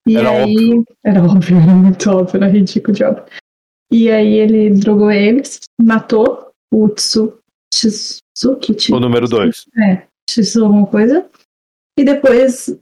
[0.06, 0.82] E Era aí.
[1.04, 3.24] Era óbvio, era muito óbvio, era ridículo de óbvio.
[3.92, 7.38] E aí ele drogou eles, matou o Tsu,
[7.74, 8.20] Tsu-
[8.92, 9.64] O número 2.
[9.78, 11.26] é, Tsu alguma coisa.
[11.98, 12.72] E depois,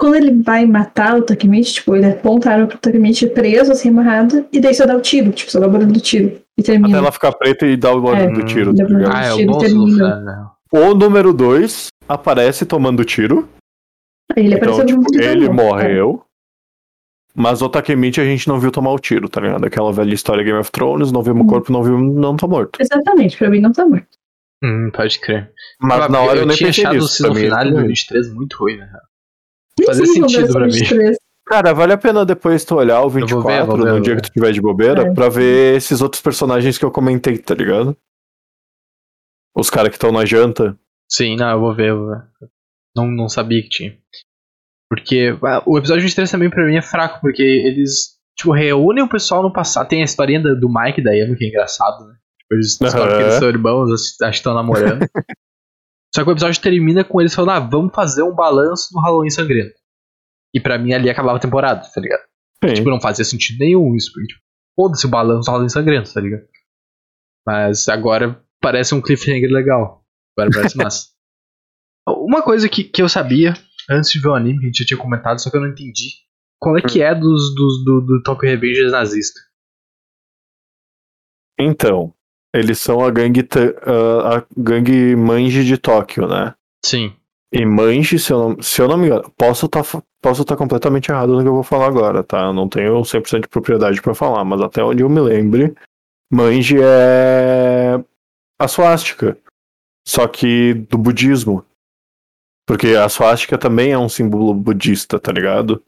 [0.00, 3.90] quando ele vai matar o Takemichi, tipo, ele aponta a arma pro Takemichi preso, assim,
[3.90, 6.40] amarrado, e daí só dá o tiro, tipo, só dá o barulho do tiro.
[6.58, 6.98] E Até termina.
[6.98, 8.32] ela ficar preta e dar o barulho É.
[8.32, 9.12] do tiro, tá ligado?
[9.14, 10.20] Ah, é o Tiro termina.
[10.20, 10.46] né?
[10.72, 13.48] O número 2 aparece tomando tiro.
[14.36, 16.22] Aí ele Então, apareceu tipo, ele vídeo, morreu.
[17.34, 19.64] Mas o Takemichi a gente não viu tomar o tiro, tá ligado?
[19.64, 21.46] Aquela velha história Game of Thrones, não vimos o Hum.
[21.48, 22.78] corpo, não vimos, não tá morto.
[22.80, 24.06] Exatamente, pra mim não tá morto.
[24.62, 25.50] Hum, pode crer.
[25.80, 27.28] Mas na hora eu, eu nem tinha pensei achado o nisso.
[27.30, 27.86] mim, final do também.
[27.88, 28.90] 23 muito ruim, né?
[29.98, 30.72] Como sentido pra mim.
[30.72, 31.16] 23.
[31.46, 34.14] Cara, vale a pena depois tu olhar o vou ver, 24 vou ver, no dia
[34.16, 35.12] que tu tiver de bobeira É.
[35.14, 37.96] pra ver esses outros personagens que eu comentei, tá ligado?
[39.56, 40.78] Os caras que estão na janta.
[41.10, 41.90] Sim, não, eu vou ver.
[41.90, 42.22] Eu vou ver.
[42.96, 43.98] Não, não sabia que tinha.
[44.88, 49.08] Porque ah, o episódio 23 também pra mim é fraco, porque eles, tipo, reúnem o
[49.08, 49.88] pessoal no passado.
[49.88, 52.14] Tem a historinha do Mike e da Emma, que é engraçado, né?
[52.40, 53.22] Tipo, eles descobrem que Aham.
[53.26, 55.00] eles são irmãos, acho que estão namorando.
[56.14, 59.30] Só que o episódio termina com eles falando, ah, vamos fazer um balanço do Halloween
[59.30, 59.74] sangrento.
[60.54, 62.22] E pra mim ali acabava a temporada, tá ligado?
[62.74, 64.40] Tipo, não fazia sentido nenhum isso, porque, tipo,
[64.76, 66.46] foda-se o balanço do Halloween sangrento, tá ligado?
[67.46, 70.04] Mas agora parece um cliffhanger legal.
[70.36, 71.08] Agora parece massa.
[72.06, 73.54] Uma coisa que, que eu sabia
[73.88, 75.68] antes de ver o anime, que a gente já tinha comentado, só que eu não
[75.68, 76.10] entendi.
[76.58, 79.40] Qual é que é dos, dos do, do Tokyo Revengers nazista?
[81.58, 82.14] Então,
[82.54, 83.46] eles são a gangue,
[83.86, 86.54] ah, a gangue Manji de Tóquio, né?
[86.84, 87.16] Sim.
[87.52, 89.84] E Manji, se eu não, se eu não me engano, posso estar
[90.22, 92.42] posso tá completamente errado no que eu vou falar agora, tá?
[92.42, 95.74] Eu não tenho 100% de propriedade pra falar, mas até onde eu me lembre,
[96.32, 97.98] Manji é
[98.58, 99.36] a suástica,
[100.06, 101.64] só que do budismo.
[102.66, 105.82] Porque a suástica também é um símbolo budista, tá ligado?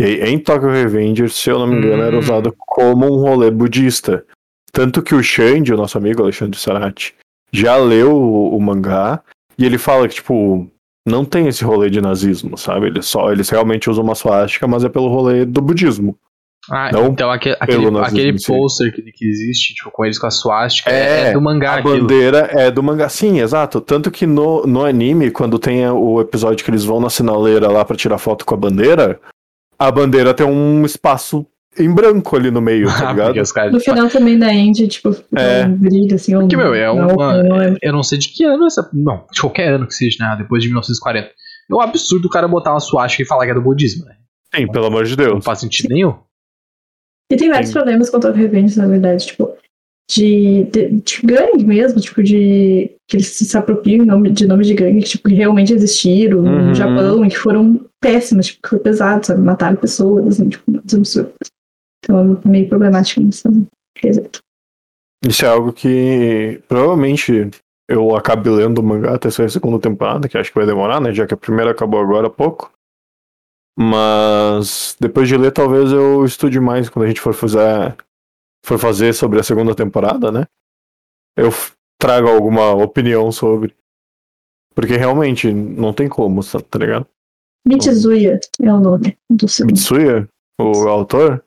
[0.00, 2.18] E aí, em Tokyo Revengers, se eu não me engano, era Hum.
[2.18, 4.26] usado como um rolê budista.
[4.72, 7.14] Tanto que o Xande, o nosso amigo Alexandre Sarati,
[7.52, 9.22] já leu o, o mangá
[9.56, 10.68] e ele fala que, tipo,
[11.06, 12.86] não tem esse rolê de nazismo, sabe?
[12.86, 16.16] Eles, só, eles realmente usam uma suástica, mas é pelo rolê do budismo.
[16.70, 20.30] Ah, Não então aquele, aquele, aquele pôster que, que existe, tipo, com eles com a
[20.30, 22.00] suástica, É, é, do mangá a aquilo.
[22.00, 23.06] bandeira é do mangá.
[23.10, 23.82] Sim, exato.
[23.82, 27.84] Tanto que no, no anime, quando tem o episódio que eles vão na sinaleira lá
[27.84, 29.20] pra tirar foto com a bandeira,
[29.78, 31.46] a bandeira tem um espaço
[31.78, 33.26] em branco ali no meio, tá Ah, ligado?
[33.26, 33.72] porque os caras...
[33.72, 35.64] No final também da Andy, tipo, É.
[35.66, 36.46] um brilho, assim, um.
[36.48, 38.88] Que, meu, é não, uma, não é- Eu não sei de que ano essa.
[38.92, 40.36] Não, de qualquer ano que seja, né?
[40.38, 41.28] Depois de 1940.
[41.70, 44.16] É um absurdo o cara botar uma suástica e falar que é do budismo, né?
[44.54, 45.44] Sim, pelo amor de Não Deus.
[45.44, 46.14] faz sentido nenhum.
[47.32, 49.50] E tem vários Tem- problemas com o Tokyo Revenge, na verdade, tipo,
[50.10, 54.74] de, de, de gangue mesmo, tipo, de que eles se apropriam nome, de nomes de
[54.74, 56.66] gangue que, tipo, que realmente existiram Uhum.
[56.68, 59.40] no Japão e que foram péssimas, tipo, que foi pesado, sabe?
[59.40, 61.32] Mataram pessoas, assim, tipo, muito absurdo.
[62.04, 63.50] Então é meio problemático nessa
[63.96, 64.40] quesito.
[65.26, 67.50] Isso é algo que provavelmente
[67.88, 71.00] eu acabe lendo o mangá até sair a segunda temporada, que acho que vai demorar,
[71.00, 71.12] né?
[71.12, 72.70] Já que a primeira acabou agora há pouco.
[73.76, 77.96] Mas depois de ler, talvez eu estude mais quando a gente for fazer,
[78.64, 80.46] for fazer sobre a segunda temporada, né?
[81.36, 81.50] Eu
[81.98, 83.74] trago alguma opinião sobre.
[84.74, 87.06] Porque realmente não tem como, tá ligado?
[87.66, 89.72] Michizuya é o nome do segundo.
[89.72, 90.28] Mitsuya,
[90.60, 91.42] o autor,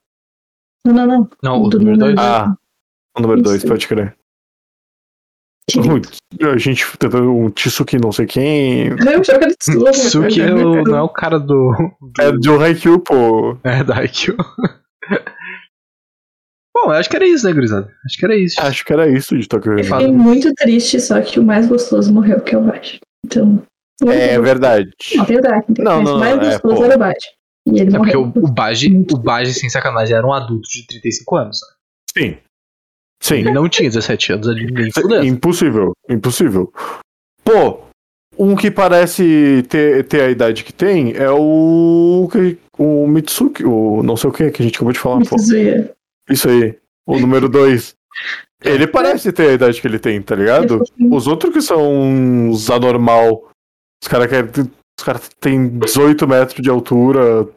[0.87, 1.29] Não, não, não.
[1.43, 2.15] Não, o Do número 2.
[2.15, 2.55] número- Ah.
[3.17, 3.67] o número 2, Isso.
[3.67, 4.15] pode crer.
[6.41, 8.87] A gente tentando um Tsuki não sei quem.
[8.87, 9.93] Eu era Tsuki.
[9.97, 11.73] Suki é o- não é o cara do.
[11.99, 13.57] do É do Haikyuu, pô.
[13.65, 14.33] é, da IQ.
[16.75, 17.91] Bom, acho que era isso, né, gurizada?
[18.05, 18.61] Acho que era isso.
[18.61, 20.01] Acho que era isso de Tokyo Eu Revengers.
[20.03, 22.99] fiquei muito triste, só que o mais gostoso morreu, que é o Baixo.
[23.25, 23.61] Então.
[24.07, 24.91] É verdade.
[25.15, 26.85] Não, Dark, então, Não, mas não, o mais não, é, gostoso pô.
[26.85, 27.27] era o Baixo.
[27.73, 30.85] E ele É porque o, o Baji, o Baji, sem sacanagem, era um adulto de
[30.87, 31.59] 35 anos.
[31.61, 31.67] né?
[32.17, 32.37] Sim.
[33.21, 33.35] Sim.
[33.35, 35.25] Ele não tinha 17 anos ali, nem fudendo.
[35.25, 35.91] Impossível.
[36.09, 36.71] Impossível.
[37.43, 37.79] Pô,
[38.37, 42.29] um que parece ter, ter a idade que tem é o.
[42.77, 45.35] O Mitsuki, o não sei o que que a gente acabou de falar, pô.
[45.35, 45.93] Mitsuya.
[46.29, 46.77] Isso aí.
[47.07, 47.95] O número 2.
[48.63, 50.83] Ele parece ter a idade que ele tem, tá ligado?
[51.11, 53.49] Os outros que são uns anormal.
[54.03, 54.61] Os caras que
[54.99, 57.47] os caras têm 18 metros de altura,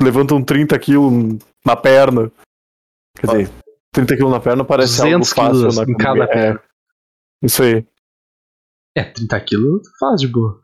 [0.00, 2.30] levantam 30 quilos na perna.
[3.18, 3.50] Quer dizer,
[3.92, 6.28] 30 quilos na perna parece algo 200 fácil quilos na em cada academia.
[6.54, 6.60] perna.
[7.42, 7.86] É, isso aí.
[8.96, 10.60] É, 30 quilos faz de boa.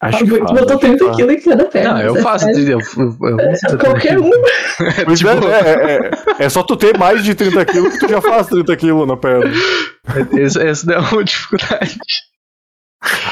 [0.00, 1.16] Acho que faz, Botou acho que 30 faz.
[1.16, 1.94] quilos em cada perna.
[1.94, 2.48] Não, eu faço.
[2.50, 3.36] Eu, eu, eu,
[3.70, 4.30] eu, Qualquer um.
[5.04, 6.10] Pois tipo, é, é, é,
[6.44, 9.16] é só tu ter mais de 30 quilos que tu já faz 30 quilos na
[9.16, 9.50] perna.
[10.38, 11.98] esse, esse não é uma dificuldade.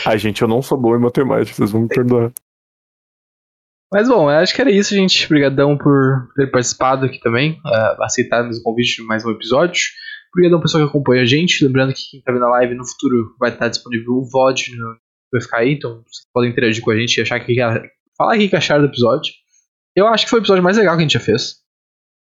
[0.05, 2.32] Ai, gente, eu não sou bom em matemática, vocês vão me perdoar.
[3.92, 5.26] Mas bom, acho que era isso, gente.
[5.26, 9.82] Obrigadão por ter participado aqui também, uh, aceitar o convite de mais um episódio.
[10.32, 11.64] Obrigadão pessoal que acompanha a gente.
[11.64, 14.96] Lembrando que quem tá vendo a live no futuro vai estar disponível o VOD no
[15.32, 17.54] vai ficar aí, então vocês podem interagir com a gente e achar que
[18.16, 19.32] falar o que acharam do episódio.
[19.94, 21.60] Eu acho que foi o episódio mais legal que a gente já fez.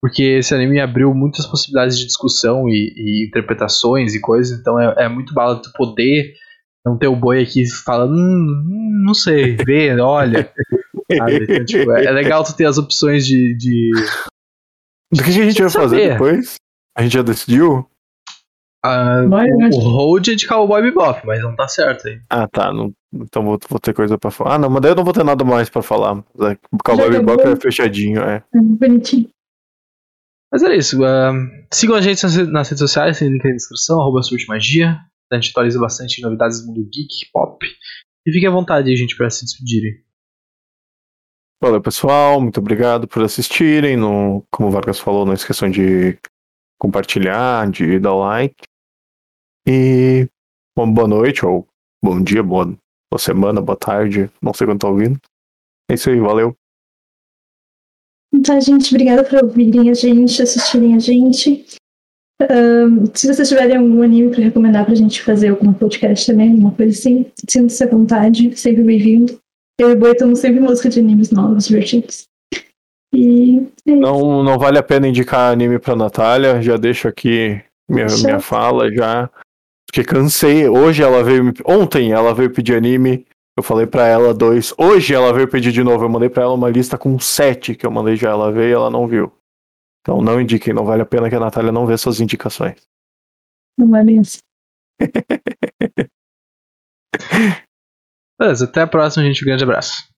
[0.00, 5.04] Porque esse anime abriu muitas possibilidades de discussão e, e interpretações e coisas, então é,
[5.04, 6.34] é muito bala tu poder
[6.86, 10.52] não ter o boi aqui falando, hum, hum, não sei, vê, olha.
[11.10, 13.56] Então, tipo, é, é legal tu ter as opções de.
[13.56, 13.90] de...
[15.12, 16.56] Do que, que a gente vai fazer depois?
[16.96, 17.88] A gente já decidiu?
[18.84, 22.20] Ah, o, Hold é de Cowboy Bebop, mas não tá certo aí.
[22.30, 22.72] Ah, tá.
[22.72, 24.54] Não, então vou, vou ter coisa pra falar.
[24.54, 26.16] Ah, não, mas daí eu não vou ter nada mais pra falar.
[26.16, 28.36] O Cowboy Já Bebop é fechadinho, é.
[28.54, 29.28] É bonitinho.
[30.52, 31.02] Mas era isso.
[31.04, 31.32] ah,
[31.72, 34.98] sigam a gente nas, redes sociais, tem link aí na descrição, arroba Magia.
[35.30, 37.58] A gente atualiza bastante novidades do mundo geek, pop.
[38.26, 39.92] E fiquem à vontade aí, gente, pra se despedirem.
[41.60, 42.40] Valeu, pessoal.
[42.40, 43.98] Muito obrigado por assistirem.
[44.50, 46.18] Como o Vargas falou, não esqueçam de
[46.78, 48.62] compartilhar, de dar like.
[49.66, 50.28] E
[50.78, 51.66] uma boa noite, ou
[52.02, 52.66] bom dia, boa,
[53.10, 54.30] boa semana, boa tarde.
[54.40, 55.20] Não sei quando tá ouvindo.
[55.90, 56.54] É isso aí, valeu.
[58.32, 61.64] Então, gente, obrigada por ouvirem a gente, assistirem a gente.
[62.40, 66.72] Ahn, se vocês tiverem algum anime pra recomendar pra gente fazer algum podcast também, alguma
[66.72, 69.40] coisa assim, sinta-se à vontade, sempre bem-vindo.
[69.78, 72.26] Eu e o Boi estamos sempre em música de animes novos, divertidos.
[73.14, 73.94] E é.
[73.94, 76.60] Não, não vale a pena indicar anime pra Natália.
[76.60, 79.30] Já deixo aqui minha, minha fala já.
[79.86, 80.68] Porque cansei.
[80.68, 81.54] Hoje ela veio.
[81.64, 83.24] Ontem ela veio pedir anime.
[83.56, 84.74] Eu falei pra ela dois.
[84.76, 86.04] Hoje ela veio pedir de novo.
[86.04, 88.30] Eu mandei pra ela uma lista com sete que eu mandei já.
[88.30, 89.32] Ela veio e ela não viu.
[90.00, 92.82] Então não indiquem, não vale a pena que a Natália não vê suas indicações.
[93.78, 94.40] Não é assim.
[98.38, 99.42] Beleza, até a próxima, gente.
[99.42, 100.17] Um grande abraço.